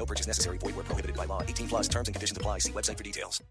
No 0.00 0.06
purchase 0.06 0.26
necessary. 0.26 0.56
Void 0.56 0.76
where 0.76 0.84
prohibited 0.84 1.14
by 1.14 1.26
law. 1.26 1.42
18 1.42 1.68
plus 1.68 1.86
terms 1.86 2.08
and 2.08 2.14
conditions 2.14 2.38
apply. 2.38 2.60
See 2.60 2.72
website 2.72 2.96
for 2.96 3.04
details. 3.04 3.42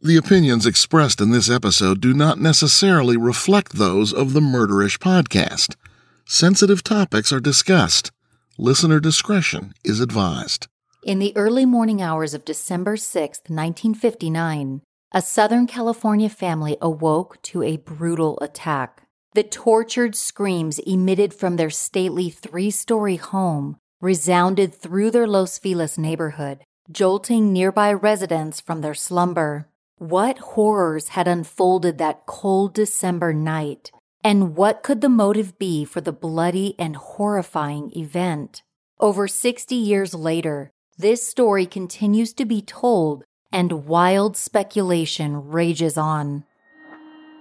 The 0.00 0.16
opinions 0.16 0.64
expressed 0.64 1.20
in 1.20 1.32
this 1.32 1.50
episode 1.50 2.00
do 2.00 2.14
not 2.14 2.40
necessarily 2.40 3.18
reflect 3.18 3.74
those 3.74 4.10
of 4.10 4.32
the 4.32 4.40
Murderish 4.40 4.98
podcast. 4.98 5.76
Sensitive 6.24 6.82
topics 6.82 7.30
are 7.30 7.40
discussed. 7.40 8.10
Listener 8.56 9.00
discretion 9.00 9.74
is 9.84 10.00
advised. 10.00 10.66
In 11.04 11.18
the 11.18 11.36
early 11.36 11.66
morning 11.66 12.00
hours 12.00 12.32
of 12.32 12.46
December 12.46 12.96
6, 12.96 13.40
1959, 13.40 14.80
a 15.12 15.20
Southern 15.20 15.66
California 15.66 16.30
family 16.30 16.78
awoke 16.80 17.40
to 17.42 17.62
a 17.62 17.76
brutal 17.76 18.38
attack. 18.40 19.02
The 19.34 19.42
tortured 19.42 20.16
screams 20.16 20.78
emitted 20.78 21.34
from 21.34 21.56
their 21.56 21.70
stately 21.70 22.30
three 22.30 22.70
story 22.70 23.16
home 23.16 23.76
resounded 24.00 24.74
through 24.74 25.10
their 25.10 25.26
Los 25.26 25.58
Feliz 25.58 25.96
neighborhood, 25.96 26.64
jolting 26.90 27.52
nearby 27.52 27.92
residents 27.92 28.60
from 28.60 28.80
their 28.80 28.94
slumber. 28.94 29.68
What 29.98 30.38
horrors 30.38 31.08
had 31.08 31.26
unfolded 31.26 31.98
that 31.98 32.26
cold 32.26 32.74
December 32.74 33.32
night? 33.32 33.90
And 34.22 34.56
what 34.56 34.82
could 34.82 35.00
the 35.00 35.08
motive 35.08 35.58
be 35.58 35.84
for 35.84 36.00
the 36.00 36.12
bloody 36.12 36.74
and 36.78 36.96
horrifying 36.96 37.92
event? 37.96 38.62
Over 38.98 39.28
60 39.28 39.74
years 39.74 40.14
later, 40.14 40.70
this 40.98 41.26
story 41.26 41.66
continues 41.66 42.32
to 42.34 42.44
be 42.44 42.62
told 42.62 43.24
and 43.52 43.86
wild 43.86 44.36
speculation 44.36 45.48
rages 45.48 45.96
on. 45.96 46.44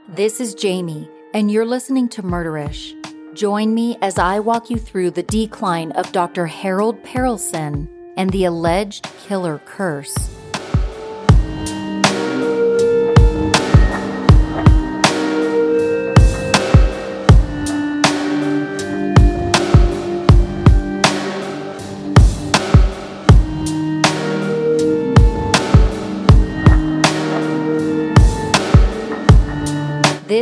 This 0.08 0.40
is 0.40 0.54
Jami, 0.54 1.10
and 1.34 1.52
you're 1.52 1.66
listening 1.66 2.08
to 2.10 2.24
Murderish. 2.24 2.94
Join 3.36 3.74
me 3.74 3.98
as 4.02 4.18
I 4.18 4.40
walk 4.40 4.70
you 4.70 4.78
through 4.78 5.12
the 5.12 5.24
decline 5.24 5.92
of 5.92 6.14
Dr. 6.14 6.46
Harold 6.46 7.04
Perelson 7.04 7.90
and 8.16 8.30
the 8.30 8.46
alleged 8.46 9.04
killer 9.28 9.60
curse. 9.66 10.16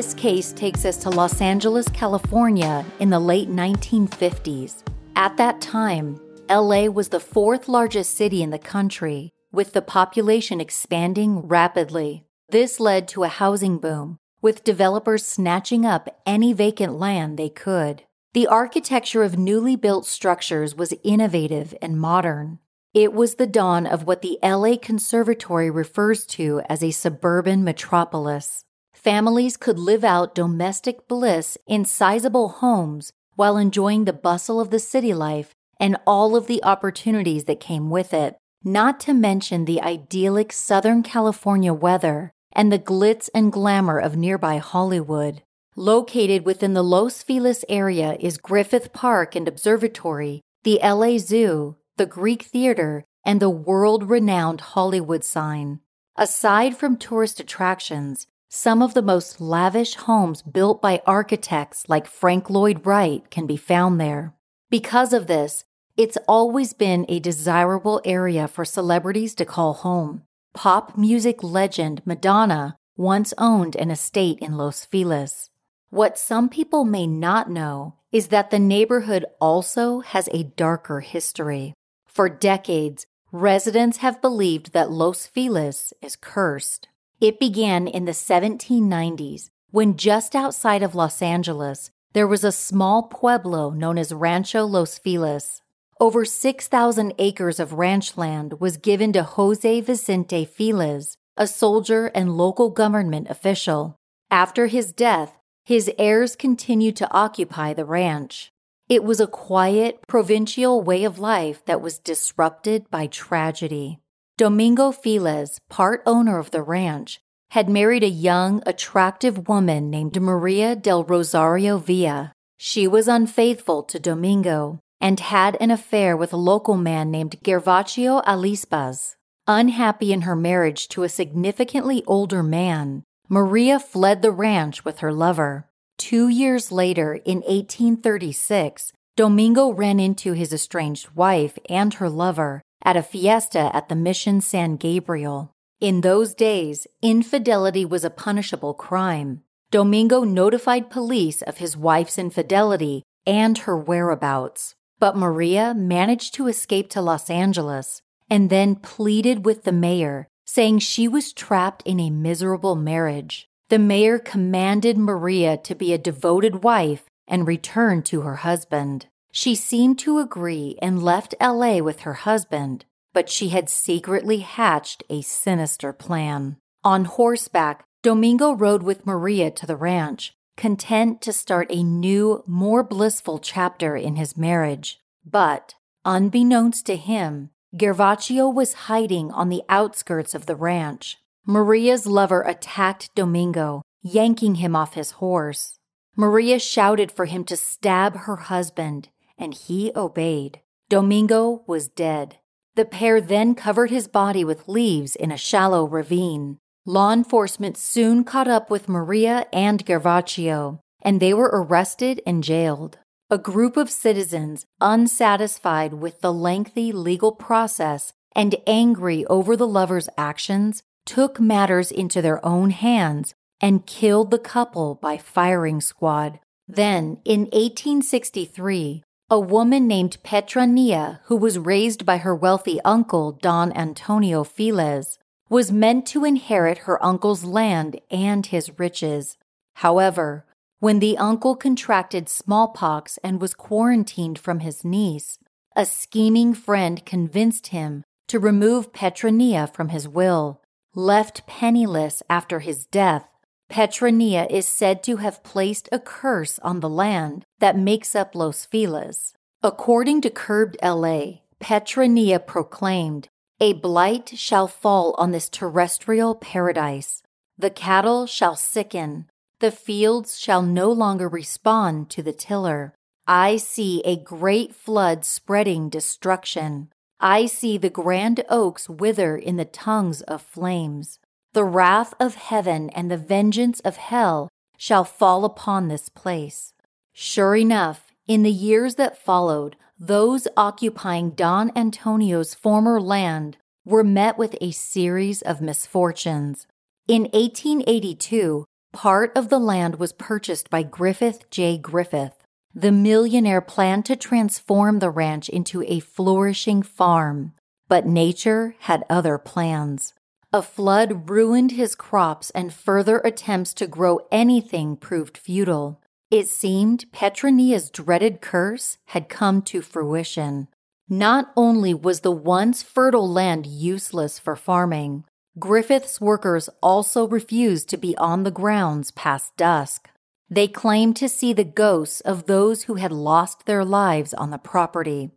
This 0.03 0.13
case 0.15 0.51
takes 0.51 0.83
us 0.83 0.97
to 0.97 1.09
Los 1.09 1.39
Angeles, 1.39 1.87
California 1.87 2.83
in 2.99 3.09
the 3.09 3.21
late 3.21 3.47
1950s. 3.47 4.83
At 5.15 5.37
that 5.37 5.61
time, 5.61 6.19
LA 6.49 6.87
was 6.87 7.07
the 7.07 7.21
fourth 7.21 7.69
largest 7.69 8.17
city 8.17 8.43
in 8.43 8.49
the 8.49 8.59
country, 8.59 9.31
with 9.53 9.71
the 9.71 9.81
population 9.81 10.59
expanding 10.59 11.47
rapidly. 11.47 12.25
This 12.49 12.81
led 12.81 13.07
to 13.07 13.23
a 13.23 13.29
housing 13.29 13.77
boom, 13.77 14.17
with 14.41 14.65
developers 14.65 15.25
snatching 15.25 15.85
up 15.85 16.21
any 16.25 16.51
vacant 16.51 16.99
land 16.99 17.39
they 17.39 17.47
could. 17.47 18.03
The 18.33 18.47
architecture 18.47 19.23
of 19.23 19.37
newly 19.37 19.77
built 19.77 20.05
structures 20.05 20.75
was 20.75 20.93
innovative 21.05 21.73
and 21.81 21.97
modern. 21.97 22.59
It 22.93 23.13
was 23.13 23.35
the 23.35 23.47
dawn 23.47 23.87
of 23.87 24.05
what 24.05 24.21
the 24.21 24.37
LA 24.43 24.75
Conservancy 24.75 25.69
refers 25.69 26.25
to 26.25 26.61
as 26.67 26.83
a 26.83 26.91
suburban 26.91 27.63
metropolis 27.63 28.65
families 29.03 29.57
could 29.57 29.77
live 29.77 30.03
out 30.03 30.33
domestic 30.33 31.07
bliss 31.09 31.57
in 31.67 31.83
sizable 31.83 32.47
homes 32.47 33.11
while 33.35 33.57
enjoying 33.57 34.05
the 34.05 34.13
bustle 34.13 34.61
of 34.61 34.69
the 34.69 34.79
city 34.79 35.13
life 35.13 35.53
and 35.79 35.97
all 36.07 36.35
of 36.35 36.47
the 36.47 36.63
opportunities 36.63 37.43
that 37.43 37.59
came 37.59 37.89
with 37.89 38.13
it, 38.13 38.37
not 38.63 39.01
to 39.01 39.13
mention 39.13 39.65
the 39.65 39.81
idyllic 39.81 40.53
Southern 40.53 41.03
California 41.03 41.73
weather 41.73 42.31
and 42.53 42.71
the 42.71 42.79
glitz 42.79 43.29
and 43.35 43.51
glamour 43.51 43.99
of 43.99 44.15
nearby 44.15 44.57
Hollywood. 44.57 45.41
Located 45.75 46.45
within 46.45 46.73
the 46.73 46.83
Los 46.83 47.23
Feliz 47.23 47.65
area 47.67 48.15
is 48.19 48.37
Griffith 48.37 48.93
Park 48.93 49.35
and 49.35 49.47
Observatory, 49.47 50.41
the 50.63 50.79
LA 50.81 51.17
Zoo, 51.17 51.75
the 51.97 52.05
Greek 52.05 52.43
Theater, 52.43 53.03
and 53.25 53.41
the 53.41 53.49
world 53.49 54.09
renowned 54.09 54.61
Hollywood 54.61 55.23
sign. 55.23 55.79
Aside 56.15 56.77
from 56.77 56.95
tourist 56.95 57.39
attractions, 57.39 58.27
some 58.55 58.83
of 58.83 58.93
the 58.93 59.01
most 59.01 59.41
lavish 59.41 59.95
homes 59.95 60.43
built 60.43 60.79
by 60.79 61.01
architects 61.07 61.89
like 61.89 62.05
Frank 62.05 62.51
Lloyd 62.51 62.85
Wright 62.85 63.27
can 63.31 63.47
be 63.47 63.57
found 63.57 63.99
there. 63.99 64.35
Because 64.69 65.11
of 65.11 65.25
this, 65.25 65.63
it's 65.97 66.19
always 66.27 66.71
been 66.71 67.03
a 67.09 67.19
desirable 67.19 67.99
area 68.05 68.47
for 68.47 68.63
celebrities 68.63 69.33
to 69.33 69.43
call 69.43 69.73
home. 69.73 70.21
Pop 70.53 70.95
music 70.95 71.41
legend 71.41 72.03
Madonna 72.05 72.75
once 72.95 73.33
owned 73.39 73.75
an 73.75 73.89
estate 73.89 74.37
in 74.37 74.55
Los 74.55 74.85
Feliz. 74.85 75.49
What 75.89 76.19
some 76.19 76.47
people 76.47 76.85
may 76.85 77.07
not 77.07 77.49
know 77.49 77.95
is 78.11 78.27
that 78.27 78.51
the 78.51 78.59
neighborhood 78.59 79.25
also 79.41 80.01
has 80.01 80.29
a 80.31 80.43
darker 80.43 80.99
history. 80.99 81.73
For 82.05 82.29
decades, 82.29 83.07
residents 83.31 83.97
have 83.97 84.21
believed 84.21 84.73
that 84.73 84.91
Los 84.91 85.25
Feliz 85.25 85.91
is 86.03 86.15
cursed. 86.15 86.87
It 87.23 87.39
began 87.39 87.87
in 87.87 88.03
the 88.03 88.11
1790s 88.11 89.47
when 89.71 89.95
just 89.95 90.35
outside 90.35 90.83
of 90.83 90.93
Los 90.93 91.21
Angeles, 91.21 91.89
there 92.11 92.27
was 92.27 92.43
a 92.43 92.51
small 92.51 93.03
pueblo 93.03 93.69
known 93.69 93.97
as 93.97 94.13
Rancho 94.13 94.65
Los 94.65 94.97
Feliz. 94.97 95.61
Over 96.01 96.25
6,000 96.25 97.13
acres 97.17 97.61
of 97.61 97.71
ranch 97.71 98.17
land 98.17 98.59
was 98.59 98.75
given 98.75 99.13
to 99.13 99.23
Jose 99.23 99.79
Vicente 99.79 100.43
Feliz, 100.43 101.15
a 101.37 101.47
soldier 101.47 102.07
and 102.07 102.35
local 102.35 102.69
government 102.69 103.27
official. 103.29 103.95
After 104.29 104.67
his 104.67 104.91
death, 104.91 105.37
his 105.63 105.89
heirs 105.97 106.35
continued 106.35 106.97
to 106.97 107.11
occupy 107.13 107.73
the 107.73 107.85
ranch. 107.85 108.51
It 108.89 109.01
was 109.01 109.21
a 109.21 109.27
quiet, 109.27 109.99
provincial 110.09 110.81
way 110.81 111.05
of 111.05 111.19
life 111.19 111.63
that 111.67 111.79
was 111.79 111.99
disrupted 111.99 112.91
by 112.91 113.07
tragedy. 113.07 114.02
Domingo 114.35 114.91
Feliz, 114.91 115.59
part 115.69 116.01
owner 116.07 116.39
of 116.39 116.49
the 116.49 116.63
ranch, 116.63 117.21
had 117.51 117.69
married 117.69 118.03
a 118.03 118.09
young, 118.09 118.63
attractive 118.65 119.47
woman 119.47 119.91
named 119.91 120.19
Maria 120.19 120.75
del 120.75 121.03
Rosario 121.03 121.77
Villa. 121.77 122.33
She 122.57 122.87
was 122.87 123.07
unfaithful 123.07 123.83
to 123.83 123.99
Domingo 123.99 124.79
and 124.99 125.19
had 125.19 125.55
an 125.61 125.69
affair 125.69 126.17
with 126.17 126.33
a 126.33 126.37
local 126.37 126.77
man 126.77 127.11
named 127.11 127.35
Gervasio 127.43 128.23
Alispas. 128.25 129.13
Unhappy 129.45 130.11
in 130.11 130.21
her 130.21 130.35
marriage 130.35 130.87
to 130.87 131.03
a 131.03 131.09
significantly 131.09 132.03
older 132.07 132.41
man, 132.41 133.03
Maria 133.29 133.79
fled 133.79 134.23
the 134.23 134.31
ranch 134.31 134.83
with 134.83 134.99
her 134.99 135.13
lover. 135.13 135.69
Two 135.99 136.27
years 136.27 136.71
later, 136.71 137.13
in 137.13 137.41
1836, 137.41 138.93
Domingo 139.15 139.69
ran 139.69 139.99
into 139.99 140.33
his 140.33 140.51
estranged 140.51 141.09
wife 141.13 141.59
and 141.69 141.93
her 141.95 142.09
lover 142.09 142.63
at 142.83 142.97
a 142.97 143.03
fiesta 143.03 143.71
at 143.73 143.89
the 143.89 143.95
Mission 143.95 144.41
San 144.41 144.75
Gabriel. 144.75 145.51
In 145.79 146.01
those 146.01 146.33
days, 146.33 146.87
infidelity 147.01 147.85
was 147.85 148.03
a 148.03 148.09
punishable 148.09 148.73
crime. 148.73 149.41
Domingo 149.71 150.23
notified 150.23 150.89
police 150.89 151.41
of 151.41 151.57
his 151.57 151.75
wife's 151.75 152.17
infidelity 152.17 153.03
and 153.25 153.57
her 153.59 153.77
whereabouts. 153.77 154.75
But 154.99 155.17
Maria 155.17 155.73
managed 155.73 156.35
to 156.35 156.47
escape 156.47 156.89
to 156.91 157.01
Los 157.01 157.29
Angeles 157.29 158.01
and 158.29 158.49
then 158.49 158.75
pleaded 158.75 159.45
with 159.45 159.63
the 159.63 159.71
mayor, 159.71 160.27
saying 160.45 160.79
she 160.79 161.07
was 161.07 161.33
trapped 161.33 161.83
in 161.85 161.99
a 161.99 162.09
miserable 162.09 162.75
marriage. 162.75 163.47
The 163.69 163.79
mayor 163.79 164.19
commanded 164.19 164.97
Maria 164.97 165.57
to 165.57 165.75
be 165.75 165.93
a 165.93 165.97
devoted 165.97 166.63
wife 166.63 167.03
and 167.27 167.47
return 167.47 168.03
to 168.03 168.21
her 168.21 168.37
husband. 168.37 169.07
She 169.35 169.55
seemed 169.55 169.97
to 169.99 170.19
agree 170.19 170.77
and 170.79 171.01
left 171.01 171.33
LA 171.41 171.79
with 171.79 172.01
her 172.01 172.13
husband, 172.13 172.85
but 173.13 173.29
she 173.29 173.49
had 173.49 173.67
secretly 173.67 174.39
hatched 174.39 175.03
a 175.09 175.23
sinister 175.23 175.91
plan. 175.91 176.57
On 176.83 177.05
horseback, 177.05 177.83
Domingo 178.03 178.51
rode 178.51 178.83
with 178.83 179.07
Maria 179.07 179.49
to 179.49 179.65
the 179.65 179.75
ranch, 179.75 180.35
content 180.55 181.19
to 181.23 181.33
start 181.33 181.65
a 181.71 181.81
new, 181.81 182.43
more 182.45 182.83
blissful 182.83 183.39
chapter 183.39 183.95
in 183.95 184.17
his 184.17 184.37
marriage. 184.37 184.99
But, 185.25 185.73
unbeknownst 186.05 186.85
to 186.85 186.95
him, 186.95 187.49
Gervasio 187.75 188.53
was 188.53 188.85
hiding 188.85 189.31
on 189.31 189.49
the 189.49 189.63
outskirts 189.67 190.35
of 190.35 190.45
the 190.45 190.55
ranch. 190.55 191.17
Maria's 191.43 192.05
lover 192.05 192.43
attacked 192.43 193.09
Domingo, 193.15 193.81
yanking 194.03 194.55
him 194.55 194.75
off 194.75 194.93
his 194.93 195.11
horse. 195.11 195.79
Maria 196.15 196.59
shouted 196.59 197.11
for 197.11 197.25
him 197.25 197.43
to 197.45 197.57
stab 197.57 198.15
her 198.15 198.35
husband, 198.35 199.09
and 199.43 199.53
he 199.53 199.91
obeyed. 199.93 200.61
Domingo 200.89 201.63
was 201.67 201.89
dead. 201.89 202.37
The 202.75 202.85
pair 202.85 203.19
then 203.19 203.55
covered 203.55 203.89
his 203.89 204.07
body 204.07 204.45
with 204.45 204.69
leaves 204.69 205.17
in 205.17 205.31
a 205.31 205.37
shallow 205.37 205.85
ravine. 205.85 206.59
Law 206.85 207.11
enforcement 207.11 207.77
soon 207.77 208.23
caught 208.23 208.47
up 208.47 208.69
with 208.69 208.87
Maria 208.87 209.45
and 209.51 209.85
Gervasio, 209.85 210.79
and 211.01 211.19
they 211.19 211.33
were 211.33 211.51
arrested 211.53 212.21
and 212.25 212.41
jailed. 212.41 212.99
A 213.29 213.37
group 213.37 213.75
of 213.75 213.89
citizens, 213.89 214.65
unsatisfied 214.79 215.93
with 215.93 216.21
the 216.21 216.33
lengthy 216.33 216.93
legal 216.93 217.33
process 217.33 218.13
and 218.33 218.55
angry 218.65 219.25
over 219.25 219.57
the 219.57 219.67
lovers' 219.67 220.09
actions, 220.17 220.83
took 221.05 221.39
matters 221.39 221.91
into 221.91 222.21
their 222.21 222.43
own 222.45 222.69
hands 222.69 223.33
and 223.59 223.85
killed 223.85 224.31
the 224.31 224.39
couple 224.39 224.95
by 224.95 225.17
firing 225.17 225.81
squad. 225.81 226.39
Then, 226.67 227.17
in 227.25 227.41
1863, 227.51 229.03
a 229.33 229.39
woman 229.39 229.87
named 229.87 230.19
Petronilla, 230.23 231.19
who 231.23 231.35
was 231.35 231.57
raised 231.57 232.05
by 232.05 232.17
her 232.17 232.35
wealthy 232.35 232.79
uncle, 232.85 233.31
Don 233.31 233.75
Antonio 233.75 234.43
Feliz, 234.43 235.17
was 235.49 235.71
meant 235.71 236.05
to 236.05 236.23
inherit 236.23 236.85
her 236.85 237.03
uncle's 237.03 237.43
land 237.43 237.99
and 238.11 238.45
his 238.45 238.77
riches. 238.77 239.35
However, 239.77 240.45
when 240.77 240.99
the 240.99 241.17
uncle 241.17 241.55
contracted 241.55 242.29
smallpox 242.29 243.17
and 243.23 243.41
was 243.41 243.55
quarantined 243.55 244.37
from 244.37 244.59
his 244.59 244.85
niece, 244.85 245.39
a 245.75 245.87
scheming 245.87 246.53
friend 246.53 247.03
convinced 247.03 247.67
him 247.67 248.03
to 248.27 248.37
remove 248.37 248.93
Petronilla 248.93 249.65
from 249.65 249.89
his 249.89 250.07
will. 250.07 250.61
Left 250.93 251.47
penniless 251.47 252.21
after 252.29 252.59
his 252.59 252.85
death, 252.85 253.32
Petronilla 253.73 254.45
is 254.51 254.67
said 254.67 255.01
to 255.01 255.15
have 255.15 255.41
placed 255.41 255.89
a 255.91 255.97
curse 255.97 256.59
on 256.59 256.79
the 256.79 256.89
land 256.89 257.43
that 257.57 257.75
makes 257.75 258.13
up 258.13 258.35
Los 258.35 258.65
Feliz. 258.65 259.33
According 259.63 260.21
to 260.21 260.29
Curbed 260.29 260.77
LA, 260.83 261.39
Petronilla 261.59 262.37
proclaimed, 262.45 263.29
A 263.59 263.73
blight 263.73 264.33
shall 264.35 264.67
fall 264.67 265.15
on 265.17 265.31
this 265.31 265.49
terrestrial 265.49 266.35
paradise. 266.35 267.23
The 267.57 267.71
cattle 267.71 268.27
shall 268.27 268.55
sicken. 268.55 269.25
The 269.57 269.71
fields 269.71 270.39
shall 270.39 270.61
no 270.61 270.91
longer 270.91 271.27
respond 271.27 272.11
to 272.11 272.21
the 272.21 272.31
tiller. 272.31 272.93
I 273.25 273.57
see 273.57 274.03
a 274.05 274.15
great 274.15 274.75
flood 274.75 275.25
spreading 275.25 275.89
destruction. 275.89 276.89
I 277.19 277.47
see 277.47 277.79
the 277.79 277.89
grand 277.89 278.43
oaks 278.49 278.87
wither 278.87 279.35
in 279.35 279.57
the 279.57 279.65
tongues 279.65 280.21
of 280.21 280.43
flames. 280.43 281.17
The 281.53 281.63
wrath 281.63 282.15
of 282.19 282.33
heaven 282.33 282.89
and 282.91 283.11
the 283.11 283.17
vengeance 283.17 283.79
of 283.81 283.97
hell 283.97 284.49
shall 284.75 285.03
fall 285.03 285.45
upon 285.45 285.87
this 285.87 286.09
place. 286.09 286.73
Sure 287.13 287.55
enough, 287.55 288.11
in 288.27 288.41
the 288.41 288.51
years 288.51 288.95
that 288.95 289.23
followed, 289.23 289.75
those 289.99 290.47
occupying 290.57 291.29
Don 291.31 291.71
Antonio's 291.75 292.55
former 292.55 292.99
land 292.99 293.57
were 293.85 294.03
met 294.03 294.35
with 294.35 294.55
a 294.61 294.71
series 294.71 295.43
of 295.43 295.61
misfortunes. 295.61 296.65
In 297.07 297.23
1882, 297.33 298.65
part 298.91 299.31
of 299.35 299.49
the 299.49 299.59
land 299.59 299.97
was 299.97 300.11
purchased 300.13 300.71
by 300.71 300.81
Griffith 300.81 301.47
J. 301.51 301.77
Griffith. 301.77 302.43
The 302.73 302.91
millionaire 302.91 303.61
planned 303.61 304.05
to 304.05 304.15
transform 304.15 304.97
the 304.97 305.11
ranch 305.11 305.49
into 305.49 305.83
a 305.83 305.99
flourishing 305.99 306.81
farm, 306.81 307.53
but 307.87 308.07
nature 308.07 308.75
had 308.79 309.03
other 309.07 309.37
plans. 309.37 310.15
A 310.55 310.61
flood 310.61 311.31
ruined 311.31 311.71
his 311.71 311.95
crops, 311.95 312.51
and 312.51 312.71
further 312.71 313.17
attempts 313.25 313.73
to 313.73 313.87
grow 313.87 314.19
anything 314.31 314.95
proved 314.95 315.35
futile. 315.35 315.99
It 316.29 316.47
seemed 316.47 317.11
Petronilla's 317.11 317.89
dreaded 317.89 318.39
curse 318.39 318.99
had 319.07 319.29
come 319.29 319.63
to 319.63 319.81
fruition. 319.81 320.67
Not 321.09 321.51
only 321.57 321.95
was 321.95 322.19
the 322.19 322.31
once 322.31 322.83
fertile 322.83 323.27
land 323.27 323.65
useless 323.65 324.37
for 324.37 324.55
farming, 324.55 325.25
Griffith's 325.57 326.21
workers 326.21 326.69
also 326.83 327.27
refused 327.27 327.89
to 327.89 327.97
be 327.97 328.15
on 328.17 328.43
the 328.43 328.51
grounds 328.51 329.09
past 329.09 329.57
dusk. 329.57 330.09
They 330.51 330.67
claimed 330.67 331.15
to 331.15 331.29
see 331.29 331.53
the 331.53 331.63
ghosts 331.63 332.21
of 332.21 332.45
those 332.45 332.83
who 332.83 332.95
had 332.95 333.11
lost 333.11 333.65
their 333.65 333.83
lives 333.83 334.35
on 334.35 334.51
the 334.51 334.59
property. 334.59 335.31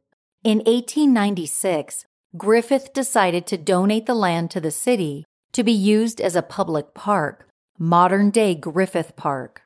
In 0.45 0.59
1896, 0.59 2.05
Griffith 2.37 2.93
decided 2.93 3.47
to 3.47 3.57
donate 3.57 4.07
the 4.07 4.15
land 4.15 4.51
to 4.51 4.61
the 4.61 4.71
city 4.71 5.25
to 5.53 5.63
be 5.63 5.73
used 5.73 6.21
as 6.21 6.35
a 6.35 6.43
public 6.43 6.93
park, 6.93 7.49
modern 7.79 8.31
day 8.31 8.55
Griffith 8.55 9.15
Park. 9.17 9.63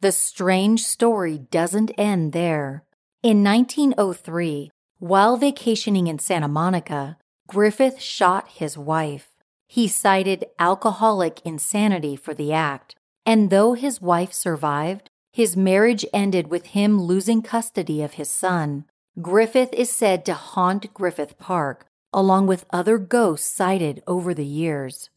The 0.00 0.10
strange 0.10 0.84
story 0.84 1.38
doesn't 1.38 1.92
end 1.98 2.32
there. 2.32 2.82
In 3.22 3.44
1903, 3.44 4.70
while 4.98 5.36
vacationing 5.36 6.06
in 6.06 6.18
Santa 6.18 6.48
Monica, 6.48 7.18
Griffith 7.46 8.00
shot 8.00 8.48
his 8.48 8.78
wife. 8.78 9.28
He 9.68 9.86
cited 9.86 10.46
alcoholic 10.58 11.40
insanity 11.44 12.16
for 12.16 12.32
the 12.32 12.52
act, 12.52 12.96
and 13.26 13.50
though 13.50 13.74
his 13.74 14.00
wife 14.00 14.32
survived, 14.32 15.10
his 15.32 15.56
marriage 15.56 16.06
ended 16.12 16.48
with 16.48 16.66
him 16.66 17.00
losing 17.00 17.42
custody 17.42 18.02
of 18.02 18.14
his 18.14 18.30
son. 18.30 18.86
Griffith 19.20 19.72
is 19.72 19.90
said 19.90 20.24
to 20.24 20.34
haunt 20.34 20.92
Griffith 20.94 21.38
Park, 21.38 21.84
along 22.12 22.46
with 22.46 22.64
other 22.70 22.98
ghosts 22.98 23.48
cited 23.48 24.02
over 24.06 24.34
the 24.34 24.44
years. 24.44 25.10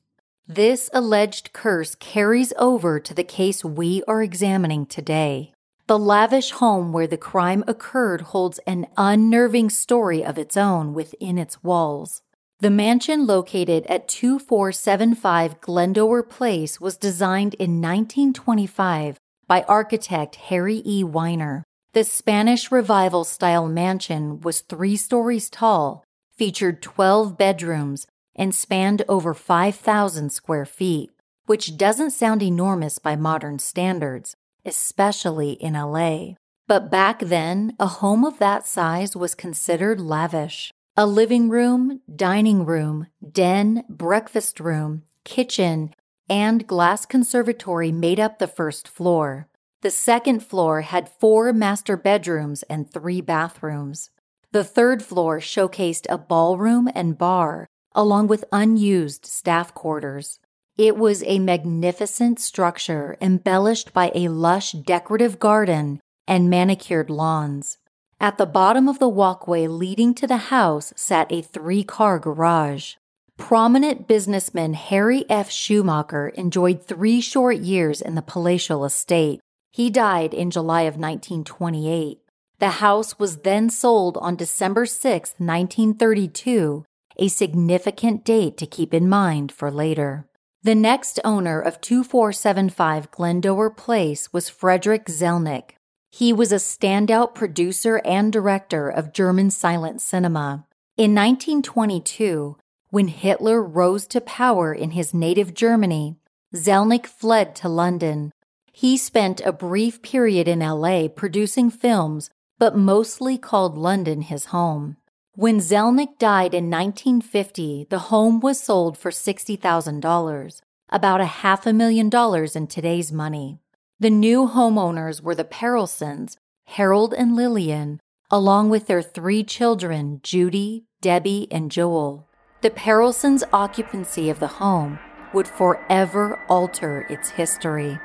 This 0.47 0.89
alleged 0.93 1.53
curse 1.53 1.95
carries 1.95 2.51
over 2.57 2.99
to 2.99 3.13
the 3.13 3.23
case 3.23 3.63
we 3.63 4.03
are 4.07 4.21
examining 4.21 4.85
today. 4.85 5.53
The 5.88 5.99
lavish 5.99 6.51
home 6.51 6.91
where 6.91 7.07
the 7.07 7.17
crime 7.17 7.63
occurred 7.67 8.21
holds 8.21 8.59
an 8.59 8.88
unnerving 8.97 9.69
story 9.69 10.23
of 10.23 10.38
its 10.38 10.57
own 10.57 10.93
within 10.93 11.38
its 11.38 11.63
walls. 11.63 12.21
The 12.59 12.69
mansion 12.69 13.25
located 13.25 13.85
at 13.88 14.07
2475 14.07 15.61
Glendower 15.61 16.21
Place 16.21 16.79
was 16.79 16.97
designed 16.97 17.55
in 17.55 17.81
1925 17.81 19.17
by 19.47 19.63
architect 19.63 20.35
Harry 20.35 20.81
E. 20.85 21.03
Weiner. 21.03 21.63
The 21.93 22.03
Spanish 22.03 22.71
Revival 22.71 23.23
style 23.23 23.67
mansion 23.67 24.41
was 24.41 24.61
three 24.61 24.95
stories 24.95 25.49
tall 25.49 26.03
featured 26.41 26.81
12 26.81 27.38
bedrooms, 27.38 28.07
and 28.35 28.55
spanned 28.55 29.03
over 29.07 29.31
5,000 29.31 30.31
square 30.31 30.65
feet, 30.65 31.11
which 31.45 31.77
doesn't 31.77 32.09
sound 32.09 32.41
enormous 32.41 32.98
by 32.98 33.15
modern 33.15 33.60
standards, 33.60 34.36
especially 34.65 35.51
in 35.51 35.74
LA. 35.74 36.29
But 36.67 36.89
back 36.89 37.19
then, 37.19 37.75
a 37.79 37.86
home 37.86 38.25
of 38.25 38.39
that 38.39 38.65
size 38.65 39.15
was 39.15 39.36
considered 39.36 40.01
lavish. 40.01 40.74
A 40.98 41.05
living 41.05 41.48
room, 41.48 42.01
dining 42.12 42.65
room, 42.65 43.05
den, 43.31 43.83
breakfast 43.88 44.60
room, 44.60 45.03
kitchen, 45.24 45.93
and 46.27 46.65
glass 46.65 47.05
conservatory 47.05 47.91
made 47.91 48.19
up 48.19 48.39
the 48.39 48.48
first 48.48 48.88
floor. 48.88 49.48
The 49.83 49.91
second 49.91 50.43
floor 50.43 50.81
had 50.81 51.07
four 51.07 51.53
master 51.53 51.95
bedrooms 51.98 52.63
and 52.63 52.89
three 52.89 53.21
bathrooms. 53.21 54.10
The 54.53 54.63
third 54.65 55.01
floor 55.01 55.39
showcased 55.39 56.08
a 56.10 56.17
ballroom 56.17 56.89
and 56.93 57.17
bar, 57.17 57.67
along 57.93 58.27
with 58.27 58.43
unused 58.51 59.25
staff 59.25 59.74
quarters. 59.74 60.39
It 60.77 60.98
was 60.98 61.24
a 61.24 61.39
magnificent 61.39 62.38
structure 62.39 63.15
embellished 63.22 63.93
by 63.93 64.12
a 64.13 64.27
lush 64.27 64.74
decorative 64.74 65.39
garden 65.39 66.01
and 66.27 66.50
manicured 66.50 67.10
lawns. 67.10 67.77
At 68.20 68.38
the 68.38 68.46
bottom 68.46 68.89
of 68.89 69.00
the 69.00 69.08
walkway 69.08 69.67
leading 69.67 70.13
to 70.15 70.27
the 70.27 70.51
house 70.51 70.91
sat 70.98 71.31
a 71.31 71.41
three 71.41 71.84
car 71.84 72.20
garage. 72.20 72.96
Prominent 73.38 74.05
businessman 74.05 74.74
Harry 74.74 75.25
F. 75.29 75.50
Schumacher 75.50 76.27
enjoyed 76.29 76.84
three 76.84 77.22
short 77.22 77.58
years 77.60 78.01
in 78.01 78.15
the 78.15 78.22
palatial 78.22 78.84
estate. 78.84 79.39
He 79.72 79.89
died 79.89 80.34
in 80.34 80.51
July 80.51 80.81
of 80.81 80.98
1928. 80.98 82.20
The 82.62 82.77
house 82.77 83.18
was 83.18 83.38
then 83.38 83.72
sold 83.72 84.18
on 84.18 84.36
December 84.36 84.86
6, 84.86 85.34
1932, 85.39 86.86
a 87.18 87.27
significant 87.27 88.24
date 88.24 88.56
to 88.58 88.68
keep 88.68 88.94
in 88.94 89.10
mind 89.10 89.51
for 89.51 89.72
later. 89.72 90.27
The 90.62 90.75
next 90.75 91.20
owner 91.25 91.60
of 91.60 91.82
2475 91.82 93.10
Glendower 93.10 93.72
Place 93.72 94.32
was 94.32 94.48
Frederick 94.48 95.08
Zelnik. 95.08 95.72
He 96.12 96.32
was 96.32 96.51
a 96.51 96.58
standout 96.58 97.34
producer 97.34 98.00
and 98.06 98.32
director 98.32 98.88
of 98.89 99.12
German 99.12 99.50
silent 99.50 100.00
cinema. 100.00 100.68
In 100.98 101.15
1922, 101.15 102.58
when 102.91 103.08
Hitler 103.08 103.63
rose 103.63 104.06
to 104.06 104.22
power 104.22 104.72
in 104.72 104.91
his 104.91 105.15
native 105.15 105.56
Germany, 105.56 106.18
Zelnik 106.53 107.08
fled 107.08 107.56
to 107.56 107.68
London. 107.68 108.32
He 108.72 108.98
spent 108.98 109.41
a 109.41 109.51
brief 109.51 110.03
period 110.03 110.48
in 110.48 110.60
LA 110.60 111.08
producing 111.08 111.72
films 111.72 112.30
but 112.62 112.77
mostly 112.77 113.39
called 113.39 113.75
London 113.75 114.22
his 114.22 114.53
home. 114.53 114.96
When 115.34 115.58
Zelnik 115.58 116.20
died 116.20 116.53
in 116.53 116.70
1950, 116.70 117.88
the 117.89 118.12
home 118.13 118.39
was 118.39 118.62
sold 118.62 119.00
for 119.00 119.10
$60,000, 119.10 120.62
about 120.89 121.22
a 121.22 121.25
half 121.41 121.65
a 121.65 121.74
million 121.74 122.08
dollars 122.08 122.56
in 122.56 122.68
today's 122.68 123.12
money. 123.12 123.58
The 124.00 124.12
new 124.12 124.48
homeowners 124.48 125.24
were 125.24 125.34
the 125.34 125.44
Perelsons, 125.44 126.36
Harold 126.65 127.15
and 127.15 127.36
Lillian, 127.36 128.00
along 128.30 128.70
with 128.70 128.86
their 128.86 129.01
three 129.01 129.44
children, 129.44 130.20
Judy, 130.22 130.84
Debbie, 131.01 131.48
and 131.50 131.72
Joel. 131.72 132.27
The 132.62 132.70
Perelsons' 132.70 133.41
occupancy 133.51 134.30
of 134.30 134.39
the 134.39 134.62
home 134.62 135.00
would 135.34 135.48
forever 135.48 136.39
alter 136.48 137.08
its 137.10 137.32
history. 137.32 138.00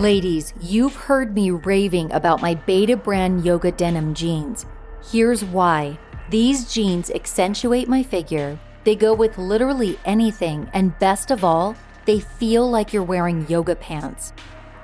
Ladies, 0.00 0.54
you've 0.62 0.96
heard 0.96 1.34
me 1.34 1.50
raving 1.50 2.10
about 2.12 2.40
my 2.40 2.54
Betabrand 2.54 3.44
yoga 3.44 3.70
denim 3.70 4.14
jeans. 4.14 4.64
Here's 5.04 5.44
why. 5.44 5.98
These 6.30 6.72
jeans 6.72 7.10
accentuate 7.10 7.86
my 7.86 8.02
figure, 8.02 8.58
they 8.84 8.96
go 8.96 9.12
with 9.12 9.36
literally 9.36 9.98
anything, 10.06 10.70
and 10.72 10.98
best 11.00 11.30
of 11.30 11.44
all, 11.44 11.76
they 12.06 12.18
feel 12.18 12.70
like 12.70 12.94
you're 12.94 13.02
wearing 13.02 13.46
yoga 13.46 13.76
pants. 13.76 14.32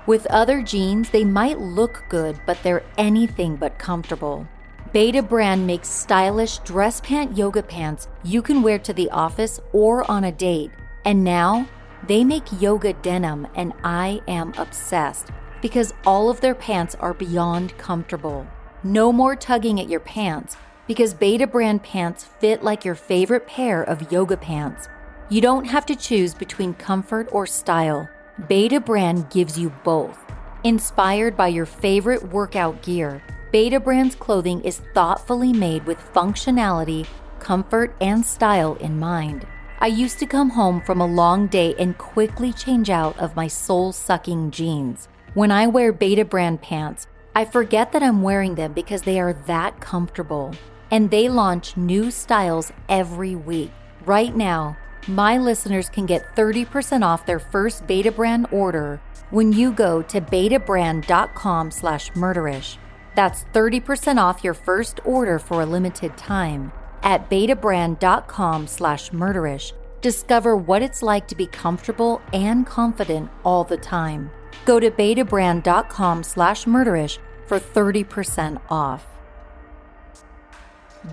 With 0.05 0.27
other 0.27 0.61
jeans, 0.61 1.09
they 1.09 1.25
might 1.25 1.61
look 1.61 2.05
good, 2.11 2.39
but 2.45 2.63
they're 2.63 2.85
anything 2.99 3.57
but 3.57 3.79
comfortable. 3.79 4.47
Betabrand 4.95 5.65
makes 5.65 5.89
stylish 5.89 6.59
dress 6.59 7.01
pant 7.01 7.35
yoga 7.35 7.63
pants 7.63 8.09
you 8.23 8.43
can 8.43 8.61
wear 8.61 8.79
to 8.81 8.93
the 8.93 9.09
office 9.09 9.61
or 9.73 10.09
on 10.11 10.25
a 10.25 10.33
date. 10.33 10.73
And 11.07 11.25
now, 11.25 11.67
they 12.07 12.25
make 12.25 12.61
yoga 12.61 12.93
denim, 12.95 13.47
and 13.55 13.73
I 13.83 14.21
am 14.29 14.53
obsessed 14.57 15.29
because 15.61 15.95
all 16.05 16.31
of 16.31 16.41
their 16.41 16.55
pants 16.55 16.95
are 16.97 17.15
beyond 17.15 17.77
comfortable. 17.79 18.47
No 18.85 19.13
more 19.13 19.35
tugging 19.35 19.81
at 19.81 19.89
your 19.89 20.01
pants 20.01 20.57
because 20.87 21.15
Betabrand 21.15 21.83
pants 21.83 22.25
fit 22.25 22.63
like 22.63 22.85
your 22.85 22.95
favorite 22.95 23.47
pair 23.47 23.83
of 23.83 24.13
yoga 24.13 24.37
pants. 24.37 24.89
You 25.29 25.41
don't 25.41 25.65
have 25.65 25.87
to 25.87 25.97
choose 25.97 26.35
between 26.35 26.75
comfort 26.75 27.29
or 27.33 27.47
style. 27.47 28.09
Betabrand 28.43 29.31
gives 29.33 29.59
you 29.59 29.71
both. 29.83 30.19
Inspired 30.63 31.37
by 31.37 31.49
your 31.49 31.67
favorite 31.67 32.23
workout 32.31 32.83
gear, 32.83 33.23
Betabrand's 33.53 34.15
clothing 34.15 34.61
is 34.63 34.83
thoughtfully 34.95 35.53
made 35.53 35.85
with 35.87 35.99
functionality, 36.13 37.07
comfort, 37.41 37.95
and 38.01 38.25
style 38.25 38.75
in 38.77 38.99
mind. 38.99 39.47
I 39.79 39.89
used 39.89 40.19
to 40.21 40.27
come 40.27 40.49
home 40.51 40.81
from 40.81 41.03
a 41.03 41.07
long 41.07 41.49
day 41.49 41.75
and 41.79 41.99
quickly 41.99 42.51
change 42.51 42.89
out 42.89 43.19
of 43.19 43.37
my 43.37 43.47
soul 43.47 43.93
sucking 43.93 44.51
jeans. 44.51 45.07
When 45.35 45.51
I 45.51 45.67
wear 45.67 45.93
Betabrand 45.93 46.63
pants, 46.63 47.07
I 47.35 47.45
forget 47.45 47.93
that 47.93 48.03
I'm 48.03 48.23
wearing 48.23 48.55
them 48.55 48.73
because 48.73 49.03
they 49.03 49.21
are 49.21 49.35
that 49.47 49.79
comfortable. 49.79 50.55
And 50.91 51.11
they 51.11 51.29
launch 51.29 51.77
new 51.77 52.11
styles 52.11 52.73
every 52.89 53.35
week. 53.35 53.71
Right 54.07 54.35
now, 54.35 54.79
my 55.07 55.37
listeners 55.37 55.91
can 55.91 56.07
get 56.07 56.35
30% 56.35 57.05
off 57.05 57.27
their 57.27 57.39
first 57.39 57.87
Betabrand 57.87 58.51
order 58.51 58.99
when 59.29 59.53
you 59.53 59.73
go 59.73 60.01
to 60.01 60.23
betabrand.com 60.23 61.71
slash 61.71 62.11
murderish. 62.13 62.79
That's 63.15 63.45
30% 63.53 64.17
off 64.17 64.43
your 64.43 64.55
first 64.55 65.01
order 65.05 65.39
for 65.39 65.61
a 65.61 65.67
limited 65.67 66.17
time 66.17 66.73
at 67.07 67.31
betabrand.com 67.31 68.67
slash 68.67 69.11
murderish. 69.11 69.73
Discover 70.03 70.57
what 70.57 70.83
it's 70.83 71.03
like 71.03 71.29
to 71.29 71.37
be 71.37 71.47
comfortable 71.47 72.21
and 72.33 72.67
confident 72.67 73.31
all 73.45 73.63
the 73.63 73.77
time. 73.77 74.31
Go 74.65 74.81
to 74.81 74.91
betabrand.com 74.91 76.25
slash 76.25 76.65
murderish 76.65 77.19
for 77.47 77.61
30% 77.61 78.61
off. 78.69 79.07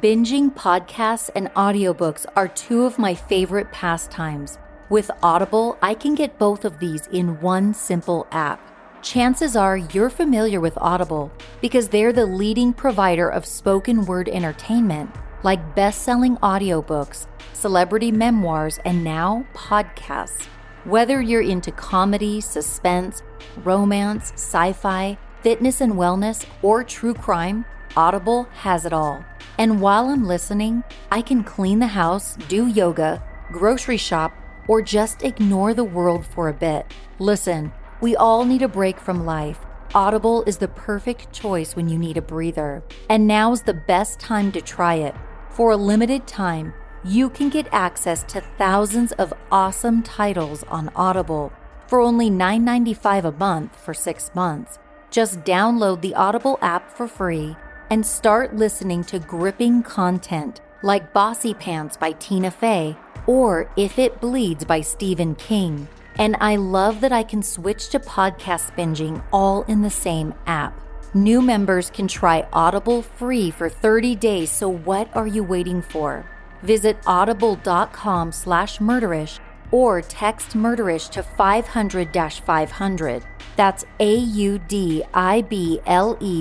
Binging 0.02 0.52
podcasts 0.52 1.30
and 1.36 1.54
audiobooks 1.54 2.26
are 2.36 2.48
two 2.48 2.86
of 2.86 2.98
my 2.98 3.14
favorite 3.14 3.72
pastimes. 3.72 4.58
With 4.90 5.12
Audible, 5.22 5.78
I 5.84 5.94
can 5.94 6.16
get 6.16 6.40
both 6.40 6.66
of 6.66 6.80
these 6.80 7.06
in 7.08 7.40
one 7.40 7.76
simple 7.76 8.26
app. 8.32 8.60
Chances 9.04 9.56
are 9.56 9.78
you're 9.78 10.10
familiar 10.10 10.60
with 10.60 10.76
Audible 10.78 11.32
because 11.62 11.90
they're 11.90 12.14
the 12.14 12.26
leading 12.26 12.74
provider 12.74 13.30
of 13.30 13.46
spoken 13.46 14.06
word 14.06 14.28
entertainment 14.30 15.12
like 15.44 15.76
best 15.76 16.02
selling 16.02 16.38
audiobooks, 16.38 17.28
celebrity 17.54 18.12
memoirs, 18.12 18.80
and 18.86 19.04
now 19.04 19.46
podcasts. 19.54 20.48
Whether 20.86 21.22
you're 21.22 21.42
into 21.42 21.72
comedy, 21.72 22.42
suspense, 22.42 23.22
romance, 23.64 24.32
sci 24.34 24.74
fi, 24.74 25.18
fitness 25.42 25.82
and 25.82 25.94
wellness, 25.94 26.46
or 26.62 26.84
true 26.84 27.14
crime, 27.14 27.66
Audible 27.96 28.46
has 28.54 28.86
it 28.86 28.94
all. 28.94 29.24
And 29.58 29.80
while 29.80 30.10
I'm 30.10 30.26
listening, 30.26 30.84
I 31.12 31.22
can 31.22 31.44
clean 31.44 31.80
the 31.80 31.88
house, 31.88 32.36
do 32.48 32.68
yoga, 32.68 33.24
grocery 33.52 33.98
shop, 33.98 34.34
or 34.68 34.82
just 34.82 35.24
ignore 35.24 35.74
the 35.74 35.84
world 35.84 36.26
for 36.26 36.50
a 36.50 36.54
bit. 36.54 36.92
Listen, 37.20 37.72
we 38.02 38.16
all 38.16 38.46
need 38.46 38.64
a 38.64 38.68
break 38.68 39.00
from 39.00 39.26
life. 39.26 39.60
Audible 39.94 40.44
is 40.48 40.58
the 40.58 40.68
perfect 40.68 41.32
choice 41.32 41.76
when 41.76 41.88
you 41.88 42.00
need 42.00 42.18
a 42.18 42.22
breather. 42.22 42.84
And 43.10 43.28
now's 43.28 43.62
the 43.62 43.76
best 43.76 44.20
time 44.20 44.52
to 44.54 44.62
try 44.62 44.96
it. 44.96 45.14
For 45.54 45.70
a 45.70 45.78
limited 45.78 46.26
time, 46.26 46.74
you 47.04 47.30
can 47.30 47.50
get 47.50 47.68
access 47.72 48.24
to 48.24 48.42
thousands 48.58 49.12
of 49.14 49.36
awesome 49.52 50.02
titles 50.02 50.64
on 50.64 50.90
Audible 50.96 51.54
for 51.86 52.00
only 52.02 52.32
$9.95 52.32 53.26
a 53.26 53.32
month 53.34 53.76
for 53.76 53.94
six 53.94 54.32
months. 54.34 54.80
Just 55.12 55.42
download 55.42 56.02
the 56.02 56.16
Audible 56.16 56.58
app 56.64 56.92
for 56.92 57.08
free 57.08 57.56
and 57.92 58.04
start 58.04 58.56
listening 58.56 59.04
to 59.04 59.20
gripping 59.20 59.84
content 59.84 60.60
like 60.82 61.14
Bossypants 61.14 62.00
by 62.00 62.14
Tina 62.14 62.50
Fey 62.50 62.98
or 63.28 63.70
If 63.78 64.00
It 64.00 64.20
Bleeds 64.20 64.66
by 64.66 64.82
Stephen 64.82 65.36
King. 65.36 65.88
And 66.16 66.36
I 66.40 66.56
love 66.56 67.00
that 67.02 67.12
I 67.12 67.22
can 67.22 67.44
switch 67.44 67.90
to 67.90 68.00
podcast 68.00 68.76
binging 68.76 69.24
all 69.32 69.62
in 69.64 69.84
the 69.84 69.92
same 69.92 70.34
app. 70.48 70.83
New 71.16 71.44
members 71.44 71.92
can 71.92 72.08
try 72.08 72.44
Audible 72.52 73.04
free 73.04 73.52
for 73.52 73.70
30 73.70 74.16
days, 74.16 74.50
so 74.50 74.68
what 74.68 75.16
are 75.16 75.28
you 75.28 75.44
waiting 75.44 75.80
for? 75.80 76.26
Visit 76.64 76.98
audible.com 77.06 78.32
slash 78.32 78.80
murderish 78.80 79.40
or 79.70 80.02
text 80.02 80.58
murderish 80.58 81.12
to 81.12 81.22
500-500. 81.22 83.24
That's 83.56 83.86
A-U-D-I-B-L-E 84.00 85.04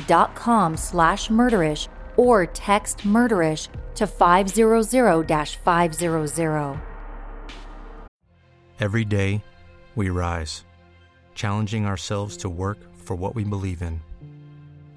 dot 0.07 0.35
com 0.35 0.77
slash 0.79 1.29
murderish 1.29 1.89
or 2.17 2.47
text 2.47 3.01
murderish 3.01 3.69
to 3.95 4.07
500-500. 4.07 6.81
Every 8.81 9.05
day, 9.05 9.45
we 9.95 10.09
rise, 10.09 10.65
challenging 11.35 11.85
ourselves 11.85 12.39
to 12.39 12.49
work 12.49 12.79
for 12.97 13.15
what 13.15 13.35
we 13.35 13.45
believe 13.45 13.83
in. 13.83 14.01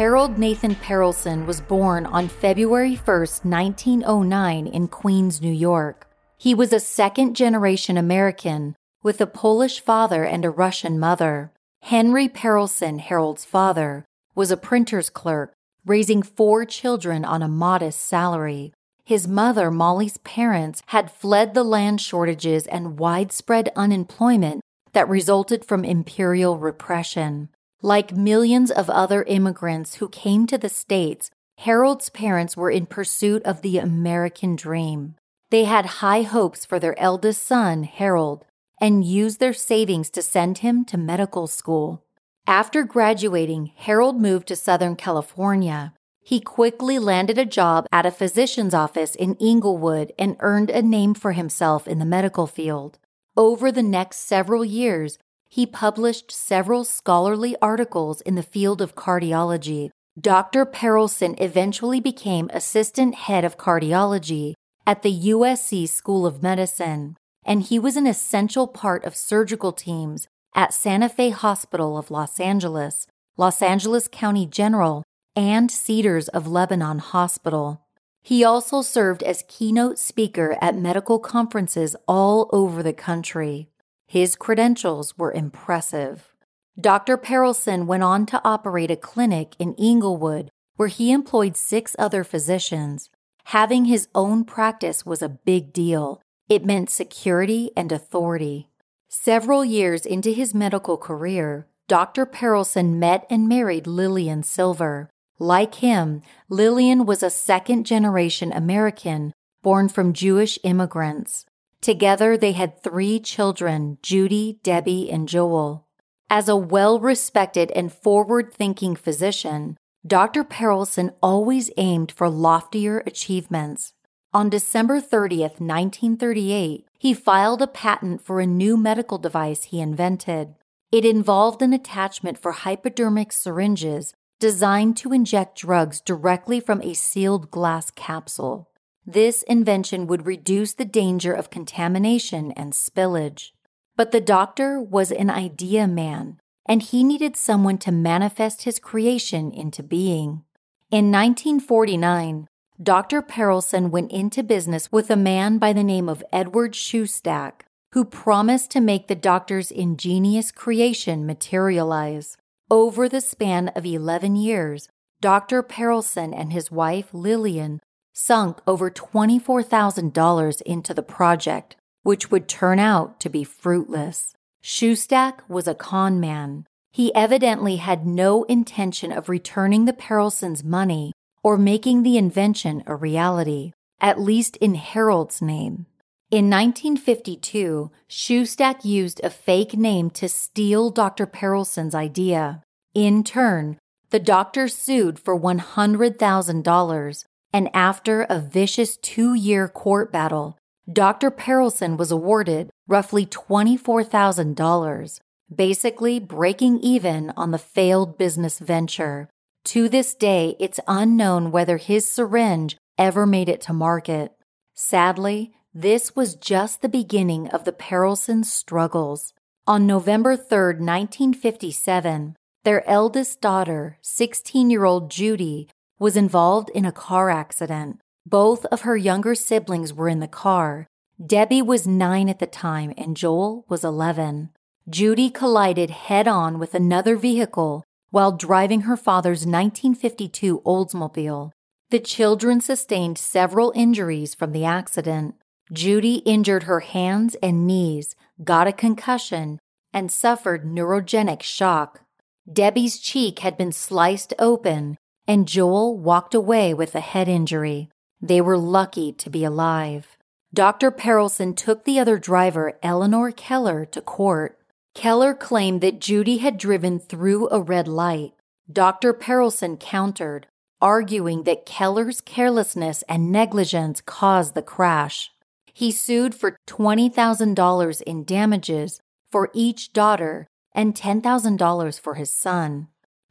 Harold 0.00 0.38
Nathan 0.38 0.76
Perelson 0.76 1.44
was 1.44 1.60
born 1.60 2.06
on 2.06 2.26
February 2.26 2.94
1, 2.94 3.04
1909, 3.04 4.66
in 4.66 4.88
Queens, 4.88 5.42
New 5.42 5.52
York. 5.52 6.08
He 6.38 6.54
was 6.54 6.72
a 6.72 6.80
second 6.80 7.36
generation 7.36 7.98
American 7.98 8.76
with 9.02 9.20
a 9.20 9.26
Polish 9.26 9.78
father 9.78 10.24
and 10.24 10.42
a 10.42 10.48
Russian 10.48 10.98
mother. 10.98 11.52
Henry 11.82 12.30
Perelson, 12.30 12.98
Harold's 12.98 13.44
father, 13.44 14.06
was 14.34 14.50
a 14.50 14.56
printer's 14.56 15.10
clerk, 15.10 15.52
raising 15.84 16.22
four 16.22 16.64
children 16.64 17.22
on 17.22 17.42
a 17.42 17.46
modest 17.46 18.00
salary. 18.00 18.72
His 19.04 19.28
mother, 19.28 19.70
Molly's 19.70 20.16
parents, 20.16 20.82
had 20.86 21.10
fled 21.10 21.52
the 21.52 21.62
land 21.62 22.00
shortages 22.00 22.66
and 22.68 22.98
widespread 22.98 23.70
unemployment 23.76 24.62
that 24.94 25.10
resulted 25.10 25.62
from 25.62 25.84
imperial 25.84 26.56
repression. 26.56 27.50
Like 27.82 28.14
millions 28.14 28.70
of 28.70 28.90
other 28.90 29.22
immigrants 29.22 29.94
who 29.94 30.08
came 30.10 30.46
to 30.48 30.58
the 30.58 30.68
States, 30.68 31.30
Harold's 31.58 32.10
parents 32.10 32.54
were 32.54 32.70
in 32.70 32.84
pursuit 32.84 33.42
of 33.44 33.62
the 33.62 33.78
American 33.78 34.54
dream. 34.54 35.14
They 35.50 35.64
had 35.64 35.86
high 35.86 36.22
hopes 36.22 36.66
for 36.66 36.78
their 36.78 36.98
eldest 36.98 37.42
son, 37.42 37.84
Harold, 37.84 38.44
and 38.80 39.04
used 39.04 39.40
their 39.40 39.54
savings 39.54 40.10
to 40.10 40.22
send 40.22 40.58
him 40.58 40.84
to 40.86 40.98
medical 40.98 41.46
school. 41.46 42.04
After 42.46 42.84
graduating, 42.84 43.72
Harold 43.76 44.20
moved 44.20 44.48
to 44.48 44.56
Southern 44.56 44.96
California, 44.96 45.94
He 46.22 46.40
quickly 46.40 46.98
landed 46.98 47.38
a 47.38 47.46
job 47.46 47.86
at 47.90 48.06
a 48.06 48.10
physician's 48.10 48.74
office 48.74 49.14
in 49.14 49.34
Inglewood 49.36 50.12
and 50.18 50.36
earned 50.40 50.70
a 50.70 50.82
name 50.82 51.14
for 51.14 51.32
himself 51.32 51.88
in 51.88 51.98
the 51.98 52.04
medical 52.04 52.46
field. 52.46 52.98
Over 53.36 53.72
the 53.72 53.82
next 53.82 54.18
several 54.18 54.64
years, 54.64 55.18
he 55.50 55.66
published 55.66 56.30
several 56.30 56.84
scholarly 56.84 57.56
articles 57.60 58.20
in 58.20 58.36
the 58.36 58.42
field 58.42 58.80
of 58.80 58.94
cardiology. 58.94 59.90
Dr. 60.18 60.64
Perelson 60.64 61.34
eventually 61.40 62.00
became 62.00 62.50
assistant 62.52 63.14
head 63.16 63.44
of 63.44 63.58
cardiology 63.58 64.54
at 64.86 65.02
the 65.02 65.28
USC 65.28 65.88
School 65.88 66.24
of 66.24 66.42
Medicine, 66.42 67.16
and 67.44 67.62
he 67.62 67.78
was 67.78 67.96
an 67.96 68.06
essential 68.06 68.68
part 68.68 69.04
of 69.04 69.16
surgical 69.16 69.72
teams 69.72 70.28
at 70.54 70.72
Santa 70.72 71.08
Fe 71.08 71.30
Hospital 71.30 71.98
of 71.98 72.10
Los 72.10 72.38
Angeles, 72.38 73.06
Los 73.36 73.60
Angeles 73.60 74.08
County 74.08 74.46
General, 74.46 75.02
and 75.34 75.70
Cedars 75.70 76.28
of 76.28 76.46
Lebanon 76.46 76.98
Hospital. 76.98 77.86
He 78.22 78.44
also 78.44 78.82
served 78.82 79.22
as 79.22 79.44
keynote 79.48 79.98
speaker 79.98 80.56
at 80.60 80.76
medical 80.76 81.18
conferences 81.18 81.96
all 82.06 82.48
over 82.52 82.82
the 82.82 82.92
country. 82.92 83.68
His 84.10 84.34
credentials 84.34 85.16
were 85.16 85.30
impressive. 85.30 86.34
Dr. 86.76 87.16
Perelson 87.16 87.86
went 87.86 88.02
on 88.02 88.26
to 88.26 88.42
operate 88.42 88.90
a 88.90 88.96
clinic 88.96 89.54
in 89.60 89.74
Inglewood 89.74 90.50
where 90.74 90.88
he 90.88 91.12
employed 91.12 91.56
six 91.56 91.94
other 91.96 92.24
physicians. 92.24 93.08
Having 93.44 93.84
his 93.84 94.08
own 94.12 94.42
practice 94.42 95.06
was 95.06 95.22
a 95.22 95.28
big 95.28 95.72
deal. 95.72 96.20
It 96.48 96.64
meant 96.64 96.90
security 96.90 97.70
and 97.76 97.92
authority. 97.92 98.68
Several 99.08 99.64
years 99.64 100.04
into 100.04 100.32
his 100.32 100.56
medical 100.56 100.96
career, 100.96 101.68
Dr. 101.86 102.26
Perelson 102.26 102.98
met 102.98 103.24
and 103.30 103.48
married 103.48 103.86
Lillian 103.86 104.42
Silver. 104.42 105.08
Like 105.38 105.76
him, 105.76 106.22
Lillian 106.48 107.06
was 107.06 107.22
a 107.22 107.30
second 107.30 107.86
generation 107.86 108.50
American 108.50 109.32
born 109.62 109.88
from 109.88 110.12
Jewish 110.12 110.58
immigrants. 110.64 111.46
Together, 111.80 112.36
they 112.36 112.52
had 112.52 112.82
three 112.82 113.18
children 113.18 113.98
Judy, 114.02 114.58
Debbie, 114.62 115.10
and 115.10 115.28
Joel. 115.28 115.86
As 116.28 116.48
a 116.48 116.56
well 116.56 117.00
respected 117.00 117.70
and 117.72 117.92
forward 117.92 118.52
thinking 118.52 118.94
physician, 118.94 119.76
Dr. 120.06 120.44
Perelson 120.44 121.12
always 121.22 121.70
aimed 121.76 122.12
for 122.12 122.30
loftier 122.30 123.02
achievements. 123.06 123.94
On 124.32 124.48
December 124.48 125.00
30th, 125.00 125.58
1938, 125.58 126.86
he 126.98 127.14
filed 127.14 127.60
a 127.60 127.66
patent 127.66 128.22
for 128.22 128.40
a 128.40 128.46
new 128.46 128.76
medical 128.76 129.18
device 129.18 129.64
he 129.64 129.80
invented. 129.80 130.54
It 130.92 131.04
involved 131.04 131.62
an 131.62 131.72
attachment 131.72 132.38
for 132.38 132.52
hypodermic 132.52 133.32
syringes 133.32 134.14
designed 134.38 134.96
to 134.98 135.12
inject 135.12 135.58
drugs 135.58 136.00
directly 136.00 136.60
from 136.60 136.80
a 136.80 136.94
sealed 136.94 137.50
glass 137.50 137.90
capsule. 137.90 138.69
This 139.06 139.42
invention 139.42 140.06
would 140.06 140.26
reduce 140.26 140.74
the 140.74 140.84
danger 140.84 141.32
of 141.32 141.50
contamination 141.50 142.52
and 142.52 142.72
spillage. 142.72 143.52
But 143.96 144.12
the 144.12 144.20
doctor 144.20 144.80
was 144.80 145.10
an 145.10 145.30
idea 145.30 145.86
man, 145.86 146.38
and 146.66 146.82
he 146.82 147.02
needed 147.02 147.36
someone 147.36 147.78
to 147.78 147.92
manifest 147.92 148.62
his 148.62 148.78
creation 148.78 149.50
into 149.50 149.82
being. 149.82 150.44
In 150.90 151.10
1949, 151.10 152.46
Dr. 152.82 153.20
Perelson 153.20 153.90
went 153.90 154.10
into 154.10 154.42
business 154.42 154.90
with 154.90 155.10
a 155.10 155.16
man 155.16 155.58
by 155.58 155.72
the 155.72 155.84
name 155.84 156.08
of 156.08 156.24
Edward 156.32 156.72
Shustak, 156.72 157.62
who 157.92 158.04
promised 158.04 158.70
to 158.70 158.80
make 158.80 159.08
the 159.08 159.14
doctor's 159.14 159.70
ingenious 159.70 160.50
creation 160.50 161.26
materialize. 161.26 162.36
Over 162.70 163.08
the 163.08 163.20
span 163.20 163.68
of 163.68 163.84
11 163.84 164.36
years, 164.36 164.88
Dr. 165.20 165.62
Perelson 165.62 166.32
and 166.32 166.52
his 166.52 166.70
wife 166.70 167.08
Lillian 167.12 167.80
sunk 168.26 168.60
over 168.66 168.90
$24,000 168.90 170.62
into 170.62 170.94
the 170.94 171.02
project, 171.02 171.76
which 172.02 172.30
would 172.30 172.48
turn 172.48 172.78
out 172.78 173.18
to 173.20 173.28
be 173.28 173.44
fruitless. 173.44 174.34
Shustak 174.62 175.40
was 175.48 175.66
a 175.66 175.74
con 175.74 176.20
man. 176.20 176.66
He 176.92 177.14
evidently 177.14 177.76
had 177.76 178.06
no 178.06 178.44
intention 178.44 179.10
of 179.12 179.28
returning 179.28 179.84
the 179.84 179.92
Perelsons' 179.92 180.64
money 180.64 181.12
or 181.42 181.56
making 181.56 182.02
the 182.02 182.18
invention 182.18 182.82
a 182.86 182.94
reality, 182.94 183.72
at 184.00 184.20
least 184.20 184.56
in 184.58 184.74
Harold's 184.74 185.40
name. 185.40 185.86
In 186.30 186.50
1952, 186.50 187.90
Shustak 188.08 188.84
used 188.84 189.20
a 189.24 189.30
fake 189.30 189.74
name 189.74 190.10
to 190.10 190.28
steal 190.28 190.90
Dr. 190.90 191.26
Perelson's 191.26 191.94
idea. 191.94 192.62
In 192.94 193.24
turn, 193.24 193.78
the 194.10 194.20
doctor 194.20 194.68
sued 194.68 195.18
for 195.18 195.38
$100,000, 195.38 197.24
and 197.52 197.68
after 197.74 198.22
a 198.22 198.38
vicious 198.38 198.96
two 198.96 199.34
year 199.34 199.68
court 199.68 200.12
battle, 200.12 200.56
Dr. 200.90 201.30
Perelson 201.30 201.96
was 201.96 202.10
awarded 202.10 202.70
roughly 202.88 203.24
$24,000, 203.26 205.20
basically 205.54 206.18
breaking 206.18 206.80
even 206.80 207.32
on 207.36 207.50
the 207.50 207.58
failed 207.58 208.18
business 208.18 208.58
venture. 208.58 209.28
To 209.66 209.88
this 209.88 210.14
day, 210.14 210.56
it's 210.58 210.80
unknown 210.88 211.50
whether 211.50 211.76
his 211.76 212.08
syringe 212.08 212.76
ever 212.98 213.26
made 213.26 213.48
it 213.48 213.60
to 213.62 213.72
market. 213.72 214.32
Sadly, 214.74 215.52
this 215.72 216.16
was 216.16 216.34
just 216.34 216.82
the 216.82 216.88
beginning 216.88 217.48
of 217.48 217.64
the 217.64 217.72
Perelson 217.72 218.44
struggles. 218.44 219.32
On 219.66 219.86
November 219.86 220.36
3, 220.36 220.80
1957, 220.80 222.36
their 222.64 222.88
eldest 222.88 223.40
daughter, 223.40 223.98
16 224.02 224.70
year 224.70 224.84
old 224.84 225.10
Judy, 225.10 225.68
was 226.00 226.16
involved 226.16 226.70
in 226.70 226.84
a 226.84 226.90
car 226.90 227.30
accident. 227.30 228.00
Both 228.26 228.64
of 228.66 228.80
her 228.80 228.96
younger 228.96 229.36
siblings 229.36 229.94
were 229.94 230.08
in 230.08 230.18
the 230.18 230.26
car. 230.26 230.88
Debbie 231.24 231.62
was 231.62 231.86
nine 231.86 232.28
at 232.28 232.38
the 232.38 232.46
time 232.46 232.92
and 232.96 233.16
Joel 233.16 233.64
was 233.68 233.84
11. 233.84 234.50
Judy 234.88 235.30
collided 235.30 235.90
head 235.90 236.26
on 236.26 236.58
with 236.58 236.74
another 236.74 237.16
vehicle 237.16 237.84
while 238.10 238.32
driving 238.32 238.82
her 238.82 238.96
father's 238.96 239.46
1952 239.46 240.60
Oldsmobile. 240.64 241.52
The 241.90 242.00
children 242.00 242.60
sustained 242.60 243.18
several 243.18 243.72
injuries 243.76 244.34
from 244.34 244.52
the 244.52 244.64
accident. 244.64 245.34
Judy 245.72 246.16
injured 246.26 246.64
her 246.64 246.80
hands 246.80 247.36
and 247.42 247.66
knees, 247.66 248.16
got 248.42 248.66
a 248.66 248.72
concussion, 248.72 249.58
and 249.92 250.10
suffered 250.10 250.64
neurogenic 250.64 251.42
shock. 251.42 252.02
Debbie's 252.50 252.98
cheek 252.98 253.40
had 253.40 253.56
been 253.56 253.70
sliced 253.70 254.32
open, 254.38 254.96
and 255.30 255.46
Joel 255.46 255.96
walked 255.96 256.34
away 256.34 256.74
with 256.74 256.92
a 256.96 257.06
head 257.12 257.28
injury. 257.28 257.88
They 258.20 258.40
were 258.40 258.58
lucky 258.58 259.12
to 259.12 259.30
be 259.30 259.44
alive. 259.44 260.18
Dr. 260.52 260.90
Perelson 260.90 261.56
took 261.56 261.84
the 261.84 262.00
other 262.00 262.18
driver, 262.18 262.76
Eleanor 262.82 263.30
Keller, 263.30 263.84
to 263.92 264.00
court. 264.00 264.58
Keller 264.92 265.32
claimed 265.32 265.82
that 265.82 266.00
Judy 266.00 266.38
had 266.38 266.58
driven 266.58 266.98
through 266.98 267.48
a 267.48 267.60
red 267.60 267.86
light. 267.86 268.32
Dr. 268.72 269.14
Perelson 269.14 269.78
countered, 269.78 270.48
arguing 270.80 271.44
that 271.44 271.64
Keller's 271.64 272.20
carelessness 272.20 273.04
and 273.08 273.30
negligence 273.30 274.00
caused 274.00 274.54
the 274.54 274.62
crash. 274.62 275.30
He 275.72 275.92
sued 275.92 276.34
for 276.34 276.56
$20,000 276.66 278.02
in 278.02 278.24
damages 278.24 278.98
for 279.30 279.48
each 279.54 279.92
daughter 279.92 280.48
and 280.72 280.96
$10,000 280.96 282.00
for 282.00 282.14
his 282.14 282.34
son. 282.34 282.88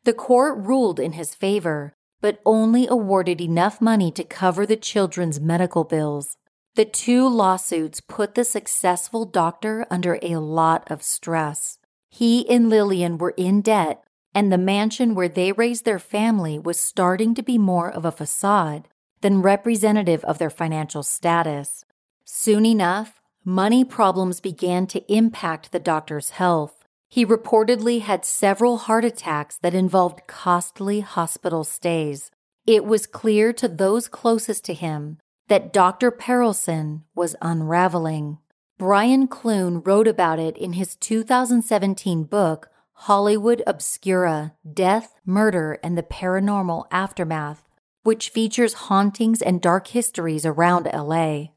The 0.09 0.13
court 0.15 0.57
ruled 0.57 0.99
in 0.99 1.11
his 1.11 1.35
favor, 1.35 1.93
but 2.19 2.39
only 2.43 2.87
awarded 2.87 3.39
enough 3.39 3.79
money 3.79 4.11
to 4.13 4.23
cover 4.23 4.65
the 4.65 4.75
children's 4.75 5.39
medical 5.39 5.83
bills. 5.83 6.35
The 6.73 6.85
two 6.85 7.29
lawsuits 7.29 8.01
put 8.01 8.33
the 8.33 8.43
successful 8.43 9.23
doctor 9.25 9.85
under 9.91 10.17
a 10.23 10.37
lot 10.37 10.89
of 10.89 11.03
stress. 11.03 11.77
He 12.09 12.49
and 12.49 12.71
Lillian 12.71 13.19
were 13.19 13.35
in 13.37 13.61
debt, 13.61 14.03
and 14.33 14.51
the 14.51 14.57
mansion 14.57 15.13
where 15.13 15.29
they 15.29 15.51
raised 15.51 15.85
their 15.85 15.99
family 15.99 16.57
was 16.57 16.79
starting 16.79 17.35
to 17.35 17.43
be 17.43 17.59
more 17.59 17.91
of 17.91 18.03
a 18.03 18.11
facade 18.11 18.87
than 19.21 19.43
representative 19.43 20.23
of 20.23 20.39
their 20.39 20.49
financial 20.49 21.03
status. 21.03 21.85
Soon 22.25 22.65
enough, 22.65 23.21
money 23.45 23.85
problems 23.85 24.39
began 24.39 24.87
to 24.87 25.13
impact 25.13 25.71
the 25.71 25.77
doctor's 25.77 26.31
health. 26.31 26.78
He 27.09 27.25
reportedly 27.25 28.01
had 28.01 28.23
several 28.23 28.77
heart 28.77 29.03
attacks 29.03 29.57
that 29.57 29.73
involved 29.73 30.27
costly 30.27 30.99
hospital 30.99 31.63
stays. 31.63 32.29
It 32.67 32.85
was 32.85 33.07
clear 33.07 33.51
to 33.53 33.67
those 33.67 34.07
closest 34.07 34.63
to 34.65 34.75
him 34.75 35.17
that 35.47 35.73
Dr. 35.73 36.11
Perelson 36.11 37.01
was 37.15 37.35
unraveling. 37.41 38.37
Brian 38.77 39.27
Clune 39.27 39.81
wrote 39.81 40.07
about 40.07 40.37
it 40.39 40.55
in 40.55 40.73
his 40.73 40.95
2017 40.95 42.25
book, 42.25 42.69
Hollywood 42.93 43.63
Obscura 43.65 44.53
Death, 44.71 45.15
Murder, 45.25 45.79
and 45.83 45.97
the 45.97 46.03
Paranormal 46.03 46.85
Aftermath, 46.91 47.67
which 48.03 48.29
features 48.29 48.85
hauntings 48.85 49.41
and 49.41 49.61
dark 49.61 49.87
histories 49.87 50.45
around 50.45 50.87
LA. 50.93 51.47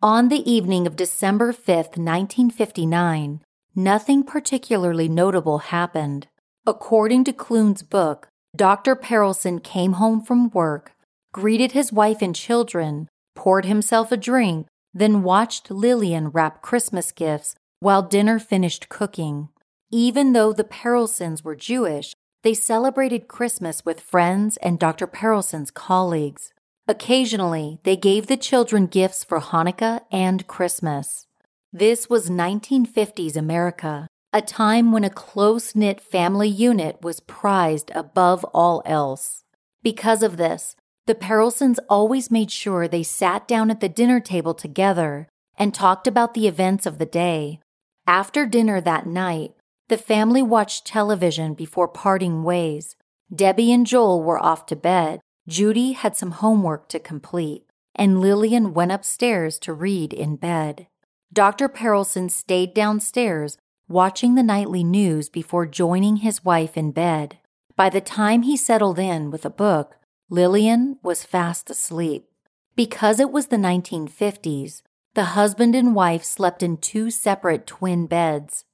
On 0.00 0.28
the 0.28 0.50
evening 0.50 0.86
of 0.86 0.96
December 0.96 1.52
5, 1.52 1.66
1959, 1.98 3.40
nothing 3.74 4.22
particularly 4.22 5.08
notable 5.08 5.58
happened. 5.58 6.28
According 6.66 7.24
to 7.24 7.32
Clune's 7.32 7.82
book, 7.82 8.28
Dr. 8.54 8.96
Perelson 8.96 9.62
came 9.62 9.94
home 9.94 10.20
from 10.20 10.50
work, 10.50 10.92
greeted 11.32 11.72
his 11.72 11.92
wife 11.92 12.20
and 12.20 12.34
children, 12.34 13.08
poured 13.34 13.64
himself 13.64 14.10
a 14.12 14.16
drink, 14.16 14.66
then 14.92 15.22
watched 15.22 15.70
Lillian 15.70 16.28
wrap 16.28 16.62
Christmas 16.62 17.12
gifts 17.12 17.54
while 17.78 18.02
dinner 18.02 18.38
finished 18.38 18.88
cooking. 18.88 19.48
Even 19.90 20.32
though 20.32 20.52
the 20.52 20.64
Perelsons 20.64 21.42
were 21.42 21.56
Jewish, 21.56 22.12
they 22.42 22.54
celebrated 22.54 23.28
Christmas 23.28 23.84
with 23.84 24.00
friends 24.00 24.56
and 24.58 24.78
Dr. 24.78 25.06
Perelson's 25.06 25.70
colleagues. 25.70 26.52
Occasionally, 26.88 27.78
they 27.84 27.96
gave 27.96 28.26
the 28.26 28.36
children 28.36 28.86
gifts 28.86 29.22
for 29.22 29.40
Hanukkah 29.40 30.00
and 30.10 30.46
Christmas. 30.46 31.26
This 31.72 32.10
was 32.10 32.28
1950s 32.28 33.36
America, 33.36 34.08
a 34.32 34.42
time 34.42 34.90
when 34.90 35.04
a 35.04 35.08
close 35.08 35.76
knit 35.76 36.00
family 36.00 36.48
unit 36.48 37.00
was 37.00 37.20
prized 37.20 37.92
above 37.94 38.42
all 38.46 38.82
else. 38.84 39.44
Because 39.80 40.24
of 40.24 40.36
this, 40.36 40.74
the 41.06 41.14
Perelsons 41.14 41.78
always 41.88 42.28
made 42.28 42.50
sure 42.50 42.88
they 42.88 43.04
sat 43.04 43.46
down 43.46 43.70
at 43.70 43.78
the 43.78 43.88
dinner 43.88 44.18
table 44.18 44.52
together 44.52 45.28
and 45.56 45.72
talked 45.72 46.08
about 46.08 46.34
the 46.34 46.48
events 46.48 46.86
of 46.86 46.98
the 46.98 47.06
day. 47.06 47.60
After 48.04 48.46
dinner 48.46 48.80
that 48.80 49.06
night, 49.06 49.52
the 49.88 49.96
family 49.96 50.42
watched 50.42 50.88
television 50.88 51.54
before 51.54 51.86
parting 51.86 52.42
ways. 52.42 52.96
Debbie 53.32 53.72
and 53.72 53.86
Joel 53.86 54.24
were 54.24 54.42
off 54.42 54.66
to 54.66 54.74
bed. 54.74 55.20
Judy 55.46 55.92
had 55.92 56.16
some 56.16 56.32
homework 56.32 56.88
to 56.88 56.98
complete, 56.98 57.62
and 57.94 58.20
Lillian 58.20 58.74
went 58.74 58.90
upstairs 58.90 59.56
to 59.60 59.72
read 59.72 60.12
in 60.12 60.34
bed. 60.34 60.88
Dr. 61.32 61.68
Perelson 61.68 62.28
stayed 62.30 62.74
downstairs 62.74 63.56
watching 63.88 64.34
the 64.34 64.42
nightly 64.42 64.82
news 64.82 65.28
before 65.28 65.66
joining 65.66 66.16
his 66.16 66.44
wife 66.44 66.76
in 66.76 66.90
bed. 66.90 67.38
By 67.76 67.88
the 67.88 68.00
time 68.00 68.42
he 68.42 68.56
settled 68.56 68.98
in 68.98 69.30
with 69.30 69.44
a 69.44 69.50
book, 69.50 69.96
Lillian 70.28 70.98
was 71.02 71.24
fast 71.24 71.70
asleep. 71.70 72.26
Because 72.76 73.20
it 73.20 73.30
was 73.30 73.46
the 73.46 73.56
1950s, 73.56 74.82
the 75.14 75.24
husband 75.36 75.74
and 75.74 75.94
wife 75.94 76.24
slept 76.24 76.62
in 76.62 76.76
two 76.76 77.10
separate 77.10 77.66
twin 77.66 78.06
beds. 78.06 78.64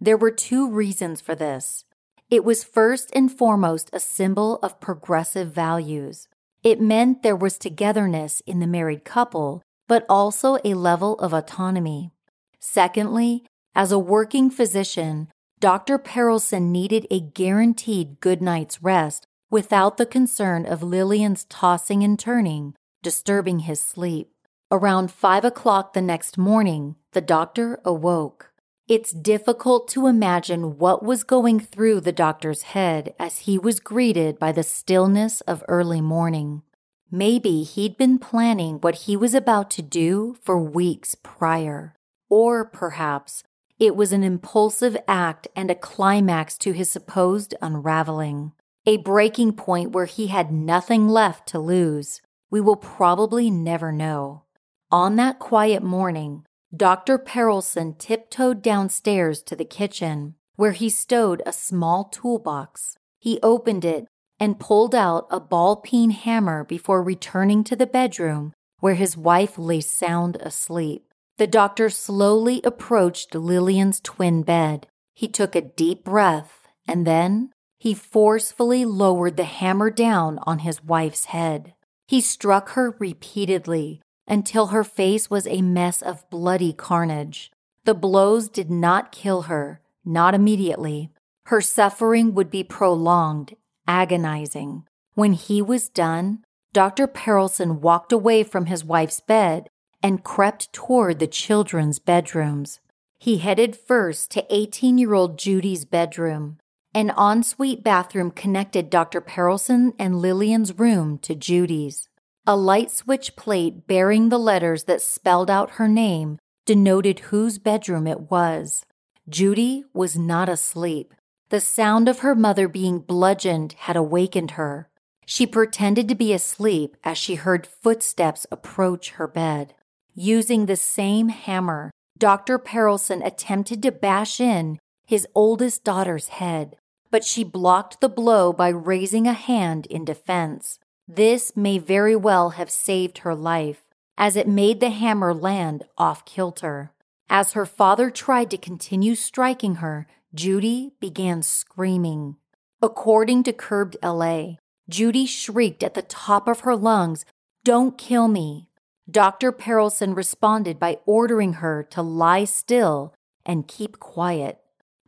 There 0.00 0.16
were 0.16 0.30
two 0.30 0.68
reasons 0.68 1.20
for 1.20 1.34
this. 1.34 1.84
It 2.28 2.44
was 2.44 2.64
first 2.64 3.10
and 3.14 3.30
foremost 3.32 3.88
a 3.92 4.00
symbol 4.00 4.56
of 4.62 4.80
progressive 4.80 5.52
values. 5.52 6.28
It 6.62 6.80
meant 6.80 7.22
there 7.22 7.36
was 7.36 7.56
togetherness 7.56 8.42
in 8.46 8.60
the 8.60 8.66
married 8.66 9.04
couple, 9.04 9.62
but 9.88 10.04
also 10.08 10.58
a 10.64 10.74
level 10.74 11.18
of 11.18 11.32
autonomy. 11.32 12.10
Secondly, 12.58 13.44
as 13.74 13.92
a 13.92 13.98
working 13.98 14.50
physician, 14.50 15.28
Dr. 15.60 15.98
Perelson 15.98 16.70
needed 16.70 17.06
a 17.10 17.20
guaranteed 17.20 18.20
good 18.20 18.42
night's 18.42 18.82
rest 18.82 19.26
without 19.50 19.96
the 19.96 20.06
concern 20.06 20.66
of 20.66 20.82
Lillian's 20.82 21.44
tossing 21.44 22.02
and 22.02 22.18
turning, 22.18 22.74
disturbing 23.02 23.60
his 23.60 23.80
sleep. 23.80 24.30
Around 24.70 25.12
five 25.12 25.44
o'clock 25.44 25.92
the 25.92 26.02
next 26.02 26.36
morning, 26.36 26.96
the 27.12 27.20
doctor 27.20 27.80
awoke. 27.84 28.50
It's 28.88 29.12
difficult 29.12 29.88
to 29.88 30.06
imagine 30.06 30.78
what 30.78 31.02
was 31.02 31.24
going 31.24 31.60
through 31.60 32.00
the 32.00 32.12
doctor's 32.12 32.62
head 32.62 33.14
as 33.18 33.38
he 33.38 33.58
was 33.58 33.80
greeted 33.80 34.38
by 34.38 34.52
the 34.52 34.62
stillness 34.62 35.40
of 35.42 35.64
early 35.68 36.00
morning. 36.00 36.62
Maybe 37.10 37.62
he'd 37.62 37.96
been 37.96 38.18
planning 38.18 38.78
what 38.80 39.06
he 39.06 39.16
was 39.16 39.32
about 39.32 39.70
to 39.72 39.82
do 39.82 40.36
for 40.42 40.58
weeks 40.58 41.14
prior. 41.14 41.94
Or 42.28 42.64
perhaps 42.64 43.44
it 43.78 43.94
was 43.94 44.12
an 44.12 44.24
impulsive 44.24 44.96
act 45.06 45.46
and 45.54 45.70
a 45.70 45.76
climax 45.76 46.58
to 46.58 46.72
his 46.72 46.90
supposed 46.90 47.54
unraveling. 47.62 48.52
A 48.86 48.96
breaking 48.96 49.52
point 49.52 49.92
where 49.92 50.06
he 50.06 50.28
had 50.28 50.52
nothing 50.52 51.08
left 51.08 51.46
to 51.48 51.58
lose. 51.58 52.20
We 52.50 52.60
will 52.60 52.76
probably 52.76 53.50
never 53.50 53.92
know. 53.92 54.42
On 54.90 55.16
that 55.16 55.38
quiet 55.38 55.82
morning, 55.82 56.44
Dr. 56.74 57.18
Perelson 57.18 57.98
tiptoed 57.98 58.62
downstairs 58.62 59.42
to 59.42 59.56
the 59.56 59.64
kitchen, 59.64 60.34
where 60.56 60.72
he 60.72 60.88
stowed 60.88 61.42
a 61.44 61.52
small 61.52 62.04
toolbox. 62.04 62.96
He 63.18 63.38
opened 63.42 63.84
it 63.84 64.06
and 64.38 64.60
pulled 64.60 64.94
out 64.94 65.26
a 65.30 65.40
ball 65.40 65.76
peen 65.76 66.10
hammer 66.10 66.64
before 66.64 67.02
returning 67.02 67.64
to 67.64 67.76
the 67.76 67.86
bedroom 67.86 68.52
where 68.80 68.94
his 68.94 69.16
wife 69.16 69.58
lay 69.58 69.80
sound 69.80 70.36
asleep. 70.36 71.06
The 71.38 71.46
doctor 71.46 71.90
slowly 71.90 72.60
approached 72.64 73.34
Lillian's 73.34 74.00
twin 74.00 74.42
bed. 74.42 74.86
He 75.14 75.28
took 75.28 75.54
a 75.54 75.60
deep 75.60 76.04
breath 76.04 76.66
and 76.86 77.06
then 77.06 77.50
he 77.78 77.94
forcefully 77.94 78.84
lowered 78.84 79.36
the 79.36 79.44
hammer 79.44 79.90
down 79.90 80.38
on 80.42 80.60
his 80.60 80.82
wife's 80.82 81.26
head. 81.26 81.74
He 82.08 82.20
struck 82.20 82.70
her 82.70 82.96
repeatedly 82.98 84.00
until 84.26 84.68
her 84.68 84.84
face 84.84 85.30
was 85.30 85.46
a 85.46 85.62
mess 85.62 86.02
of 86.02 86.28
bloody 86.30 86.72
carnage. 86.72 87.50
The 87.84 87.94
blows 87.94 88.48
did 88.48 88.70
not 88.70 89.12
kill 89.12 89.42
her, 89.42 89.80
not 90.04 90.34
immediately. 90.34 91.10
Her 91.46 91.60
suffering 91.60 92.34
would 92.34 92.50
be 92.50 92.64
prolonged, 92.64 93.54
agonizing. 93.86 94.84
When 95.14 95.32
he 95.32 95.62
was 95.62 95.88
done, 95.88 96.44
Dr. 96.72 97.06
Perelson 97.06 97.80
walked 97.80 98.12
away 98.12 98.42
from 98.42 98.66
his 98.66 98.84
wife's 98.84 99.20
bed 99.20 99.68
and 100.02 100.22
crept 100.22 100.72
toward 100.72 101.18
the 101.18 101.26
children's 101.26 101.98
bedrooms. 101.98 102.80
He 103.18 103.38
headed 103.38 103.76
first 103.76 104.30
to 104.32 104.44
18 104.54 104.98
year 104.98 105.14
old 105.14 105.38
Judy's 105.38 105.84
bedroom. 105.84 106.58
An 106.94 107.10
ensuite 107.18 107.82
bathroom 107.82 108.30
connected 108.30 108.90
Dr. 108.90 109.20
Perelson 109.20 109.94
and 109.98 110.16
Lillian's 110.16 110.78
room 110.78 111.18
to 111.18 111.34
Judy's. 111.34 112.08
A 112.46 112.56
light 112.56 112.90
switch 112.90 113.36
plate 113.36 113.86
bearing 113.86 114.28
the 114.28 114.38
letters 114.38 114.84
that 114.84 115.02
spelled 115.02 115.50
out 115.50 115.72
her 115.72 115.88
name 115.88 116.38
denoted 116.66 117.18
whose 117.30 117.58
bedroom 117.58 118.06
it 118.06 118.30
was. 118.30 118.84
Judy 119.28 119.84
was 119.92 120.16
not 120.16 120.48
asleep. 120.48 121.14
The 121.48 121.60
sound 121.60 122.08
of 122.08 122.20
her 122.20 122.34
mother 122.34 122.66
being 122.66 122.98
bludgeoned 122.98 123.74
had 123.74 123.96
awakened 123.96 124.52
her. 124.52 124.88
She 125.24 125.46
pretended 125.46 126.08
to 126.08 126.14
be 126.14 126.32
asleep 126.32 126.96
as 127.04 127.18
she 127.18 127.36
heard 127.36 127.66
footsteps 127.66 128.46
approach 128.50 129.10
her 129.10 129.28
bed. 129.28 129.74
Using 130.14 130.66
the 130.66 130.76
same 130.76 131.28
hammer, 131.28 131.90
Dr. 132.18 132.58
Perelson 132.58 133.24
attempted 133.24 133.82
to 133.82 133.92
bash 133.92 134.40
in 134.40 134.78
his 135.04 135.26
oldest 135.34 135.84
daughter's 135.84 136.28
head, 136.28 136.76
but 137.10 137.24
she 137.24 137.44
blocked 137.44 138.00
the 138.00 138.08
blow 138.08 138.52
by 138.52 138.68
raising 138.68 139.26
a 139.28 139.32
hand 139.32 139.86
in 139.86 140.04
defense. 140.04 140.80
This 141.06 141.56
may 141.56 141.78
very 141.78 142.16
well 142.16 142.50
have 142.50 142.70
saved 142.70 143.18
her 143.18 143.34
life, 143.34 143.84
as 144.18 144.34
it 144.34 144.48
made 144.48 144.80
the 144.80 144.90
hammer 144.90 145.32
land 145.32 145.84
off 145.96 146.24
kilter. 146.24 146.90
As 147.28 147.52
her 147.52 147.66
father 147.66 148.10
tried 148.10 148.50
to 148.50 148.58
continue 148.58 149.14
striking 149.14 149.76
her, 149.76 150.08
Judy 150.36 150.92
began 151.00 151.40
screaming. 151.40 152.36
According 152.82 153.44
to 153.44 153.54
Curbed 153.54 153.96
LA, 154.02 154.56
Judy 154.86 155.24
shrieked 155.24 155.82
at 155.82 155.94
the 155.94 156.02
top 156.02 156.46
of 156.46 156.60
her 156.60 156.76
lungs, 156.76 157.24
Don't 157.64 157.96
kill 157.96 158.28
me. 158.28 158.68
Dr. 159.10 159.50
Perelson 159.50 160.14
responded 160.14 160.78
by 160.78 160.98
ordering 161.06 161.54
her 161.54 161.82
to 161.84 162.02
lie 162.02 162.44
still 162.44 163.14
and 163.46 163.66
keep 163.66 163.98
quiet. 163.98 164.60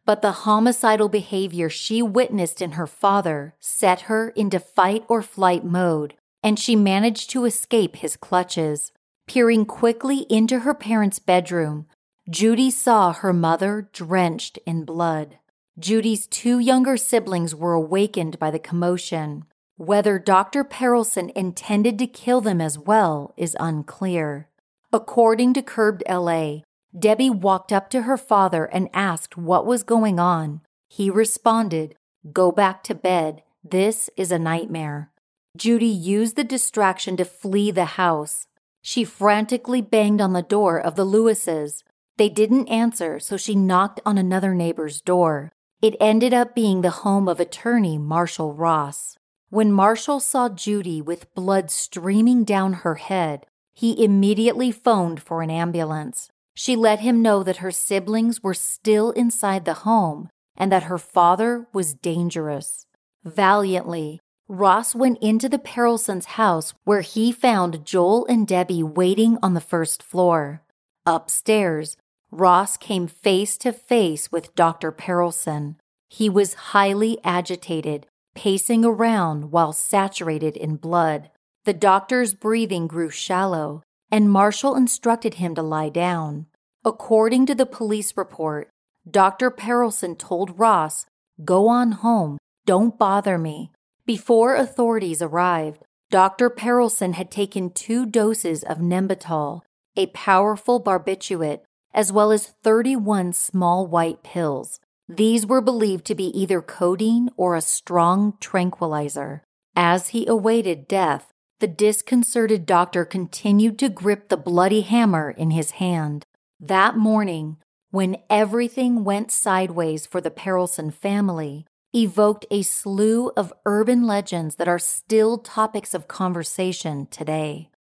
But 0.07 0.23
the 0.23 0.33
homicidal 0.49 1.11
behavior 1.11 1.69
she 1.69 2.01
witnessed 2.01 2.63
in 2.63 2.73
her 2.73 2.87
father 2.87 3.55
set 3.61 4.03
her 4.03 4.31
into 4.31 4.59
fight 4.59 5.05
or 5.09 5.21
flight 5.21 5.63
mode, 5.63 6.15
and 6.43 6.59
she 6.59 6.75
managed 6.75 7.29
to 7.31 7.45
escape 7.45 7.97
his 7.97 8.17
clutches. 8.17 8.93
Peering 9.27 9.67
quickly 9.67 10.21
into 10.31 10.61
her 10.61 10.73
parents' 10.73 11.19
bedroom, 11.19 11.87
Judy 12.31 12.71
saw 12.71 13.15
her 13.15 13.33
mother 13.33 13.89
drenched 13.95 14.59
in 14.67 14.85
blood. 14.85 15.39
Judy's 15.79 16.27
two 16.27 16.59
younger 16.59 16.99
siblings 16.99 17.55
were 17.55 17.73
awakened 17.73 18.39
by 18.39 18.51
the 18.51 18.59
commotion. 18.59 19.45
Whether 19.79 20.19
Dr. 20.19 20.63
Perelson 20.63 21.31
intended 21.31 21.99
to 21.99 22.07
kill 22.07 22.43
them 22.43 22.61
as 22.61 22.79
well 22.79 23.33
is 23.39 23.57
unclear. 23.59 24.49
According 24.93 25.55
to 25.55 25.63
Curbed 25.63 26.03
LA, 26.07 26.59
Debbie 26.99 27.31
walked 27.31 27.73
up 27.73 27.89
to 27.91 28.03
her 28.03 28.19
father 28.19 28.67
and 28.67 28.91
asked 28.93 29.39
what 29.39 29.65
was 29.65 29.83
going 29.83 30.21
on. 30.21 30.61
He 30.87 31.09
responded, 31.09 31.95
Go 32.33 32.53
back 32.53 32.83
to 32.85 32.95
bed. 32.95 33.43
This 33.65 34.11
is 34.19 34.31
a 34.31 34.39
nightmare. 34.39 35.11
Judy 35.57 35.87
used 35.87 36.37
the 36.37 36.45
distraction 36.45 37.17
to 37.17 37.25
flee 37.25 37.71
the 37.71 37.97
house. 37.97 38.49
She 38.83 39.05
frantically 39.05 39.81
banged 39.81 40.21
on 40.21 40.35
the 40.35 40.43
door 40.43 40.79
of 40.79 40.95
the 40.95 41.07
Lewises. 41.07 41.85
They 42.19 42.29
didn't 42.29 42.67
answer, 42.67 43.21
so 43.21 43.37
she 43.37 43.55
knocked 43.55 44.01
on 44.05 44.19
another 44.19 44.53
neighbor's 44.53 45.01
door. 45.01 45.53
It 45.81 45.95
ended 46.01 46.35
up 46.35 46.53
being 46.53 46.81
the 46.81 47.07
home 47.07 47.29
of 47.29 47.39
attorney 47.39 47.97
Marshall 47.97 48.53
Ross. 48.53 49.17
When 49.51 49.73
Marshall 49.73 50.19
saw 50.19 50.49
Judy 50.49 51.01
with 51.01 51.33
blood 51.35 51.71
streaming 51.71 52.43
down 52.43 52.73
her 52.73 52.97
head, 52.97 53.47
he 53.73 54.05
immediately 54.05 54.73
phoned 54.73 55.23
for 55.23 55.43
an 55.43 55.51
ambulance. 55.51 56.29
She 56.55 56.75
let 56.75 56.99
him 56.99 57.23
know 57.23 57.45
that 57.45 57.59
her 57.59 57.71
siblings 57.71 58.43
were 58.43 58.53
still 58.53 59.13
inside 59.13 59.65
the 59.65 59.87
home 59.87 60.29
and 60.57 60.73
that 60.73 60.83
her 60.85 60.99
father 60.99 61.69
was 61.73 61.95
dangerous. 61.95 62.85
Valiantly, 63.25 64.19
Ross 64.49 64.93
went 64.93 65.23
into 65.23 65.49
the 65.49 65.61
Perelsons' 65.61 66.25
house 66.25 66.75
where 66.83 67.03
he 67.03 67.31
found 67.31 67.87
Joel 67.87 68.27
and 68.27 68.45
Debbie 68.45 68.83
waiting 68.83 69.39
on 69.41 69.55
the 69.55 69.61
first 69.61 70.03
floor. 70.03 70.63
Upstairs, 71.07 71.97
Ross 72.31 72.77
came 72.77 73.07
face 73.07 73.57
to 73.59 73.73
face 73.73 74.31
with 74.31 74.55
Dr. 74.55 74.93
Perelson. 74.93 75.77
He 76.09 76.29
was 76.29 76.73
highly 76.73 77.19
agitated, 77.25 78.07
pacing 78.35 78.85
around 78.85 79.51
while 79.51 79.73
saturated 79.73 80.57
in 80.57 80.77
blood. 80.77 81.31
The 81.65 81.73
doctor's 81.73 82.35
breathing 82.35 82.87
grew 82.87 83.11
shallow, 83.11 83.83
and 84.11 84.31
Marshall 84.31 84.77
instructed 84.77 85.35
him 85.35 85.55
to 85.55 85.63
lie 85.63 85.89
down. 85.89 86.47
According 86.85 87.47
to 87.47 87.55
the 87.55 87.67
police 87.67 88.17
report, 88.17 88.69
Dr. 89.11 89.51
Perelson 89.51 90.19
told 90.19 90.59
Ross, 90.59 91.07
Go 91.45 91.69
on 91.69 91.93
home, 91.93 92.39
don't 92.67 92.99
bother 92.99 93.39
me. 93.39 93.73
Before 94.07 94.55
authorities 94.55 95.23
arrived, 95.23 95.83
Dr. 96.11 96.49
Perelson 96.49 97.15
had 97.15 97.31
taken 97.31 97.71
two 97.71 98.07
doses 98.07 98.63
of 98.63 98.79
Nembutal, 98.79 99.61
a 99.97 100.07
powerful 100.07 100.83
barbiturate, 100.83 101.61
as 101.93 102.13
well 102.13 102.31
as 102.33 102.55
31 102.63 103.33
small 103.33 103.87
white 103.87 104.23
pills. 104.23 104.81
These 105.09 105.47
were 105.47 105.61
believed 105.61 106.05
to 106.07 106.15
be 106.15 106.27
either 106.39 106.61
codeine 106.61 107.31
or 107.37 107.57
a 107.57 107.61
strong 107.61 108.35
tranquilizer. 108.41 109.43
As 109.75 110.09
he 110.09 110.27
awaited 110.27 110.89
death, 110.89 111.33
the 111.61 111.67
disconcerted 111.67 112.67
doctor 112.67 113.05
continued 113.05 113.79
to 113.79 113.89
grip 113.89 114.29
the 114.29 114.37
bloody 114.37 114.83
hammer 114.83 115.31
in 115.31 115.51
his 115.51 115.73
hand. 115.73 116.25
That 116.61 116.97
morning, 116.97 117.57
when 117.91 118.19
everything 118.29 119.03
went 119.03 119.31
sideways 119.31 120.07
for 120.07 120.21
the 120.21 120.31
Perelson 120.31 120.93
family, 120.93 121.65
evoked 121.95 122.45
a 122.51 122.63
slew 122.63 123.31
of 123.37 123.53
urban 123.65 124.07
legends 124.07 124.57
that 124.57 124.69
are 124.69 124.79
still 124.79 125.39
topics 125.39 125.95
of 125.95 126.07
conversation 126.07 127.07
today. 127.11 127.71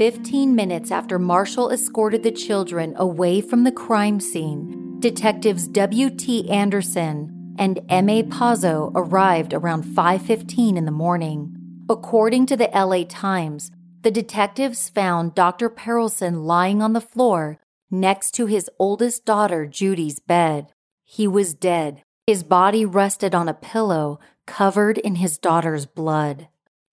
Fifteen 0.00 0.54
minutes 0.54 0.90
after 0.90 1.18
Marshall 1.18 1.70
escorted 1.70 2.22
the 2.22 2.30
children 2.30 2.94
away 2.96 3.42
from 3.42 3.64
the 3.64 3.70
crime 3.70 4.18
scene, 4.18 4.96
detectives 4.98 5.68
W.T. 5.68 6.48
Anderson 6.48 7.54
and 7.58 7.80
M.A. 7.90 8.22
Pazzo 8.22 8.92
arrived 8.94 9.52
around 9.52 9.84
5:15 9.84 10.78
in 10.78 10.86
the 10.86 10.90
morning. 10.90 11.54
According 11.90 12.46
to 12.46 12.56
the 12.56 12.70
LA 12.72 13.04
Times, 13.04 13.70
the 14.00 14.10
detectives 14.10 14.88
found 14.88 15.34
Dr. 15.34 15.68
Perelson 15.68 16.46
lying 16.46 16.80
on 16.80 16.94
the 16.94 17.02
floor 17.02 17.60
next 17.90 18.30
to 18.36 18.46
his 18.46 18.70
oldest 18.78 19.26
daughter 19.26 19.66
Judy's 19.66 20.18
bed. 20.18 20.72
He 21.04 21.28
was 21.28 21.52
dead. 21.52 22.04
His 22.26 22.42
body 22.42 22.86
rested 22.86 23.34
on 23.34 23.50
a 23.50 23.60
pillow 23.70 24.18
covered 24.46 24.96
in 24.96 25.16
his 25.16 25.36
daughter's 25.36 25.84
blood. 25.84 26.48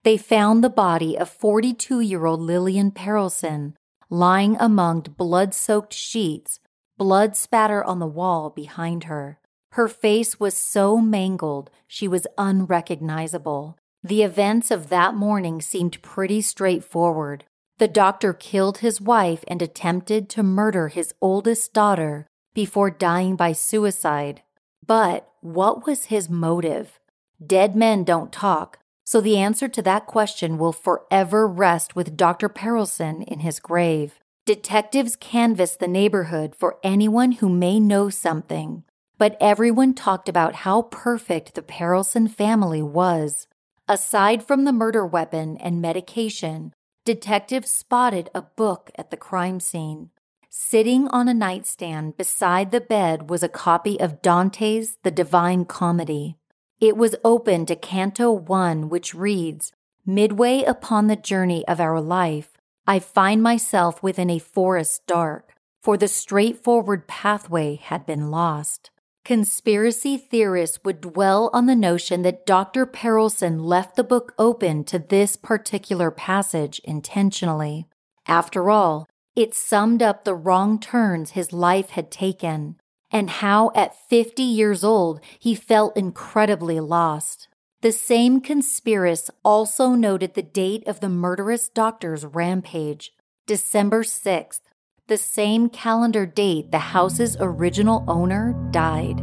They 0.08 0.16
found 0.16 0.64
the 0.64 0.70
body 0.70 1.18
of 1.18 1.28
42 1.28 2.00
year 2.00 2.24
old 2.24 2.40
Lillian 2.40 2.92
Perelson 2.92 3.74
lying 4.08 4.56
among 4.58 5.02
blood 5.02 5.52
soaked 5.52 5.92
sheets, 5.92 6.60
blood 6.96 7.36
spatter 7.36 7.84
on 7.84 7.98
the 7.98 8.06
wall 8.06 8.48
behind 8.48 9.04
her. 9.04 9.38
Her 9.72 9.86
face 9.86 10.40
was 10.40 10.56
so 10.56 10.96
mangled 10.96 11.70
she 11.86 12.08
was 12.08 12.26
unrecognizable. 12.38 13.76
The 14.02 14.22
events 14.22 14.70
of 14.70 14.88
that 14.88 15.14
morning 15.14 15.60
seemed 15.60 16.00
pretty 16.00 16.40
straightforward. 16.40 17.44
The 17.76 17.86
doctor 17.86 18.32
killed 18.32 18.78
his 18.78 19.02
wife 19.02 19.44
and 19.46 19.60
attempted 19.60 20.30
to 20.30 20.42
murder 20.42 20.88
his 20.88 21.12
oldest 21.20 21.74
daughter 21.74 22.26
before 22.54 22.90
dying 22.90 23.36
by 23.36 23.52
suicide. 23.52 24.40
But 24.86 25.30
what 25.42 25.86
was 25.86 26.06
his 26.06 26.30
motive? 26.30 26.98
Dead 27.46 27.76
men 27.76 28.04
don't 28.04 28.32
talk, 28.32 28.78
so 29.08 29.22
the 29.22 29.38
answer 29.38 29.68
to 29.68 29.80
that 29.80 30.04
question 30.04 30.58
will 30.58 30.70
forever 30.70 31.48
rest 31.48 31.96
with 31.96 32.14
Dr. 32.14 32.46
Perelson 32.46 33.26
in 33.26 33.38
his 33.38 33.58
grave. 33.58 34.20
Detectives 34.44 35.16
canvassed 35.16 35.80
the 35.80 35.88
neighborhood 35.88 36.54
for 36.54 36.76
anyone 36.82 37.32
who 37.32 37.48
may 37.48 37.80
know 37.80 38.10
something, 38.10 38.84
but 39.16 39.38
everyone 39.40 39.94
talked 39.94 40.28
about 40.28 40.56
how 40.56 40.82
perfect 40.82 41.54
the 41.54 41.62
Perelson 41.62 42.28
family 42.28 42.82
was. 42.82 43.46
Aside 43.88 44.42
from 44.42 44.66
the 44.66 44.74
murder 44.74 45.06
weapon 45.06 45.56
and 45.56 45.80
medication, 45.80 46.74
detectives 47.06 47.70
spotted 47.70 48.28
a 48.34 48.42
book 48.42 48.90
at 48.96 49.10
the 49.10 49.16
crime 49.16 49.58
scene. 49.58 50.10
Sitting 50.50 51.08
on 51.08 51.28
a 51.28 51.32
nightstand 51.32 52.18
beside 52.18 52.72
the 52.72 52.82
bed 52.82 53.30
was 53.30 53.42
a 53.42 53.48
copy 53.48 53.98
of 53.98 54.20
Dante's 54.20 54.98
The 55.02 55.10
Divine 55.10 55.64
Comedy. 55.64 56.37
It 56.80 56.96
was 56.96 57.16
open 57.24 57.66
to 57.66 57.74
Canto 57.74 58.30
1, 58.30 58.88
which 58.88 59.12
reads 59.12 59.72
Midway 60.06 60.62
upon 60.62 61.08
the 61.08 61.16
journey 61.16 61.66
of 61.66 61.80
our 61.80 62.00
life, 62.00 62.52
I 62.86 63.00
find 63.00 63.42
myself 63.42 64.00
within 64.00 64.30
a 64.30 64.38
forest 64.38 65.04
dark, 65.06 65.54
for 65.82 65.96
the 65.96 66.06
straightforward 66.06 67.08
pathway 67.08 67.76
had 67.76 68.06
been 68.06 68.30
lost. 68.30 68.90
Conspiracy 69.24 70.16
theorists 70.16 70.78
would 70.84 71.00
dwell 71.00 71.50
on 71.52 71.66
the 71.66 71.74
notion 71.74 72.22
that 72.22 72.46
Dr. 72.46 72.86
Perelson 72.86 73.64
left 73.64 73.96
the 73.96 74.04
book 74.04 74.32
open 74.38 74.84
to 74.84 75.00
this 75.00 75.36
particular 75.36 76.12
passage 76.12 76.80
intentionally. 76.84 77.86
After 78.26 78.70
all, 78.70 79.06
it 79.34 79.54
summed 79.54 80.00
up 80.00 80.24
the 80.24 80.34
wrong 80.34 80.78
turns 80.78 81.32
his 81.32 81.52
life 81.52 81.90
had 81.90 82.10
taken 82.10 82.77
and 83.10 83.30
how 83.30 83.70
at 83.74 83.96
50 84.08 84.42
years 84.42 84.84
old 84.84 85.20
he 85.38 85.54
felt 85.54 85.96
incredibly 85.96 86.80
lost. 86.80 87.48
The 87.80 87.92
same 87.92 88.40
conspiracists 88.40 89.30
also 89.44 89.90
noted 89.90 90.34
the 90.34 90.42
date 90.42 90.86
of 90.86 91.00
the 91.00 91.08
murderous 91.08 91.68
doctor's 91.68 92.24
rampage, 92.24 93.12
December 93.46 94.02
6th, 94.02 94.60
the 95.06 95.16
same 95.16 95.70
calendar 95.70 96.26
date 96.26 96.70
the 96.70 96.78
house's 96.78 97.36
original 97.40 98.04
owner 98.08 98.52
died. 98.72 99.20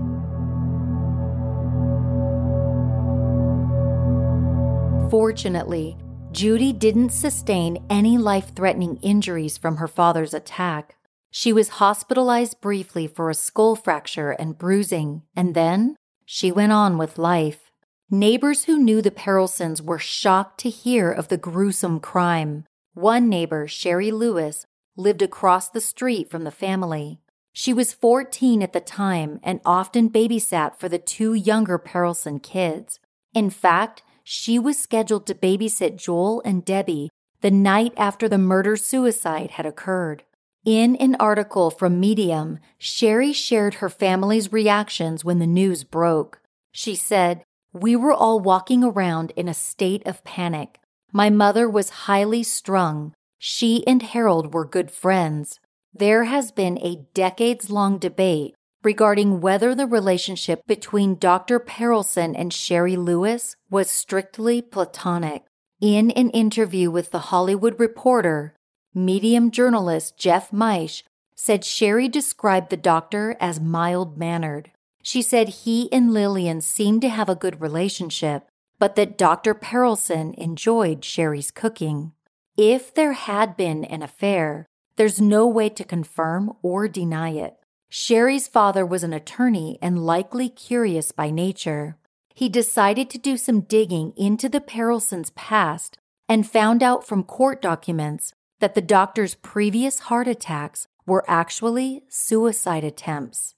Fortunately, 5.11 5.95
Judy 6.31 6.73
didn't 6.73 7.11
sustain 7.11 7.85
any 7.89 8.17
life 8.17 8.53
threatening 8.55 8.97
injuries 8.97 9.57
from 9.57 9.77
her 9.77 9.87
father's 9.87 10.33
attack. 10.33 10.95
She 11.37 11.51
was 11.51 11.83
hospitalized 11.83 12.61
briefly 12.61 13.07
for 13.07 13.29
a 13.29 13.33
skull 13.33 13.75
fracture 13.75 14.31
and 14.31 14.57
bruising, 14.57 15.23
and 15.35 15.53
then 15.53 15.97
she 16.25 16.49
went 16.49 16.71
on 16.71 16.97
with 16.97 17.17
life. 17.17 17.71
Neighbors 18.09 18.63
who 18.63 18.79
knew 18.79 19.01
the 19.01 19.11
Perelsons 19.11 19.81
were 19.81 19.99
shocked 19.99 20.61
to 20.61 20.69
hear 20.69 21.11
of 21.11 21.27
the 21.27 21.35
gruesome 21.35 21.99
crime. 21.99 22.63
One 22.93 23.27
neighbor, 23.27 23.67
Sherry 23.67 24.11
Lewis, 24.11 24.65
lived 24.95 25.21
across 25.21 25.67
the 25.67 25.81
street 25.81 26.29
from 26.31 26.45
the 26.45 26.51
family. 26.51 27.19
She 27.51 27.73
was 27.73 27.91
14 27.91 28.63
at 28.63 28.71
the 28.71 28.79
time 28.79 29.41
and 29.43 29.59
often 29.65 30.09
babysat 30.09 30.79
for 30.79 30.87
the 30.87 30.99
two 30.99 31.33
younger 31.33 31.77
Perelson 31.77 32.41
kids. 32.41 33.01
In 33.33 33.49
fact, 33.49 34.03
she 34.23 34.57
was 34.57 34.79
scheduled 34.79 35.27
to 35.27 35.35
babysit 35.35 35.97
Joel 35.97 36.41
and 36.45 36.63
Debbie 36.63 37.09
the 37.41 37.51
night 37.51 37.91
after 37.97 38.29
the 38.29 38.37
murder 38.37 38.77
suicide 38.77 39.51
had 39.51 39.65
occurred. 39.65 40.23
In 40.65 40.95
an 40.95 41.15
article 41.19 41.69
from 41.69 41.99
Medium, 41.99 42.57
Sherry 42.79 43.33
shared 43.33 43.75
her 43.75 43.89
family's 43.89 44.51
reactions 44.51 45.23
when 45.23 45.37
the 45.37 45.45
news 45.45 45.83
broke. 45.83 46.41
She 46.71 46.95
said, 46.95 47.43
We 47.71 47.95
were 47.95 48.11
all 48.11 48.39
walking 48.39 48.83
around 48.83 49.31
in 49.35 49.47
a 49.47 49.53
state 49.53 50.01
of 50.07 50.23
panic. 50.23 50.79
My 51.11 51.29
mother 51.29 51.69
was 51.69 52.07
highly 52.07 52.41
strung, 52.41 53.13
she 53.37 53.85
and 53.85 54.01
Harold 54.01 54.55
were 54.55 54.65
good 54.65 54.89
friends. 54.89 55.59
There 55.93 56.23
has 56.23 56.51
been 56.51 56.79
a 56.79 57.05
decades 57.13 57.69
long 57.69 57.99
debate 57.99 58.55
regarding 58.83 59.41
whether 59.41 59.75
the 59.75 59.85
relationship 59.85 60.65
between 60.65 61.19
Dr. 61.19 61.59
Perelson 61.59 62.33
and 62.35 62.51
Sherry 62.51 62.95
Lewis 62.95 63.55
was 63.69 63.87
strictly 63.87 64.63
platonic. 64.63 65.43
In 65.79 66.09
an 66.11 66.31
interview 66.31 66.89
with 66.89 67.11
The 67.11 67.29
Hollywood 67.29 67.79
Reporter, 67.79 68.55
medium 68.95 69.51
journalist 69.51 70.17
Jeff 70.17 70.51
Maysh 70.51 71.03
said 71.35 71.65
Sherry 71.65 72.07
described 72.07 72.69
the 72.69 72.77
doctor 72.77 73.35
as 73.39 73.59
mild 73.59 74.17
mannered. 74.17 74.71
She 75.03 75.21
said 75.21 75.49
he 75.49 75.91
and 75.91 76.13
Lillian 76.13 76.61
seemed 76.61 77.01
to 77.01 77.09
have 77.09 77.29
a 77.29 77.35
good 77.35 77.61
relationship, 77.61 78.47
but 78.79 78.95
that 78.95 79.17
Dr. 79.17 79.53
Perelson 79.53 80.33
enjoyed 80.35 81.03
Sherry's 81.03 81.51
cooking. 81.51 82.13
If 82.57 82.93
there 82.93 83.13
had 83.13 83.57
been 83.57 83.83
an 83.85 84.01
affair, 84.01 84.65
there's 84.95 85.19
no 85.19 85.45
way 85.45 85.69
to 85.69 85.83
confirm 85.83 86.53
or 86.61 86.87
deny 86.87 87.31
it. 87.31 87.57
Sherry's 87.89 88.47
father 88.47 88.85
was 88.85 89.03
an 89.03 89.13
attorney 89.13 89.77
and 89.81 90.05
likely 90.05 90.49
curious 90.49 91.11
by 91.11 91.29
nature. 91.29 91.97
He 92.33 92.49
decided 92.49 93.09
to 93.11 93.17
do 93.17 93.37
some 93.37 93.61
digging 93.61 94.13
into 94.17 94.49
the 94.49 94.61
Perelsons' 94.61 95.33
past 95.35 95.97
and 96.27 96.49
found 96.49 96.81
out 96.81 97.05
from 97.05 97.23
court 97.23 97.61
documents 97.61 98.33
that 98.59 98.75
the 98.75 98.81
doctor's 98.81 99.35
previous 99.35 99.99
heart 99.99 100.27
attacks 100.27 100.87
were 101.05 101.23
actually 101.27 102.03
suicide 102.09 102.83
attempts. 102.83 103.53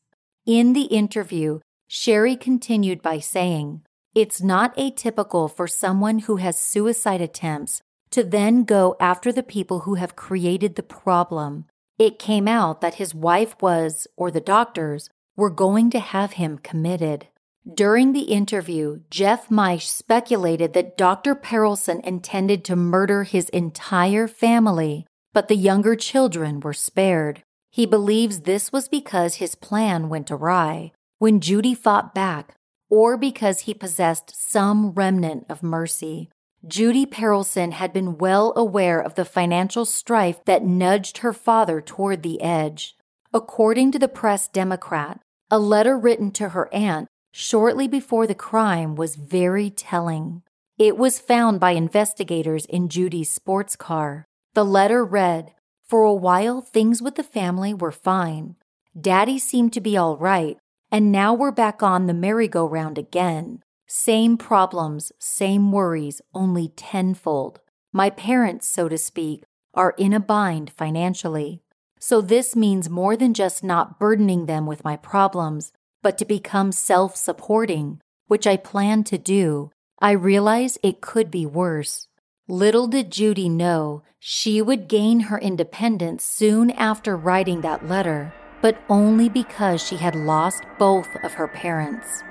In 0.45 0.73
the 0.73 0.83
interview, 0.83 1.59
Sherry 1.87 2.35
continued 2.35 3.01
by 3.01 3.19
saying, 3.19 3.81
It's 4.13 4.41
not 4.41 4.75
atypical 4.75 5.53
for 5.53 5.67
someone 5.67 6.19
who 6.19 6.37
has 6.37 6.57
suicide 6.57 7.21
attempts 7.21 7.81
to 8.11 8.23
then 8.23 8.63
go 8.63 8.95
after 8.99 9.31
the 9.31 9.43
people 9.43 9.81
who 9.81 9.95
have 9.95 10.15
created 10.15 10.75
the 10.75 10.83
problem. 10.83 11.65
It 11.97 12.19
came 12.19 12.47
out 12.47 12.81
that 12.81 12.95
his 12.95 13.15
wife 13.15 13.55
was, 13.61 14.07
or 14.15 14.31
the 14.31 14.41
doctors, 14.41 15.09
were 15.35 15.49
going 15.49 15.89
to 15.91 15.99
have 15.99 16.33
him 16.33 16.57
committed. 16.57 17.27
During 17.73 18.13
the 18.13 18.31
interview, 18.31 19.01
Jeff 19.09 19.49
Maysh 19.49 19.87
speculated 19.87 20.71
that 20.71 20.97
Dr. 20.97 21.35
Perelson 21.35 21.99
intended 22.05 22.63
to 22.65 22.77
murder 22.77 23.23
his 23.23 23.49
entire 23.49 24.25
family, 24.29 25.05
but 25.33 25.49
the 25.49 25.55
younger 25.55 25.97
children 25.97 26.61
were 26.61 26.73
spared. 26.73 27.43
He 27.69 27.85
believes 27.85 28.41
this 28.41 28.71
was 28.71 28.87
because 28.87 29.35
his 29.35 29.55
plan 29.55 30.07
went 30.07 30.31
awry 30.31 30.93
when 31.19 31.41
Judy 31.41 31.73
fought 31.73 32.15
back, 32.15 32.55
or 32.89 33.17
because 33.17 33.61
he 33.61 33.73
possessed 33.73 34.33
some 34.33 34.91
remnant 34.91 35.45
of 35.49 35.61
mercy. 35.61 36.29
Judy 36.65 37.05
Perelson 37.05 37.73
had 37.73 37.91
been 37.91 38.17
well 38.17 38.53
aware 38.55 39.01
of 39.01 39.15
the 39.15 39.25
financial 39.25 39.83
strife 39.83 40.43
that 40.45 40.63
nudged 40.63 41.17
her 41.17 41.33
father 41.33 41.81
toward 41.81 42.23
the 42.23 42.41
edge. 42.41 42.95
According 43.33 43.91
to 43.91 43.99
the 43.99 44.07
Press 44.07 44.47
Democrat, 44.47 45.19
a 45.51 45.59
letter 45.59 45.97
written 45.97 46.31
to 46.31 46.49
her 46.49 46.73
aunt 46.73 47.07
shortly 47.37 47.87
before 47.87 48.25
the 48.25 48.33
crime 48.33 48.95
was 48.95 49.15
very 49.15 49.69
telling. 49.69 50.41
It 50.79 50.97
was 50.97 51.19
found 51.19 51.59
by 51.59 51.71
investigators 51.71 52.65
in 52.65 52.89
Judy's 52.89 53.29
sports 53.29 53.75
car. 53.75 54.25
The 54.55 54.65
letter 54.65 55.05
read 55.05 55.53
For 55.83 56.01
a 56.01 56.13
while, 56.13 56.61
things 56.61 56.99
with 56.99 57.13
the 57.13 57.21
family 57.21 57.75
were 57.75 57.91
fine. 57.91 58.55
Daddy 58.99 59.37
seemed 59.37 59.71
to 59.73 59.81
be 59.81 59.95
all 59.95 60.17
right, 60.17 60.57
and 60.91 61.11
now 61.11 61.31
we're 61.31 61.51
back 61.51 61.83
on 61.83 62.07
the 62.07 62.13
merry-go-round 62.15 62.97
again. 62.97 63.61
Same 63.85 64.35
problems, 64.35 65.11
same 65.19 65.71
worries, 65.71 66.23
only 66.33 66.69
tenfold. 66.69 67.59
My 67.93 68.09
parents, 68.09 68.67
so 68.67 68.89
to 68.89 68.97
speak, 68.97 69.43
are 69.75 69.93
in 69.99 70.11
a 70.11 70.19
bind 70.19 70.71
financially. 70.71 71.61
So 71.99 72.19
this 72.19 72.55
means 72.55 72.89
more 72.89 73.15
than 73.15 73.35
just 73.35 73.63
not 73.63 73.99
burdening 73.99 74.47
them 74.47 74.65
with 74.65 74.83
my 74.83 74.97
problems, 74.97 75.71
but 76.01 76.17
to 76.17 76.25
become 76.25 76.71
self 76.71 77.15
supporting, 77.15 77.99
which 78.27 78.47
I 78.47 78.57
plan 78.57 79.03
to 79.05 79.17
do. 79.17 79.71
I 79.99 80.11
realize 80.11 80.77
it 80.83 81.01
could 81.01 81.31
be 81.31 81.45
worse. 81.45 82.07
Little 82.47 82.87
did 82.87 83.11
Judy 83.11 83.49
know 83.49 84.03
she 84.19 84.61
would 84.61 84.87
gain 84.87 85.21
her 85.21 85.37
independence 85.39 86.23
soon 86.23 86.71
after 86.71 87.17
writing 87.17 87.61
that 87.61 87.87
letter, 87.87 88.33
but 88.61 88.77
only 88.89 89.27
because 89.29 89.83
she 89.83 89.97
had 89.97 90.15
lost 90.15 90.63
both 90.79 91.09
of 91.23 91.33
her 91.33 91.47
parents. 91.47 92.23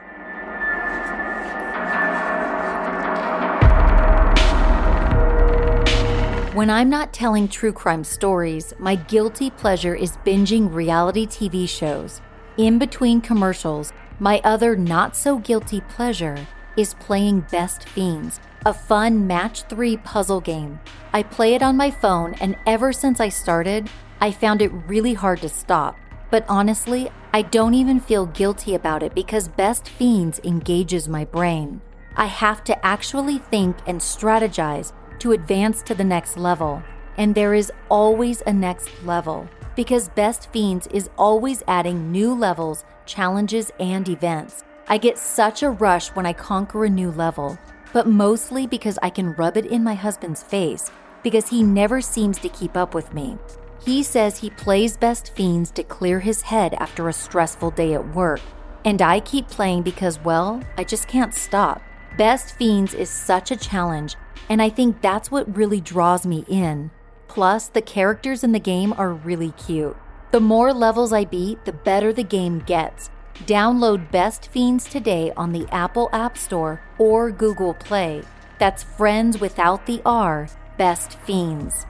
When 6.56 6.70
I'm 6.70 6.88
not 6.88 7.12
telling 7.12 7.48
true 7.48 7.72
crime 7.72 8.02
stories, 8.02 8.72
my 8.78 8.94
guilty 8.94 9.50
pleasure 9.50 9.94
is 9.94 10.16
binging 10.24 10.72
reality 10.72 11.26
TV 11.26 11.68
shows. 11.68 12.22
In 12.56 12.78
between 12.78 13.20
commercials, 13.20 13.92
my 14.18 14.40
other 14.42 14.76
not 14.76 15.14
so 15.14 15.38
guilty 15.38 15.82
pleasure 15.82 16.46
is 16.74 16.94
playing 16.94 17.40
Best 17.50 17.86
Fiends, 17.86 18.40
a 18.64 18.72
fun 18.72 19.26
match 19.26 19.64
three 19.64 19.98
puzzle 19.98 20.40
game. 20.40 20.80
I 21.12 21.22
play 21.22 21.54
it 21.54 21.62
on 21.62 21.76
my 21.76 21.90
phone, 21.90 22.32
and 22.40 22.56
ever 22.66 22.94
since 22.94 23.20
I 23.20 23.28
started, 23.28 23.90
I 24.22 24.30
found 24.30 24.62
it 24.62 24.72
really 24.86 25.12
hard 25.12 25.42
to 25.42 25.50
stop. 25.50 25.96
But 26.30 26.46
honestly, 26.48 27.10
I 27.34 27.42
don't 27.42 27.74
even 27.74 28.00
feel 28.00 28.24
guilty 28.24 28.74
about 28.74 29.02
it 29.02 29.14
because 29.14 29.48
Best 29.48 29.86
Fiends 29.86 30.40
engages 30.42 31.10
my 31.10 31.26
brain. 31.26 31.82
I 32.16 32.24
have 32.24 32.64
to 32.64 32.86
actually 32.86 33.36
think 33.36 33.76
and 33.86 34.00
strategize 34.00 34.94
to 35.18 35.32
advance 35.32 35.82
to 35.82 35.94
the 35.94 36.04
next 36.04 36.38
level. 36.38 36.82
And 37.18 37.34
there 37.34 37.52
is 37.52 37.70
always 37.90 38.42
a 38.46 38.52
next 38.54 38.88
level 39.04 39.46
because 39.76 40.08
Best 40.08 40.50
Fiends 40.50 40.88
is 40.88 41.08
always 41.16 41.62
adding 41.68 42.10
new 42.10 42.34
levels, 42.34 42.84
challenges, 43.04 43.70
and 43.78 44.08
events. 44.08 44.64
I 44.88 44.98
get 44.98 45.18
such 45.18 45.62
a 45.62 45.70
rush 45.70 46.08
when 46.08 46.26
I 46.26 46.32
conquer 46.32 46.84
a 46.84 46.90
new 46.90 47.10
level, 47.12 47.58
but 47.92 48.08
mostly 48.08 48.66
because 48.66 48.98
I 49.02 49.10
can 49.10 49.34
rub 49.34 49.56
it 49.56 49.66
in 49.66 49.84
my 49.84 49.94
husband's 49.94 50.42
face 50.42 50.90
because 51.22 51.48
he 51.48 51.62
never 51.62 52.00
seems 52.00 52.38
to 52.40 52.48
keep 52.48 52.76
up 52.76 52.94
with 52.94 53.14
me. 53.14 53.38
He 53.84 54.02
says 54.02 54.38
he 54.38 54.50
plays 54.50 54.96
Best 54.96 55.32
Fiends 55.34 55.70
to 55.72 55.84
clear 55.84 56.18
his 56.18 56.42
head 56.42 56.74
after 56.74 57.08
a 57.08 57.12
stressful 57.12 57.70
day 57.72 57.94
at 57.94 58.14
work. 58.14 58.40
And 58.84 59.02
I 59.02 59.20
keep 59.20 59.48
playing 59.48 59.82
because, 59.82 60.18
well, 60.24 60.60
I 60.76 60.84
just 60.84 61.06
can't 61.06 61.34
stop. 61.34 61.82
Best 62.16 62.56
Fiends 62.56 62.94
is 62.94 63.10
such 63.10 63.50
a 63.50 63.56
challenge 63.56 64.16
and 64.48 64.62
I 64.62 64.68
think 64.68 65.00
that's 65.00 65.30
what 65.30 65.56
really 65.56 65.80
draws 65.80 66.26
me 66.26 66.44
in. 66.48 66.90
Plus, 67.36 67.68
the 67.68 67.82
characters 67.82 68.42
in 68.42 68.52
the 68.52 68.58
game 68.58 68.94
are 68.96 69.12
really 69.12 69.50
cute. 69.50 69.94
The 70.30 70.40
more 70.40 70.72
levels 70.72 71.12
I 71.12 71.26
beat, 71.26 71.66
the 71.66 71.72
better 71.74 72.10
the 72.10 72.24
game 72.24 72.60
gets. 72.60 73.10
Download 73.44 74.10
Best 74.10 74.48
Fiends 74.50 74.88
today 74.88 75.30
on 75.36 75.52
the 75.52 75.68
Apple 75.70 76.08
App 76.14 76.38
Store 76.38 76.80
or 76.96 77.30
Google 77.30 77.74
Play. 77.74 78.22
That's 78.58 78.82
friends 78.82 79.38
without 79.38 79.84
the 79.84 80.00
R, 80.06 80.48
Best 80.78 81.18
Fiends. 81.26 81.84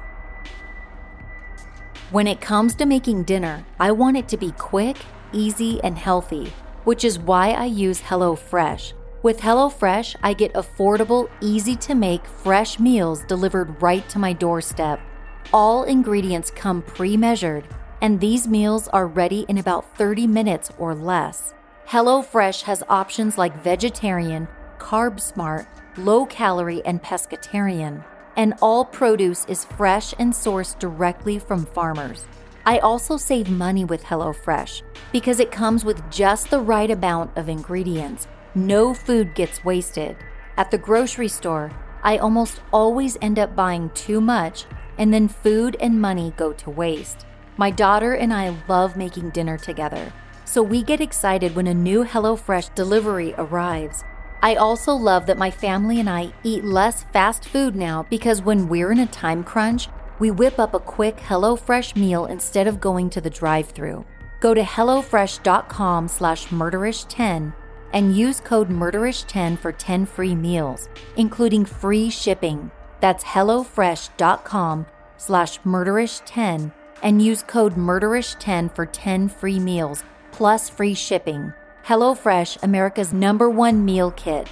When 2.10 2.26
it 2.26 2.40
comes 2.40 2.74
to 2.74 2.84
making 2.84 3.22
dinner, 3.22 3.64
I 3.78 3.92
want 3.92 4.16
it 4.16 4.26
to 4.30 4.36
be 4.36 4.50
quick, 4.50 4.96
easy, 5.32 5.80
and 5.84 5.96
healthy, 5.96 6.52
which 6.82 7.04
is 7.04 7.20
why 7.20 7.50
I 7.52 7.66
use 7.66 8.00
HelloFresh. 8.00 8.94
With 9.22 9.38
HelloFresh, 9.38 10.16
I 10.24 10.32
get 10.32 10.54
affordable, 10.54 11.30
easy 11.40 11.76
to 11.76 11.94
make, 11.94 12.26
fresh 12.26 12.80
meals 12.80 13.22
delivered 13.28 13.80
right 13.80 14.08
to 14.08 14.18
my 14.18 14.32
doorstep. 14.32 14.98
All 15.52 15.84
ingredients 15.84 16.50
come 16.50 16.82
pre 16.82 17.16
measured, 17.16 17.66
and 18.00 18.20
these 18.20 18.48
meals 18.48 18.88
are 18.88 19.06
ready 19.06 19.46
in 19.48 19.58
about 19.58 19.96
30 19.96 20.26
minutes 20.26 20.70
or 20.78 20.94
less. 20.94 21.54
HelloFresh 21.88 22.62
has 22.62 22.82
options 22.88 23.38
like 23.38 23.62
vegetarian, 23.62 24.48
carb 24.78 25.20
smart, 25.20 25.66
low 25.96 26.26
calorie, 26.26 26.84
and 26.84 27.02
pescatarian, 27.02 28.04
and 28.36 28.54
all 28.60 28.84
produce 28.84 29.44
is 29.46 29.64
fresh 29.64 30.12
and 30.18 30.32
sourced 30.32 30.78
directly 30.78 31.38
from 31.38 31.64
farmers. 31.64 32.26
I 32.64 32.78
also 32.78 33.16
save 33.16 33.48
money 33.48 33.84
with 33.84 34.02
HelloFresh 34.02 34.82
because 35.12 35.38
it 35.38 35.52
comes 35.52 35.84
with 35.84 36.10
just 36.10 36.50
the 36.50 36.60
right 36.60 36.90
amount 36.90 37.36
of 37.36 37.48
ingredients 37.48 38.26
no 38.56 38.94
food 38.94 39.34
gets 39.34 39.62
wasted. 39.64 40.16
At 40.56 40.70
the 40.70 40.78
grocery 40.78 41.28
store, 41.28 41.70
I 42.02 42.16
almost 42.16 42.60
always 42.72 43.18
end 43.20 43.38
up 43.38 43.54
buying 43.54 43.90
too 43.90 44.20
much, 44.20 44.64
and 44.98 45.12
then 45.12 45.28
food 45.28 45.76
and 45.80 46.00
money 46.00 46.32
go 46.36 46.52
to 46.52 46.70
waste. 46.70 47.26
My 47.56 47.70
daughter 47.70 48.14
and 48.14 48.32
I 48.32 48.56
love 48.68 48.96
making 48.96 49.30
dinner 49.30 49.56
together, 49.56 50.12
so 50.44 50.62
we 50.62 50.82
get 50.82 51.00
excited 51.00 51.54
when 51.54 51.66
a 51.66 51.74
new 51.74 52.04
HelloFresh 52.04 52.74
delivery 52.74 53.34
arrives. 53.38 54.04
I 54.42 54.54
also 54.54 54.94
love 54.94 55.26
that 55.26 55.38
my 55.38 55.50
family 55.50 55.98
and 55.98 56.08
I 56.08 56.32
eat 56.44 56.64
less 56.64 57.02
fast 57.04 57.48
food 57.48 57.74
now 57.74 58.06
because 58.10 58.42
when 58.42 58.68
we're 58.68 58.92
in 58.92 59.00
a 59.00 59.06
time 59.06 59.42
crunch, 59.42 59.88
we 60.18 60.30
whip 60.30 60.58
up 60.58 60.74
a 60.74 60.80
quick 60.80 61.16
HelloFresh 61.16 61.96
meal 61.96 62.26
instead 62.26 62.66
of 62.66 62.80
going 62.80 63.10
to 63.10 63.20
the 63.20 63.30
drive-through. 63.30 64.04
Go 64.40 64.54
to 64.54 64.62
hellofresh.com 64.62 66.08
slash 66.08 66.46
murderish10 66.48 67.54
and 67.92 68.16
use 68.16 68.40
code 68.40 68.68
MURDERISH10 68.68 69.58
for 69.58 69.72
10 69.72 70.06
free 70.06 70.34
meals, 70.34 70.88
including 71.16 71.64
free 71.64 72.10
shipping. 72.10 72.70
That's 73.00 73.24
HelloFresh.com 73.24 74.86
slash 75.16 75.60
murderish10 75.60 76.72
and 77.02 77.22
use 77.22 77.42
code 77.42 77.74
murderish10 77.74 78.74
for 78.74 78.86
10 78.86 79.28
free 79.28 79.60
meals 79.60 80.02
plus 80.32 80.68
free 80.68 80.94
shipping. 80.94 81.52
HelloFresh, 81.84 82.62
America's 82.62 83.12
number 83.12 83.48
one 83.48 83.84
meal 83.84 84.10
kit. 84.10 84.48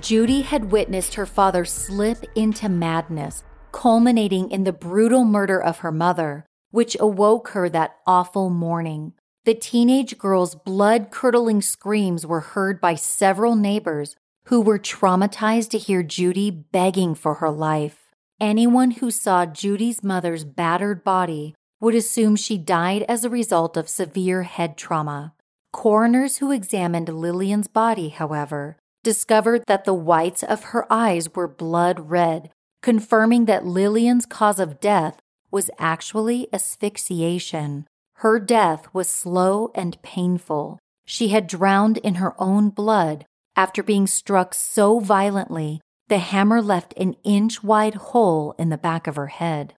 Judy 0.00 0.42
had 0.42 0.72
witnessed 0.72 1.14
her 1.14 1.26
father 1.26 1.64
slip 1.64 2.24
into 2.34 2.68
madness, 2.68 3.44
culminating 3.70 4.50
in 4.50 4.64
the 4.64 4.72
brutal 4.72 5.24
murder 5.24 5.62
of 5.62 5.78
her 5.78 5.92
mother, 5.92 6.44
which 6.70 6.96
awoke 6.98 7.48
her 7.50 7.68
that 7.68 7.96
awful 8.06 8.50
morning. 8.50 9.12
The 9.44 9.54
teenage 9.54 10.18
girl's 10.18 10.54
blood 10.54 11.10
curdling 11.10 11.62
screams 11.62 12.26
were 12.26 12.40
heard 12.40 12.80
by 12.80 12.94
several 12.94 13.56
neighbors 13.56 14.16
who 14.46 14.60
were 14.60 14.78
traumatized 14.78 15.70
to 15.70 15.78
hear 15.78 16.02
Judy 16.02 16.50
begging 16.50 17.14
for 17.14 17.34
her 17.34 17.50
life. 17.50 18.10
Anyone 18.40 18.92
who 18.92 19.10
saw 19.10 19.46
Judy's 19.46 20.02
mother's 20.02 20.44
battered 20.44 21.04
body 21.04 21.54
would 21.80 21.94
assume 21.94 22.36
she 22.36 22.58
died 22.58 23.04
as 23.08 23.24
a 23.24 23.30
result 23.30 23.76
of 23.76 23.88
severe 23.88 24.42
head 24.42 24.76
trauma. 24.76 25.34
Coroners 25.72 26.38
who 26.38 26.50
examined 26.50 27.08
Lillian's 27.08 27.68
body, 27.68 28.08
however, 28.08 28.76
discovered 29.02 29.64
that 29.66 29.84
the 29.84 29.94
whites 29.94 30.42
of 30.42 30.64
her 30.64 30.86
eyes 30.92 31.34
were 31.34 31.48
blood 31.48 32.10
red, 32.10 32.50
confirming 32.82 33.46
that 33.46 33.64
Lillian's 33.64 34.26
cause 34.26 34.60
of 34.60 34.80
death 34.80 35.18
was 35.50 35.70
actually 35.78 36.48
asphyxiation. 36.52 37.86
Her 38.16 38.38
death 38.38 38.86
was 38.92 39.08
slow 39.08 39.70
and 39.74 40.00
painful. 40.02 40.78
She 41.04 41.28
had 41.28 41.46
drowned 41.46 41.98
in 41.98 42.16
her 42.16 42.34
own 42.40 42.70
blood 42.70 43.24
after 43.56 43.82
being 43.82 44.06
struck 44.06 44.54
so 44.54 44.98
violently 44.98 45.80
the 46.08 46.18
hammer 46.18 46.60
left 46.60 46.92
an 46.96 47.14
inch 47.24 47.62
wide 47.62 47.94
hole 47.94 48.54
in 48.58 48.68
the 48.68 48.78
back 48.78 49.06
of 49.06 49.16
her 49.16 49.28
head. 49.28 49.74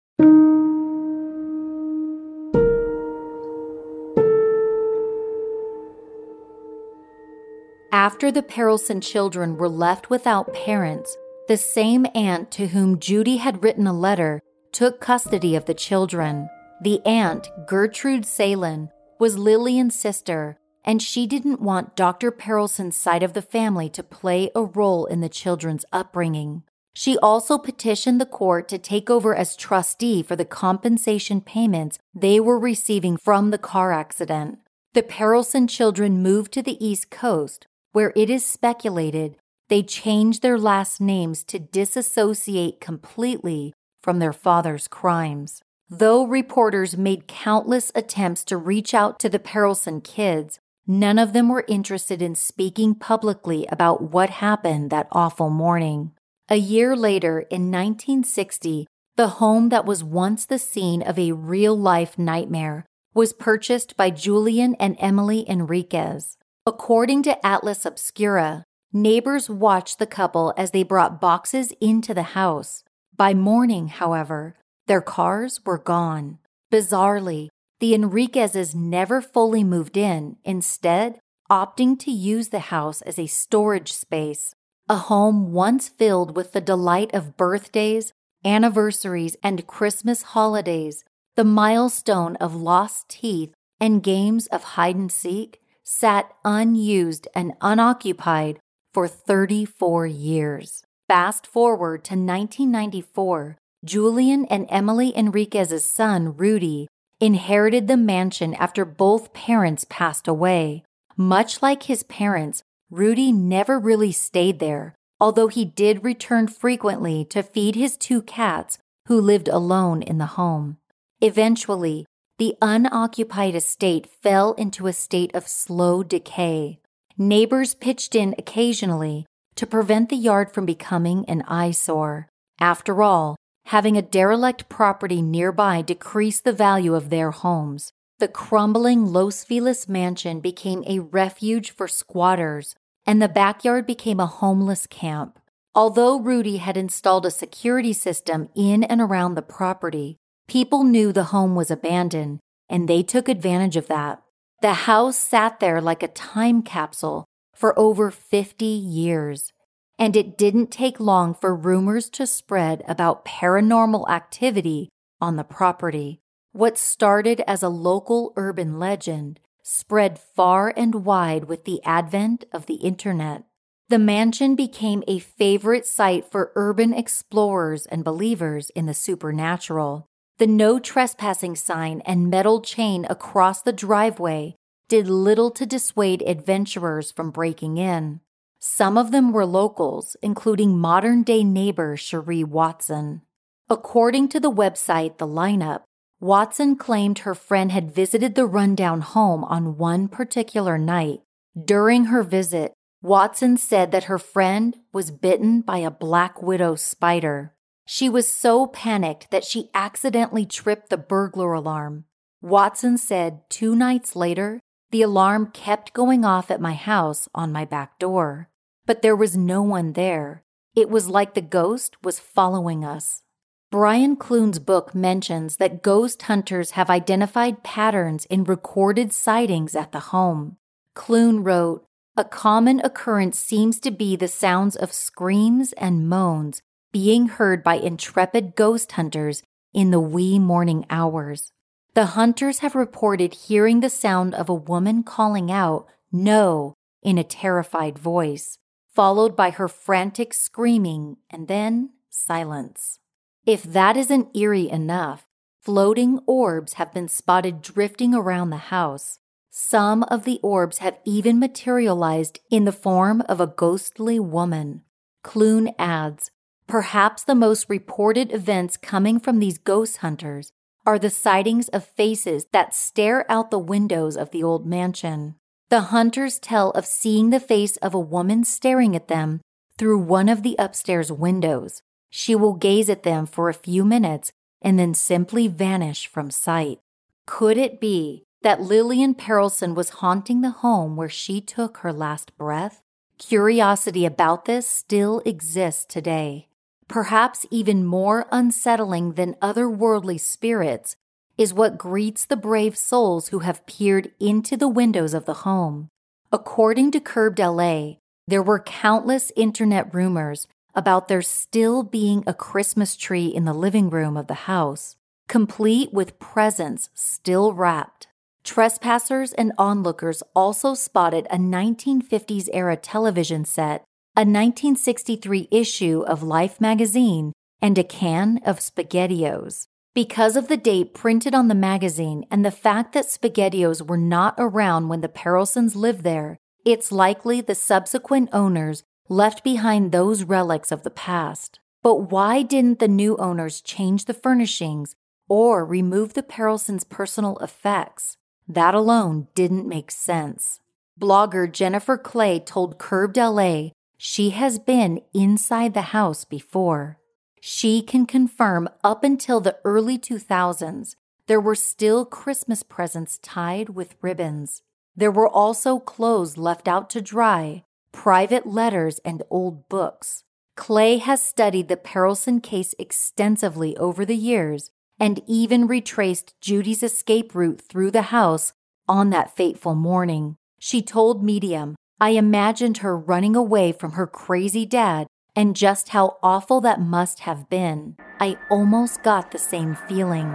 After 7.92 8.32
the 8.32 8.42
Perelson 8.42 9.00
children 9.00 9.56
were 9.56 9.68
left 9.68 10.10
without 10.10 10.52
parents, 10.52 11.16
the 11.46 11.56
same 11.56 12.06
aunt 12.14 12.50
to 12.50 12.66
whom 12.66 12.98
Judy 12.98 13.36
had 13.36 13.62
written 13.62 13.86
a 13.86 13.92
letter 13.92 14.40
took 14.72 15.00
custody 15.00 15.54
of 15.54 15.66
the 15.66 15.74
children. 15.74 16.48
The 16.82 17.00
aunt, 17.06 17.48
Gertrude 17.68 18.26
Salen, 18.26 18.90
was 19.20 19.38
Lillian's 19.38 19.94
sister, 19.94 20.58
and 20.84 21.00
she 21.00 21.26
didn't 21.26 21.60
want 21.60 21.96
Dr. 21.96 22.30
Perelson's 22.30 22.96
side 22.96 23.22
of 23.22 23.32
the 23.32 23.42
family 23.42 23.88
to 23.90 24.02
play 24.02 24.50
a 24.54 24.62
role 24.62 25.06
in 25.06 25.20
the 25.20 25.28
children's 25.28 25.84
upbringing. 25.92 26.62
She 26.94 27.18
also 27.18 27.58
petitioned 27.58 28.20
the 28.20 28.26
court 28.26 28.68
to 28.68 28.78
take 28.78 29.10
over 29.10 29.34
as 29.34 29.56
trustee 29.56 30.22
for 30.22 30.36
the 30.36 30.44
compensation 30.44 31.40
payments 31.40 31.98
they 32.14 32.38
were 32.38 32.58
receiving 32.58 33.16
from 33.16 33.50
the 33.50 33.58
car 33.58 33.92
accident. 33.92 34.58
The 34.92 35.02
Perelson 35.02 35.68
children 35.68 36.22
moved 36.22 36.52
to 36.52 36.62
the 36.62 36.84
East 36.84 37.10
Coast, 37.10 37.66
where 37.92 38.12
it 38.14 38.30
is 38.30 38.46
speculated 38.46 39.36
they 39.68 39.82
changed 39.82 40.42
their 40.42 40.58
last 40.58 41.00
names 41.00 41.42
to 41.44 41.58
disassociate 41.58 42.80
completely 42.80 43.72
from 44.02 44.18
their 44.18 44.32
father's 44.32 44.88
crimes. 44.88 45.62
Though 45.88 46.26
reporters 46.26 46.96
made 46.96 47.26
countless 47.26 47.90
attempts 47.94 48.44
to 48.44 48.56
reach 48.56 48.94
out 48.94 49.18
to 49.20 49.28
the 49.28 49.38
Perelson 49.38 50.02
kids, 50.02 50.58
none 50.86 51.18
of 51.18 51.32
them 51.32 51.48
were 51.48 51.64
interested 51.68 52.20
in 52.20 52.34
speaking 52.34 52.94
publicly 52.94 53.66
about 53.70 54.12
what 54.12 54.30
happened 54.30 54.90
that 54.90 55.08
awful 55.12 55.50
morning. 55.50 56.12
A 56.48 56.56
year 56.56 56.94
later, 56.94 57.40
in 57.40 57.70
1960, 57.70 58.86
the 59.16 59.28
home 59.28 59.68
that 59.68 59.86
was 59.86 60.02
once 60.02 60.44
the 60.44 60.58
scene 60.58 61.02
of 61.02 61.18
a 61.18 61.32
real 61.32 61.76
life 61.76 62.18
nightmare 62.18 62.84
was 63.14 63.32
purchased 63.32 63.96
by 63.96 64.10
Julian 64.10 64.74
and 64.80 64.96
Emily 64.98 65.48
Enriquez. 65.48 66.36
According 66.66 67.22
to 67.24 67.46
Atlas 67.46 67.86
Obscura, 67.86 68.64
neighbors 68.92 69.48
watched 69.48 69.98
the 69.98 70.06
couple 70.06 70.52
as 70.56 70.72
they 70.72 70.82
brought 70.82 71.20
boxes 71.20 71.72
into 71.80 72.12
the 72.12 72.34
house. 72.34 72.82
By 73.16 73.34
morning, 73.34 73.88
however, 73.88 74.56
their 74.86 75.00
cars 75.00 75.60
were 75.64 75.78
gone. 75.78 76.38
Bizarrely, 76.72 77.48
the 77.84 77.92
Enriquezes 77.92 78.74
never 78.74 79.20
fully 79.20 79.62
moved 79.62 79.98
in, 79.98 80.38
instead, 80.42 81.18
opting 81.50 81.98
to 81.98 82.10
use 82.10 82.48
the 82.48 82.72
house 82.72 83.02
as 83.02 83.18
a 83.18 83.26
storage 83.26 83.92
space, 83.92 84.54
a 84.88 84.96
home 84.96 85.52
once 85.52 85.86
filled 85.86 86.34
with 86.34 86.52
the 86.52 86.62
delight 86.62 87.12
of 87.12 87.36
birthdays, 87.36 88.10
anniversaries, 88.42 89.36
and 89.42 89.66
Christmas 89.66 90.22
holidays, 90.22 91.04
the 91.36 91.44
milestone 91.44 92.36
of 92.36 92.54
lost 92.54 93.10
teeth, 93.10 93.52
and 93.78 94.02
games 94.02 94.46
of 94.46 94.64
hide 94.64 94.96
and 94.96 95.12
seek 95.12 95.60
sat 95.82 96.32
unused 96.42 97.28
and 97.34 97.52
unoccupied 97.60 98.58
for 98.94 99.06
34 99.06 100.06
years. 100.06 100.82
Fast 101.06 101.46
forward 101.46 102.02
to 102.04 102.14
1994, 102.14 103.58
Julian 103.84 104.46
and 104.46 104.66
Emily 104.70 105.14
Enriquez's 105.14 105.84
son, 105.84 106.34
Rudy, 106.34 106.88
inherited 107.20 107.88
the 107.88 107.96
mansion 107.96 108.54
after 108.54 108.84
both 108.84 109.32
parents 109.32 109.86
passed 109.88 110.28
away. 110.28 110.84
Much 111.16 111.62
like 111.62 111.84
his 111.84 112.02
parents, 112.02 112.62
Rudy 112.90 113.32
never 113.32 113.78
really 113.78 114.12
stayed 114.12 114.58
there, 114.58 114.94
although 115.20 115.48
he 115.48 115.64
did 115.64 116.04
return 116.04 116.48
frequently 116.48 117.24
to 117.26 117.42
feed 117.42 117.74
his 117.76 117.96
two 117.96 118.22
cats 118.22 118.78
who 119.06 119.20
lived 119.20 119.48
alone 119.48 120.02
in 120.02 120.18
the 120.18 120.34
home. 120.38 120.78
Eventually, 121.20 122.04
the 122.38 122.56
unoccupied 122.60 123.54
estate 123.54 124.08
fell 124.22 124.54
into 124.54 124.86
a 124.86 124.92
state 124.92 125.34
of 125.34 125.46
slow 125.46 126.02
decay. 126.02 126.80
Neighbors 127.16 127.74
pitched 127.74 128.14
in 128.14 128.34
occasionally 128.38 129.24
to 129.54 129.66
prevent 129.66 130.08
the 130.08 130.16
yard 130.16 130.52
from 130.52 130.66
becoming 130.66 131.24
an 131.28 131.42
eyesore. 131.42 132.28
After 132.58 133.02
all, 133.02 133.36
having 133.66 133.96
a 133.96 134.02
derelict 134.02 134.68
property 134.68 135.22
nearby 135.22 135.82
decreased 135.82 136.44
the 136.44 136.52
value 136.52 136.94
of 136.94 137.10
their 137.10 137.30
homes. 137.30 137.92
The 138.18 138.28
crumbling 138.28 139.12
Los 139.12 139.44
Feliz 139.44 139.88
mansion 139.88 140.40
became 140.40 140.84
a 140.86 141.00
refuge 141.00 141.70
for 141.70 141.88
squatters, 141.88 142.74
and 143.04 143.20
the 143.20 143.28
backyard 143.28 143.86
became 143.86 144.20
a 144.20 144.26
homeless 144.26 144.86
camp. 144.86 145.38
Although 145.74 146.20
Rudy 146.20 146.58
had 146.58 146.76
installed 146.76 147.26
a 147.26 147.30
security 147.30 147.92
system 147.92 148.48
in 148.54 148.84
and 148.84 149.00
around 149.00 149.34
the 149.34 149.42
property, 149.42 150.18
People 150.46 150.84
knew 150.84 151.12
the 151.12 151.24
home 151.24 151.54
was 151.54 151.70
abandoned, 151.70 152.40
and 152.68 152.86
they 152.86 153.02
took 153.02 153.28
advantage 153.28 153.76
of 153.76 153.88
that. 153.88 154.22
The 154.60 154.74
house 154.74 155.16
sat 155.16 155.58
there 155.58 155.80
like 155.80 156.02
a 156.02 156.08
time 156.08 156.62
capsule 156.62 157.24
for 157.54 157.78
over 157.78 158.10
50 158.10 158.64
years. 158.64 159.52
And 159.98 160.16
it 160.16 160.36
didn't 160.36 160.70
take 160.70 160.98
long 160.98 161.34
for 161.34 161.54
rumors 161.54 162.10
to 162.10 162.26
spread 162.26 162.82
about 162.88 163.24
paranormal 163.24 164.08
activity 164.08 164.88
on 165.20 165.36
the 165.36 165.44
property. 165.44 166.20
What 166.52 166.78
started 166.78 167.42
as 167.46 167.62
a 167.62 167.68
local 167.68 168.32
urban 168.36 168.78
legend 168.78 169.40
spread 169.62 170.18
far 170.18 170.72
and 170.76 171.06
wide 171.06 171.44
with 171.44 171.64
the 171.64 171.82
advent 171.84 172.44
of 172.52 172.66
the 172.66 172.74
internet. 172.74 173.44
The 173.88 173.98
mansion 173.98 174.54
became 174.54 175.02
a 175.06 175.18
favorite 175.18 175.86
site 175.86 176.30
for 176.30 176.52
urban 176.54 176.92
explorers 176.92 177.86
and 177.86 178.04
believers 178.04 178.70
in 178.70 178.86
the 178.86 178.94
supernatural. 178.94 180.06
The 180.38 180.46
no 180.46 180.78
trespassing 180.78 181.56
sign 181.56 182.02
and 182.04 182.28
metal 182.28 182.60
chain 182.60 183.06
across 183.08 183.62
the 183.62 183.72
driveway 183.72 184.56
did 184.88 185.08
little 185.08 185.50
to 185.52 185.64
dissuade 185.64 186.22
adventurers 186.26 187.10
from 187.12 187.30
breaking 187.30 187.78
in. 187.78 188.20
Some 188.66 188.96
of 188.96 189.10
them 189.10 189.30
were 189.30 189.44
locals, 189.44 190.16
including 190.22 190.78
modern 190.78 191.22
day 191.22 191.44
neighbor 191.44 191.98
Cherie 191.98 192.42
Watson. 192.42 193.20
According 193.68 194.28
to 194.30 194.40
the 194.40 194.50
website 194.50 195.18
The 195.18 195.28
Lineup, 195.28 195.82
Watson 196.18 196.74
claimed 196.76 197.18
her 197.20 197.34
friend 197.34 197.70
had 197.70 197.94
visited 197.94 198.34
the 198.34 198.46
rundown 198.46 199.02
home 199.02 199.44
on 199.44 199.76
one 199.76 200.08
particular 200.08 200.78
night. 200.78 201.20
During 201.62 202.06
her 202.06 202.22
visit, 202.22 202.72
Watson 203.02 203.58
said 203.58 203.92
that 203.92 204.04
her 204.04 204.18
friend 204.18 204.78
was 204.94 205.10
bitten 205.10 205.60
by 205.60 205.78
a 205.78 205.90
black 205.90 206.40
widow 206.40 206.74
spider. 206.74 207.52
She 207.84 208.08
was 208.08 208.26
so 208.26 208.66
panicked 208.66 209.30
that 209.30 209.44
she 209.44 209.68
accidentally 209.74 210.46
tripped 210.46 210.88
the 210.88 210.96
burglar 210.96 211.52
alarm. 211.52 212.06
Watson 212.40 212.96
said 212.96 213.42
two 213.50 213.76
nights 213.76 214.16
later, 214.16 214.58
the 214.90 215.02
alarm 215.02 215.50
kept 215.52 215.92
going 215.92 216.24
off 216.24 216.50
at 216.50 216.62
my 216.62 216.72
house 216.72 217.28
on 217.34 217.52
my 217.52 217.66
back 217.66 217.98
door, 217.98 218.48
but 218.86 219.02
there 219.02 219.16
was 219.16 219.36
no 219.36 219.62
one 219.62 219.92
there. 219.92 220.42
It 220.74 220.90
was 220.90 221.08
like 221.08 221.34
the 221.34 221.40
ghost 221.40 221.96
was 222.02 222.18
following 222.18 222.84
us. 222.84 223.22
Brian 223.70 224.16
Clune's 224.16 224.58
book 224.58 224.94
mentions 224.94 225.56
that 225.56 225.82
ghost 225.82 226.22
hunters 226.22 226.72
have 226.72 226.90
identified 226.90 227.64
patterns 227.64 228.24
in 228.26 228.44
recorded 228.44 229.12
sightings 229.12 229.74
at 229.74 229.92
the 229.92 230.00
home. 230.00 230.56
Clune 230.94 231.42
wrote, 231.42 231.84
A 232.16 232.24
common 232.24 232.80
occurrence 232.84 233.38
seems 233.38 233.80
to 233.80 233.90
be 233.90 234.14
the 234.14 234.28
sounds 234.28 234.76
of 234.76 234.92
screams 234.92 235.72
and 235.72 236.08
moans 236.08 236.62
being 236.92 237.26
heard 237.26 237.64
by 237.64 237.74
intrepid 237.74 238.54
ghost 238.54 238.92
hunters 238.92 239.42
in 239.72 239.90
the 239.90 239.98
wee 239.98 240.38
morning 240.38 240.86
hours. 240.88 241.50
The 241.94 242.06
hunters 242.06 242.60
have 242.60 242.76
reported 242.76 243.34
hearing 243.34 243.80
the 243.80 243.90
sound 243.90 244.34
of 244.34 244.48
a 244.48 244.54
woman 244.54 245.02
calling 245.02 245.50
out, 245.50 245.86
No, 246.12 246.74
in 247.02 247.18
a 247.18 247.24
terrified 247.24 247.98
voice, 247.98 248.58
followed 248.94 249.34
by 249.34 249.50
her 249.50 249.68
frantic 249.68 250.32
screaming 250.32 251.16
and 251.28 251.48
then 251.48 251.90
silence. 252.08 253.00
If 253.44 253.62
that 253.64 253.96
isn't 253.96 254.36
eerie 254.36 254.70
enough, 254.70 255.26
floating 255.60 256.20
orbs 256.26 256.74
have 256.74 256.94
been 256.94 257.08
spotted 257.08 257.60
drifting 257.60 258.14
around 258.14 258.50
the 258.50 258.68
house. 258.68 259.18
Some 259.50 260.02
of 260.04 260.24
the 260.24 260.40
orbs 260.42 260.78
have 260.78 260.98
even 261.04 261.38
materialized 261.38 262.40
in 262.50 262.64
the 262.64 262.72
form 262.72 263.22
of 263.28 263.40
a 263.40 263.46
ghostly 263.46 264.18
woman. 264.18 264.82
Clune 265.22 265.74
adds 265.78 266.30
Perhaps 266.66 267.24
the 267.24 267.34
most 267.34 267.66
reported 267.68 268.32
events 268.32 268.76
coming 268.76 269.20
from 269.20 269.38
these 269.38 269.58
ghost 269.58 269.98
hunters 269.98 270.50
are 270.86 270.98
the 270.98 271.10
sightings 271.10 271.68
of 271.68 271.84
faces 271.84 272.46
that 272.52 272.74
stare 272.74 273.30
out 273.30 273.50
the 273.50 273.58
windows 273.58 274.16
of 274.16 274.30
the 274.30 274.42
old 274.42 274.66
mansion. 274.66 275.34
The 275.74 275.90
hunters 275.90 276.38
tell 276.38 276.70
of 276.70 276.86
seeing 276.86 277.30
the 277.30 277.40
face 277.40 277.76
of 277.78 277.94
a 277.94 277.98
woman 277.98 278.44
staring 278.44 278.94
at 278.94 279.08
them 279.08 279.40
through 279.76 279.98
one 279.98 280.28
of 280.28 280.44
the 280.44 280.54
upstairs 280.56 281.10
windows. 281.10 281.82
She 282.10 282.36
will 282.36 282.52
gaze 282.52 282.88
at 282.88 283.02
them 283.02 283.26
for 283.26 283.48
a 283.48 283.54
few 283.54 283.84
minutes 283.84 284.30
and 284.62 284.78
then 284.78 284.94
simply 284.94 285.48
vanish 285.48 286.06
from 286.06 286.30
sight. 286.30 286.78
Could 287.26 287.58
it 287.58 287.80
be 287.80 288.22
that 288.42 288.62
Lillian 288.62 289.16
Perelson 289.16 289.74
was 289.74 289.98
haunting 289.98 290.42
the 290.42 290.62
home 290.62 290.94
where 290.94 291.08
she 291.08 291.40
took 291.40 291.78
her 291.78 291.92
last 291.92 292.38
breath, 292.38 292.80
curiosity 293.18 294.06
about 294.06 294.44
this 294.44 294.68
still 294.68 295.22
exists 295.26 295.84
today. 295.84 296.46
Perhaps 296.86 297.46
even 297.50 297.84
more 297.84 298.26
unsettling 298.30 299.14
than 299.14 299.34
otherworldly 299.42 300.20
spirits 300.20 300.94
is 301.36 301.54
what 301.54 301.78
greets 301.78 302.24
the 302.24 302.36
brave 302.36 302.76
souls 302.76 303.28
who 303.28 303.40
have 303.40 303.66
peered 303.66 304.10
into 304.20 304.56
the 304.56 304.68
windows 304.68 305.14
of 305.14 305.24
the 305.24 305.42
home. 305.44 305.88
According 306.32 306.90
to 306.92 307.00
Curbed 307.00 307.38
LA, 307.38 307.94
there 308.26 308.42
were 308.42 308.60
countless 308.60 309.32
internet 309.36 309.94
rumors 309.94 310.46
about 310.74 311.08
there 311.08 311.22
still 311.22 311.82
being 311.82 312.24
a 312.26 312.34
Christmas 312.34 312.96
tree 312.96 313.26
in 313.26 313.44
the 313.44 313.52
living 313.52 313.90
room 313.90 314.16
of 314.16 314.26
the 314.26 314.34
house, 314.34 314.96
complete 315.28 315.92
with 315.92 316.18
presents 316.18 316.90
still 316.94 317.52
wrapped. 317.52 318.08
Trespassers 318.42 319.32
and 319.32 319.52
onlookers 319.56 320.22
also 320.34 320.74
spotted 320.74 321.26
a 321.30 321.36
1950s 321.36 322.48
era 322.52 322.76
television 322.76 323.44
set, 323.44 323.84
a 324.16 324.20
1963 324.20 325.48
issue 325.50 326.04
of 326.06 326.22
Life 326.22 326.60
magazine, 326.60 327.32
and 327.62 327.78
a 327.78 327.84
can 327.84 328.40
of 328.44 328.58
SpaghettiOs. 328.58 329.66
Because 329.94 330.36
of 330.36 330.48
the 330.48 330.56
date 330.56 330.92
printed 330.92 331.36
on 331.36 331.46
the 331.46 331.54
magazine 331.54 332.24
and 332.28 332.44
the 332.44 332.50
fact 332.50 332.94
that 332.94 333.06
SpaghettiOs 333.06 333.86
were 333.86 333.96
not 333.96 334.34
around 334.38 334.88
when 334.88 335.02
the 335.02 335.08
Perelsons 335.08 335.76
lived 335.76 336.02
there, 336.02 336.36
it's 336.64 336.90
likely 336.90 337.40
the 337.40 337.54
subsequent 337.54 338.28
owners 338.32 338.82
left 339.08 339.44
behind 339.44 339.92
those 339.92 340.24
relics 340.24 340.72
of 340.72 340.82
the 340.82 340.90
past. 340.90 341.60
But 341.80 342.10
why 342.10 342.42
didn't 342.42 342.80
the 342.80 342.88
new 342.88 343.16
owners 343.18 343.60
change 343.60 344.06
the 344.06 344.14
furnishings 344.14 344.96
or 345.28 345.64
remove 345.64 346.14
the 346.14 346.24
Perelsons' 346.24 346.88
personal 346.88 347.38
effects? 347.38 348.16
That 348.48 348.74
alone 348.74 349.28
didn't 349.36 349.68
make 349.68 349.92
sense. 349.92 350.58
Blogger 351.00 351.50
Jennifer 351.50 351.96
Clay 351.96 352.40
told 352.40 352.80
Curbed 352.80 353.16
LA 353.16 353.68
she 353.96 354.30
has 354.30 354.58
been 354.58 355.02
inside 355.12 355.72
the 355.72 355.92
house 355.92 356.24
before. 356.24 356.98
She 357.46 357.82
can 357.82 358.06
confirm 358.06 358.70
up 358.82 359.04
until 359.04 359.38
the 359.38 359.58
early 359.66 359.98
2000s, 359.98 360.96
there 361.26 361.38
were 361.38 361.54
still 361.54 362.06
Christmas 362.06 362.62
presents 362.62 363.18
tied 363.18 363.68
with 363.68 363.96
ribbons. 364.00 364.62
There 364.96 365.10
were 365.10 365.28
also 365.28 365.78
clothes 365.78 366.38
left 366.38 366.66
out 366.66 366.88
to 366.88 367.02
dry, 367.02 367.64
private 367.92 368.46
letters, 368.46 368.98
and 369.04 369.22
old 369.28 369.68
books. 369.68 370.24
Clay 370.56 370.96
has 370.96 371.22
studied 371.22 371.68
the 371.68 371.76
Perelson 371.76 372.42
case 372.42 372.74
extensively 372.78 373.76
over 373.76 374.06
the 374.06 374.16
years 374.16 374.70
and 374.98 375.20
even 375.26 375.66
retraced 375.66 376.40
Judy's 376.40 376.82
escape 376.82 377.34
route 377.34 377.60
through 377.60 377.90
the 377.90 378.08
house 378.08 378.54
on 378.88 379.10
that 379.10 379.36
fateful 379.36 379.74
morning. 379.74 380.38
She 380.58 380.80
told 380.80 381.22
Medium, 381.22 381.76
I 382.00 382.10
imagined 382.10 382.78
her 382.78 382.96
running 382.96 383.36
away 383.36 383.70
from 383.72 383.92
her 383.92 384.06
crazy 384.06 384.64
dad 384.64 385.08
and 385.36 385.56
just 385.56 385.90
how 385.90 386.16
awful 386.22 386.60
that 386.60 386.80
must 386.80 387.20
have 387.20 387.48
been. 387.48 387.96
I 388.20 388.38
almost 388.50 389.02
got 389.02 389.30
the 389.30 389.38
same 389.38 389.76
feeling. 389.88 390.26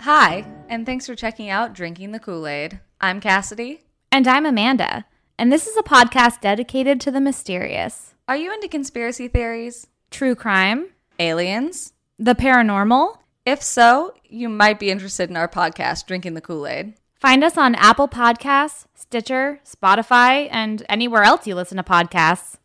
Hi, 0.00 0.46
and 0.68 0.86
thanks 0.86 1.06
for 1.06 1.14
checking 1.14 1.50
out 1.50 1.74
Drinking 1.74 2.12
the 2.12 2.20
Kool 2.20 2.46
Aid. 2.46 2.80
I'm 3.00 3.20
Cassidy. 3.20 3.82
And 4.12 4.26
I'm 4.28 4.46
Amanda, 4.46 5.04
and 5.38 5.52
this 5.52 5.66
is 5.66 5.76
a 5.76 5.82
podcast 5.82 6.40
dedicated 6.40 7.00
to 7.02 7.10
the 7.10 7.20
mysterious. 7.20 8.14
Are 8.28 8.36
you 8.36 8.52
into 8.54 8.68
conspiracy 8.68 9.28
theories? 9.28 9.88
True 10.10 10.34
crime? 10.34 10.90
Aliens? 11.18 11.92
The 12.18 12.34
paranormal? 12.34 13.16
If 13.44 13.62
so, 13.62 14.14
you 14.24 14.48
might 14.48 14.78
be 14.78 14.90
interested 14.90 15.28
in 15.28 15.36
our 15.36 15.48
podcast, 15.48 16.06
Drinking 16.06 16.34
the 16.34 16.40
Kool 16.40 16.66
Aid. 16.66 16.94
Find 17.18 17.42
us 17.42 17.56
on 17.56 17.74
Apple 17.76 18.08
Podcasts, 18.08 18.84
Stitcher, 18.94 19.60
Spotify, 19.64 20.48
and 20.50 20.84
anywhere 20.86 21.22
else 21.22 21.46
you 21.46 21.54
listen 21.54 21.78
to 21.78 21.82
podcasts. 21.82 22.56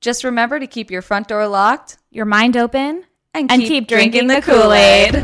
Just 0.00 0.24
remember 0.24 0.58
to 0.58 0.66
keep 0.66 0.90
your 0.90 1.00
front 1.00 1.28
door 1.28 1.46
locked, 1.46 1.98
your 2.10 2.24
mind 2.24 2.56
open, 2.56 3.04
and, 3.32 3.50
and 3.52 3.62
keep, 3.62 3.68
keep, 3.68 3.88
drinking, 3.88 4.26
drinking, 4.26 4.40
the 4.40 4.42
Kool 4.42 4.72
Aid. 4.72 5.14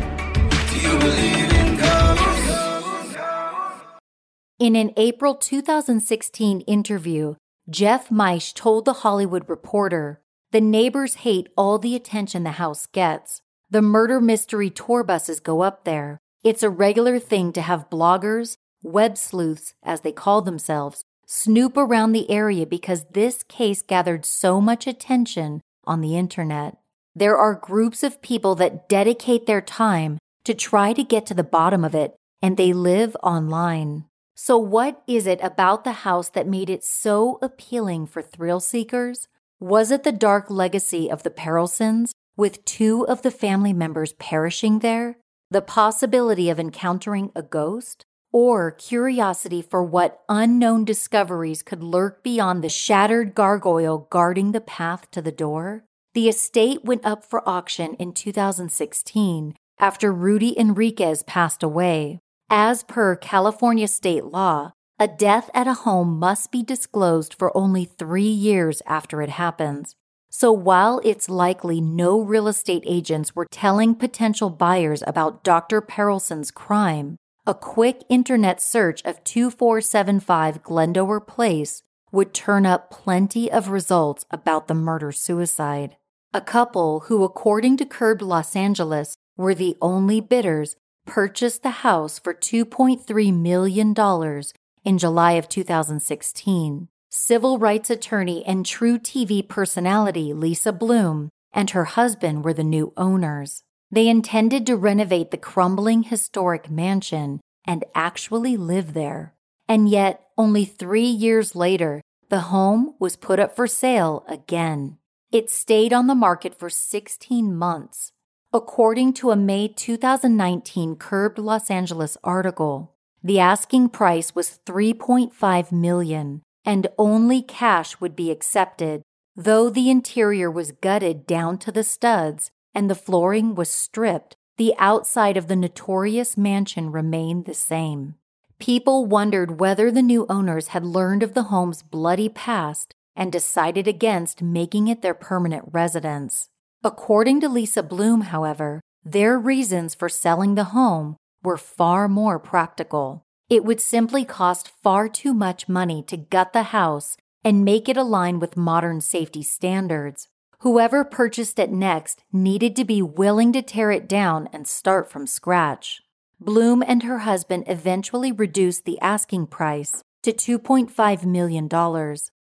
In 4.61 4.77
an 4.77 4.93
April 4.97 5.35
2016 5.35 6.61
interview, 6.61 7.35
Jeff 7.68 8.09
Maysh 8.09 8.55
told 8.55 8.85
The 8.85 8.93
Hollywood 8.93 9.49
Reporter 9.49 10.21
The 10.53 10.61
neighbors 10.61 11.14
hate 11.16 11.49
all 11.57 11.79
the 11.79 11.97
attention 11.97 12.45
the 12.45 12.53
house 12.53 12.87
gets. 12.87 13.43
The 13.68 13.83
murder 13.83 14.21
mystery 14.21 14.71
tour 14.71 15.03
buses 15.03 15.41
go 15.41 15.62
up 15.62 15.85
there. 15.85 16.18
It's 16.43 16.62
a 16.62 16.71
regular 16.71 17.18
thing 17.18 17.53
to 17.53 17.61
have 17.61 17.91
bloggers, 17.91 18.57
web 18.83 19.16
sleuths, 19.18 19.74
as 19.83 20.01
they 20.01 20.12
call 20.12 20.43
themselves, 20.43 21.05
snoop 21.26 21.76
around 21.76 22.12
the 22.12 22.31
area 22.31 22.66
because 22.66 23.07
this 23.12 23.43
case 23.45 23.83
gathered 23.83 24.24
so 24.24 24.61
much 24.61 24.87
attention 24.87 25.61
on 25.85 26.01
the 26.01 26.16
internet. 26.16 26.76
There 27.14 27.37
are 27.37 27.55
groups 27.55 28.03
of 28.03 28.22
people 28.22 28.55
that 28.57 28.89
dedicate 28.89 29.47
their 29.47 29.61
time 29.61 30.18
to 30.45 30.55
try 30.55 30.93
to 30.93 31.05
get 31.05 31.26
to 31.26 31.35
the 31.35 31.45
bottom 31.45 31.85
of 31.85 31.95
it, 31.95 32.14
and 32.41 32.57
they 32.57 32.72
live 32.72 33.16
online. 33.22 34.05
So, 34.35 34.57
what 34.57 35.03
is 35.07 35.26
it 35.26 35.41
about 35.43 35.85
the 35.85 35.93
house 35.93 36.31
that 36.31 36.47
made 36.47 36.70
it 36.70 36.83
so 36.83 37.39
appealing 37.43 38.07
for 38.07 38.22
thrill 38.22 38.61
seekers? 38.61 39.28
Was 39.59 39.91
it 39.91 40.03
the 40.03 40.12
dark 40.12 40.49
legacy 40.49 41.11
of 41.11 41.22
the 41.22 41.31
Perelsons, 41.31 42.12
with 42.37 42.64
two 42.64 43.07
of 43.07 43.20
the 43.20 43.31
family 43.31 43.74
members 43.74 44.14
perishing 44.14 44.78
there? 44.78 45.18
The 45.51 45.61
possibility 45.61 46.49
of 46.49 46.59
encountering 46.59 47.33
a 47.37 47.43
ghost? 47.43 48.07
Or 48.33 48.70
curiosity 48.70 49.61
for 49.61 49.83
what 49.83 50.22
unknown 50.28 50.85
discoveries 50.85 51.64
could 51.64 51.83
lurk 51.83 52.22
beyond 52.22 52.62
the 52.62 52.68
shattered 52.68 53.35
gargoyle 53.35 54.07
guarding 54.09 54.53
the 54.53 54.61
path 54.61 55.11
to 55.11 55.20
the 55.20 55.33
door? 55.33 55.85
The 56.14 56.28
estate 56.28 56.85
went 56.85 57.05
up 57.05 57.24
for 57.24 57.49
auction 57.49 57.95
in 57.95 58.12
2016 58.12 59.55
after 59.81 60.12
Rudy 60.12 60.57
Enriquez 60.57 61.24
passed 61.24 61.64
away. 61.64 62.20
As 62.49 62.85
per 62.85 63.16
California 63.16 63.89
state 63.89 64.26
law, 64.26 64.72
a 65.01 65.09
death 65.09 65.51
at 65.53 65.66
a 65.66 65.74
home 65.74 66.18
must 66.18 66.53
be 66.53 66.62
disclosed 66.62 67.35
for 67.35 67.57
only 67.57 67.85
three 67.85 68.22
years 68.22 68.81
after 68.87 69.22
it 69.22 69.31
happens. 69.31 69.97
So 70.31 70.53
while 70.53 71.01
it's 71.03 71.28
likely 71.28 71.81
no 71.81 72.20
real 72.20 72.47
estate 72.47 72.85
agents 72.87 73.35
were 73.35 73.49
telling 73.51 73.97
potential 73.97 74.51
buyers 74.51 75.03
about 75.05 75.43
Dr. 75.43 75.81
Perelson's 75.81 76.53
crime, 76.53 77.16
a 77.51 77.55
quick 77.55 78.05
internet 78.09 78.62
search 78.62 79.03
of 79.05 79.24
2475 79.24 80.62
Glendower 80.62 81.18
Place 81.18 81.82
would 82.12 82.32
turn 82.32 82.64
up 82.64 82.92
plenty 82.92 83.51
of 83.51 83.70
results 83.70 84.24
about 84.30 84.68
the 84.68 84.74
murder 84.74 85.11
suicide. 85.11 85.96
A 86.32 86.40
couple 86.40 87.01
who, 87.07 87.24
according 87.24 87.76
to 87.78 87.84
Curbed 87.84 88.22
Los 88.22 88.55
Angeles, 88.55 89.16
were 89.36 89.53
the 89.53 89.76
only 89.82 90.20
bidders 90.20 90.76
purchased 91.07 91.64
the 91.64 91.82
house 91.82 92.20
for 92.20 92.32
$2.3 92.32 93.34
million 93.36 94.42
in 94.84 94.98
July 94.98 95.32
of 95.32 95.48
2016. 95.48 96.86
Civil 97.09 97.59
rights 97.59 97.90
attorney 97.90 98.44
and 98.46 98.64
truTV 98.64 99.48
personality 99.48 100.32
Lisa 100.32 100.70
Bloom 100.72 101.30
and 101.53 101.70
her 101.70 101.86
husband 101.86 102.44
were 102.44 102.55
the 102.55 102.62
new 102.62 102.92
owners. 102.96 103.64
They 103.91 104.09
intended 104.09 104.66
to 104.66 104.76
renovate 104.76 105.30
the 105.30 105.36
crumbling 105.36 106.05
historic 106.05 106.70
mansion 106.70 107.41
and 107.66 107.84
actually 107.95 108.57
live 108.57 108.95
there. 108.95 109.34
And 109.68 109.88
yet, 109.88 110.26
only 110.38 110.64
three 110.64 111.07
years 111.07 111.55
later, 111.55 112.01
the 112.28 112.41
home 112.41 112.95
was 112.99 113.16
put 113.16 113.41
up 113.41 113.57
for 113.57 113.66
sale 113.66 114.24
again. 114.28 114.99
It 115.32 115.51
stayed 115.51 115.93
on 115.93 116.07
the 116.07 116.14
market 116.14 116.59
for 116.59 116.70
16 116.70 117.55
months. 117.55 118.12
According 118.53 119.12
to 119.14 119.30
a 119.30 119.36
May 119.36 119.68
2019 119.68 120.97
Curbed 120.97 121.38
Los 121.38 121.70
Angeles 121.70 122.16
article, 122.24 122.95
the 123.22 123.38
asking 123.38 123.91
price 123.91 124.34
was 124.34 124.59
3.5 124.66 125.72
million 125.72 126.43
and 126.64 126.88
only 126.99 127.43
cash 127.43 128.01
would 128.01 128.16
be 128.16 128.30
accepted, 128.30 129.03
though 129.36 129.70
the 129.70 129.91
interior 129.91 130.51
was 130.51 130.72
gutted 130.72 131.26
down 131.26 131.59
to 131.59 131.72
the 131.72 131.84
studs 131.84 132.51
and 132.75 132.91
the 132.91 132.95
flooring 132.95 133.55
was 133.55 133.71
stripped. 133.71 134.37
The 134.57 134.75
outside 134.79 135.37
of 135.37 135.49
the 135.49 135.57
notorious 135.57 136.37
mansion 136.37 136.93
remained 136.93 137.47
the 137.47 137.55
same. 137.55 138.14
People 138.59 139.07
wondered 139.07 139.59
whether 139.59 139.91
the 139.91 140.03
new 140.03 140.27
owners 140.29 140.68
had 140.68 140.85
learned 140.85 141.23
of 141.23 141.33
the 141.33 141.45
home's 141.45 141.83
bloody 141.83 142.29
past 142.29 142.95
and 143.16 143.33
decided 143.33 143.89
against 143.89 144.43
making 144.43 144.89
it 144.89 145.03
their 145.03 145.14
permanent 145.14 145.64
residence. 145.73 146.49
According 146.85 147.41
to 147.41 147.49
Lisa 147.49 147.83
Bloom, 147.83 148.23
however, 148.23 148.81
their 149.05 149.39
reasons 149.39 149.95
for 149.95 150.09
selling 150.09 150.55
the 150.55 150.64
home 150.64 151.16
were 151.43 151.57
far 151.57 152.07
more 152.07 152.39
practical. 152.39 153.23
It 153.49 153.64
would 153.64 153.81
simply 153.81 154.25
cost 154.25 154.71
far 154.83 155.09
too 155.09 155.35
much 155.35 155.68
money 155.68 156.03
to 156.05 156.16
gut 156.16 156.53
the 156.53 156.64
house 156.64 157.16
and 157.43 157.64
make 157.64 157.89
it 157.89 157.97
align 157.97 158.39
with 158.39 158.57
modern 158.57 159.01
safety 159.01 159.43
standards. 159.43 160.29
Whoever 160.61 161.05
purchased 161.05 161.59
it 161.59 161.73
next 161.73 162.23
needed 162.33 162.77
to 162.77 162.85
be 162.85 163.01
willing 163.01 163.51
to 163.55 163.63
tear 163.63 163.91
it 163.91 164.07
down 164.07 164.47
and 164.53 164.69
start 164.69 165.11
from 165.11 165.27
scratch. 165.27 166.03
Bloom 166.39 166.85
and 166.87 167.03
her 167.03 167.21
husband 167.21 167.65
eventually 167.67 168.31
reduced 168.31 168.85
the 168.85 169.01
asking 169.01 169.47
price 169.47 170.03
to 170.23 170.33
$2.5 170.33 171.25
million. 171.25 171.67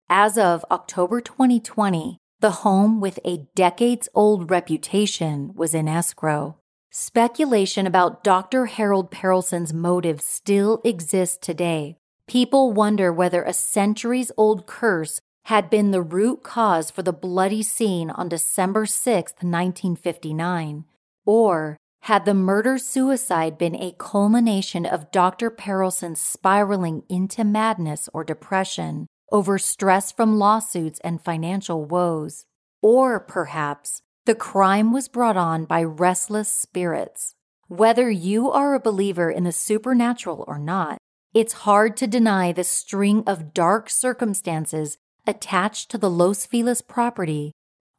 As 0.10 0.36
of 0.36 0.66
October 0.72 1.22
2020, 1.22 2.18
the 2.40 2.52
home 2.52 3.02
with 3.02 3.20
a 3.24 3.46
decades 3.54 4.10
old 4.16 4.50
reputation 4.50 5.54
was 5.54 5.76
in 5.76 5.88
escrow. 5.88 6.58
Speculation 6.90 7.86
about 7.86 8.24
Dr. 8.24 8.66
Harold 8.66 9.12
Perelson's 9.12 9.74
motives 9.74 10.26
still 10.26 10.82
exists 10.84 11.38
today. 11.38 11.98
People 12.26 12.74
wonder 12.74 13.14
whether 13.14 13.44
a 13.44 13.54
centuries 13.54 14.32
old 14.38 14.66
curse 14.66 15.22
had 15.46 15.70
been 15.70 15.92
the 15.92 16.02
root 16.02 16.44
cause 16.44 16.92
for 16.92 17.02
the 17.02 17.14
bloody 17.14 17.64
scene 17.64 18.10
on 18.10 18.30
December 18.30 18.86
6, 18.86 19.34
1959, 19.34 20.86
or 21.26 21.78
had 22.02 22.26
the 22.26 22.34
murder 22.34 22.78
suicide 22.78 23.58
been 23.58 23.76
a 23.76 23.96
culmination 23.98 24.86
of 24.86 25.12
Dr. 25.12 25.52
Perelson's 25.52 26.20
spiraling 26.20 27.04
into 27.10 27.44
madness 27.44 28.10
or 28.14 28.24
depression 28.24 29.08
over 29.32 29.58
stress 29.58 30.12
from 30.12 30.38
lawsuits 30.38 31.00
and 31.04 31.24
financial 31.24 31.86
woes? 31.86 32.46
Or 32.82 33.20
perhaps 33.20 34.02
the 34.26 34.36
crime 34.36 34.92
was 34.92 35.08
brought 35.08 35.38
on 35.38 35.66
by 35.66 35.84
restless 35.84 36.52
spirits. 36.52 37.36
Whether 37.68 38.10
you 38.10 38.52
are 38.52 38.74
a 38.74 38.80
believer 38.80 39.30
in 39.30 39.44
the 39.44 39.52
supernatural 39.52 40.44
or 40.48 40.58
not, 40.58 40.98
it's 41.34 41.54
hard 41.54 41.96
to 41.98 42.08
deny 42.08 42.52
the 42.52 42.64
string 42.64 43.24
of 43.26 43.54
dark 43.54 43.90
circumstances 43.90 44.98
attached 45.26 45.90
to 45.92 45.98
the 45.98 46.10
Los 46.10 46.46
Feliz 46.46 46.82
property 46.82 47.52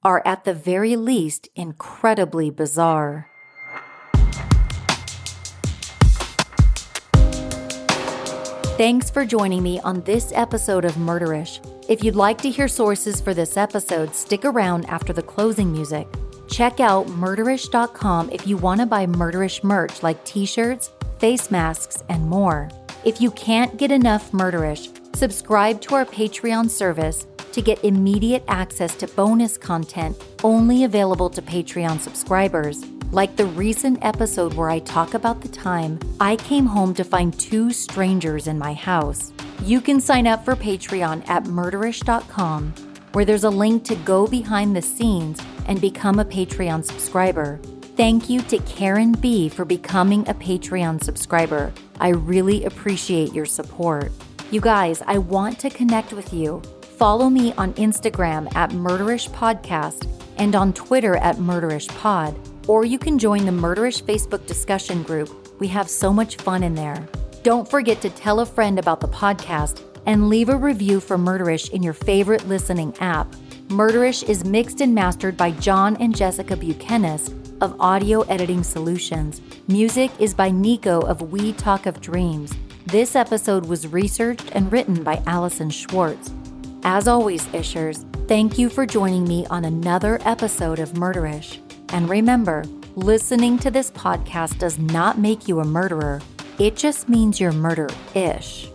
are 0.03 0.23
at 0.27 0.45
the 0.45 0.55
very 0.55 0.97
least 0.97 1.49
incredibly 1.55 2.51
bizarre. 2.51 3.29
Thanks 8.77 9.11
for 9.11 9.25
joining 9.25 9.63
me 9.63 9.79
on 9.81 10.01
this 10.01 10.33
episode 10.35 10.85
of 10.85 10.95
Murderish. 10.95 11.61
If 11.89 12.03
you'd 12.03 12.17
like 12.17 12.39
to 12.39 12.51
hear 12.51 12.67
sources 12.67 13.21
for 13.21 13.35
this 13.35 13.57
episode, 13.57 14.15
stick 14.15 14.45
around 14.45 14.87
after 14.87 15.13
the 15.13 15.23
closing 15.23 15.71
music. 15.71 16.09
Check 16.49 16.81
out 16.81 17.07
murderish.com 17.07 18.31
if 18.31 18.47
you 18.47 18.57
want 18.57 18.81
to 18.81 18.87
buy 18.87 19.07
Murderish 19.07 19.63
merch 19.63 20.03
like 20.03 20.25
t 20.25 20.47
shirts, 20.47 20.91
face 21.19 21.51
masks, 21.51 22.03
and 22.09 22.29
more. 22.29 22.69
If 23.05 23.21
you 23.21 23.33
can't 23.33 23.77
get 23.77 23.91
enough 23.91 24.31
Murderish, 24.31 25.17
subscribe 25.17 25.81
to 25.81 25.97
our 25.97 26.05
Patreon 26.05 26.71
service 26.71 27.27
to 27.51 27.61
get 27.61 27.83
immediate 27.83 28.45
access 28.47 28.95
to 28.95 29.09
bonus 29.09 29.59
content 29.59 30.17
only 30.45 30.85
available 30.85 31.29
to 31.31 31.43
Patreon 31.43 31.99
subscribers 31.99 32.85
like 33.11 33.35
the 33.35 33.47
recent 33.47 33.99
episode 34.03 34.55
where 34.55 34.71
I 34.71 34.79
talk 34.79 35.15
about 35.15 35.41
the 35.41 35.49
time 35.49 35.99
I 36.21 36.37
came 36.37 36.65
home 36.65 36.95
to 36.95 37.03
find 37.03 37.37
two 37.39 37.73
strangers 37.73 38.47
in 38.47 38.57
my 38.57 38.73
house. 38.73 39.33
You 39.65 39.81
can 39.81 40.01
sign 40.01 40.29
up 40.29 40.45
for 40.45 40.55
Patreon 40.55 41.29
at 41.29 41.43
murderish.com, 41.45 42.73
where 43.15 43.25
there's 43.25 43.45
a 43.45 43.51
link 43.51 43.85
to 43.87 43.97
go 43.97 44.29
behind 44.29 44.77
the 44.77 44.83
scenes 44.83 45.41
and 45.67 45.81
become 45.81 46.21
a 46.21 46.25
Patreon 46.25 46.85
subscriber. 46.85 47.61
Thank 47.97 48.31
you 48.31 48.41
to 48.43 48.59
Karen 48.59 49.13
B 49.13 49.49
for 49.49 49.65
becoming 49.65 50.29
a 50.29 50.35
Patreon 50.35 51.03
subscriber. 51.03 51.73
I 52.01 52.09
really 52.09 52.65
appreciate 52.65 53.33
your 53.35 53.47
support. 53.47 54.11
You 54.51 54.61
guys, 54.61 55.03
I 55.07 55.19
want 55.19 55.59
to 55.61 55.71
connect 55.71 56.13
with 56.13 56.33
you. 56.33 56.63
Follow 56.97 57.29
me 57.29 57.53
on 57.55 57.75
Instagram 57.75 58.55
at 58.55 58.71
Murderish 58.71 59.31
Podcast 59.31 60.09
and 60.39 60.55
on 60.55 60.73
Twitter 60.73 61.17
at 61.17 61.37
Murderish 61.37 61.89
Pod 61.99 62.37
or 62.69 62.85
you 62.85 62.99
can 62.99 63.19
join 63.19 63.45
the 63.45 63.53
Murderish 63.53 64.03
Facebook 64.03 64.47
discussion 64.47 65.03
group. 65.03 65.31
We 65.59 65.69
have 65.69 65.89
so 65.89 66.13
much 66.13 66.37
fun 66.37 66.63
in 66.63 66.75
there. 66.75 67.07
Don't 67.43 67.69
forget 67.69 68.01
to 68.03 68.11
tell 68.11 68.41
a 68.41 68.47
friend 68.47 68.79
about 68.79 69.01
the 69.01 69.09
podcast 69.09 69.83
and 70.07 70.29
leave 70.29 70.49
a 70.49 70.57
review 70.57 71.01
for 71.01 71.17
Murderish 71.17 71.71
in 71.71 71.83
your 71.83 71.93
favorite 71.93 72.47
listening 72.49 72.95
app. 73.01 73.35
Murderish 73.73 74.29
is 74.29 74.45
mixed 74.45 74.83
and 74.83 74.95
mastered 74.95 75.35
by 75.35 75.51
John 75.53 75.97
and 75.97 76.15
Jessica 76.15 76.55
Buchanan 76.55 77.19
of 77.63 77.75
Audio 77.81 78.21
Editing 78.23 78.63
Solutions. 78.63 79.41
Music 79.67 80.11
is 80.19 80.35
by 80.35 80.51
Nico 80.51 81.01
of 81.01 81.33
We 81.33 81.55
Talk 81.55 81.87
of 81.87 81.99
Dreams. 82.03 82.53
This 82.85 83.17
episode 83.17 83.65
was 83.65 83.87
researched 83.87 84.51
and 84.53 84.71
written 84.71 85.03
by 85.03 85.23
Allison 85.27 85.71
Schwartz. 85.71 86.31
As 86.85 87.09
always, 87.09 87.47
Ishers, 87.47 88.05
thank 88.29 88.59
you 88.59 88.69
for 88.69 88.85
joining 88.85 89.25
me 89.25 89.47
on 89.47 89.65
another 89.65 90.19
episode 90.27 90.79
of 90.79 90.91
Murderish. 90.91 91.59
And 91.95 92.11
remember, 92.11 92.65
listening 92.95 93.59
to 93.61 93.71
this 93.71 93.91
podcast 93.93 94.59
does 94.59 94.79
not 94.79 95.17
make 95.17 95.49
you 95.49 95.61
a 95.61 95.65
murderer, 95.65 96.21
it 96.59 96.77
just 96.77 97.09
means 97.09 97.41
you're 97.41 97.53
murder 97.53 97.89
ish. 98.15 98.72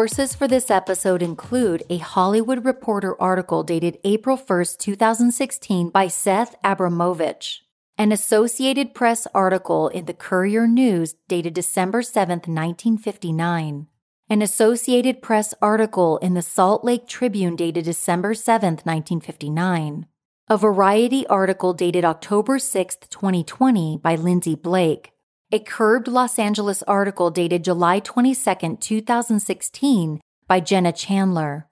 Sources 0.00 0.34
for 0.34 0.48
this 0.48 0.70
episode 0.70 1.20
include 1.20 1.82
a 1.90 1.98
Hollywood 1.98 2.64
Reporter 2.64 3.20
article 3.20 3.62
dated 3.62 3.98
April 4.02 4.38
1, 4.38 4.64
2016 4.78 5.90
by 5.90 6.08
Seth 6.08 6.54
Abramovich, 6.64 7.64
an 7.98 8.10
Associated 8.10 8.94
Press 8.94 9.26
article 9.34 9.88
in 9.88 10.06
the 10.06 10.14
Courier 10.14 10.66
News 10.66 11.16
dated 11.28 11.52
December 11.52 12.00
7, 12.00 12.38
1959, 12.38 13.88
an 14.30 14.40
Associated 14.40 15.20
Press 15.20 15.52
article 15.60 16.16
in 16.22 16.32
the 16.32 16.40
Salt 16.40 16.82
Lake 16.82 17.06
Tribune 17.06 17.54
dated 17.54 17.84
December 17.84 18.32
7, 18.32 18.76
1959, 18.84 20.06
a 20.48 20.56
Variety 20.56 21.26
article 21.26 21.74
dated 21.74 22.06
October 22.06 22.58
6, 22.58 22.96
2020 23.10 23.98
by 23.98 24.14
Lindsay 24.14 24.54
Blake, 24.54 25.12
a 25.52 25.58
Curbed 25.58 26.06
Los 26.06 26.38
Angeles 26.38 26.80
article 26.84 27.28
dated 27.28 27.64
July 27.64 27.98
22, 27.98 28.76
2016, 28.76 30.20
by 30.46 30.60
Jenna 30.60 30.92
Chandler, 30.92 31.66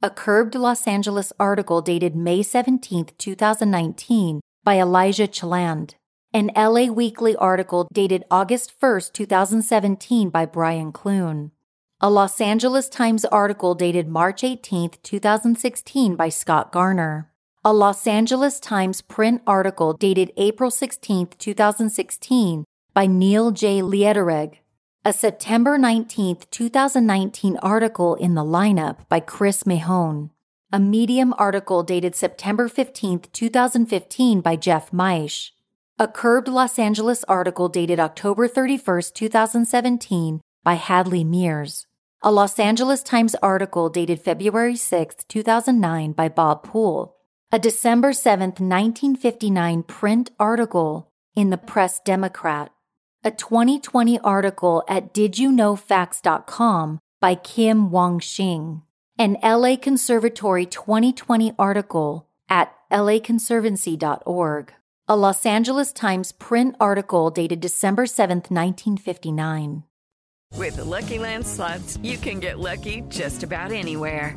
a 0.00 0.08
Curbed 0.08 0.54
Los 0.54 0.86
Angeles 0.86 1.32
article 1.40 1.82
dated 1.82 2.14
May 2.14 2.44
17, 2.44 3.06
2019, 3.18 4.40
by 4.62 4.78
Elijah 4.78 5.26
Chiland, 5.26 5.94
an 6.32 6.52
LA 6.54 6.84
Weekly 6.84 7.34
article 7.34 7.88
dated 7.92 8.24
August 8.30 8.72
1, 8.78 9.00
2017, 9.12 10.30
by 10.30 10.46
Brian 10.46 10.92
Clune, 10.92 11.50
a 12.00 12.08
Los 12.08 12.40
Angeles 12.40 12.88
Times 12.88 13.24
article 13.24 13.74
dated 13.74 14.06
March 14.06 14.44
18, 14.44 14.90
2016, 15.02 16.14
by 16.14 16.28
Scott 16.28 16.70
Garner. 16.70 17.32
A 17.64 17.72
Los 17.72 18.06
Angeles 18.06 18.60
Times 18.60 19.00
print 19.00 19.42
article 19.44 19.94
dated 19.94 20.30
April 20.36 20.70
16, 20.70 21.28
2016, 21.38 22.64
by 22.94 23.06
Neal 23.06 23.50
J. 23.50 23.80
Leitereg, 23.80 24.58
a 25.04 25.12
September 25.12 25.76
19, 25.76 26.36
2019 26.48 27.56
article 27.56 28.14
in 28.14 28.34
the 28.34 28.44
lineup 28.44 29.08
by 29.08 29.18
Chris 29.18 29.66
Mahone, 29.66 30.30
a 30.72 30.78
Medium 30.78 31.34
article 31.36 31.82
dated 31.82 32.14
September 32.14 32.68
15, 32.68 33.22
2015 33.32 34.40
by 34.40 34.54
Jeff 34.54 34.92
Maysh, 34.92 35.50
a 35.98 36.06
Curbed 36.06 36.46
Los 36.46 36.78
Angeles 36.78 37.24
article 37.24 37.68
dated 37.68 37.98
October 37.98 38.46
31, 38.46 39.02
2017 39.12 40.40
by 40.62 40.74
Hadley 40.74 41.24
Mears, 41.24 41.88
a 42.22 42.30
Los 42.30 42.60
Angeles 42.60 43.02
Times 43.02 43.34
article 43.42 43.88
dated 43.88 44.20
February 44.20 44.76
6, 44.76 45.16
2009 45.24 46.12
by 46.12 46.28
Bob 46.28 46.62
Pool, 46.62 47.16
a 47.50 47.58
December 47.58 48.12
7, 48.12 48.50
1959 48.50 49.82
print 49.82 50.30
article 50.38 51.10
in 51.34 51.50
the 51.50 51.58
Press 51.58 52.00
Democrat, 52.04 52.70
a 53.24 53.30
2020 53.30 54.20
article 54.20 54.84
at 54.88 55.14
didyouknowfacts.com 55.14 56.98
by 57.20 57.34
Kim 57.34 57.90
Wong-Shing, 57.90 58.82
an 59.18 59.36
LA 59.42 59.76
Conservancy 59.76 60.66
2020 60.66 61.52
article 61.58 62.26
at 62.48 62.74
laconservancy.org, 62.90 64.74
a 65.08 65.16
Los 65.16 65.46
Angeles 65.46 65.92
Times 65.92 66.32
print 66.32 66.76
article 66.78 67.30
dated 67.30 67.60
December 67.60 68.06
7, 68.06 68.36
1959. 68.36 69.84
With 70.56 70.76
the 70.76 70.84
Lucky 70.84 71.18
Land 71.18 71.46
slots, 71.46 71.98
you 72.02 72.16
can 72.16 72.38
get 72.38 72.60
lucky 72.60 73.02
just 73.08 73.42
about 73.42 73.72
anywhere. 73.72 74.36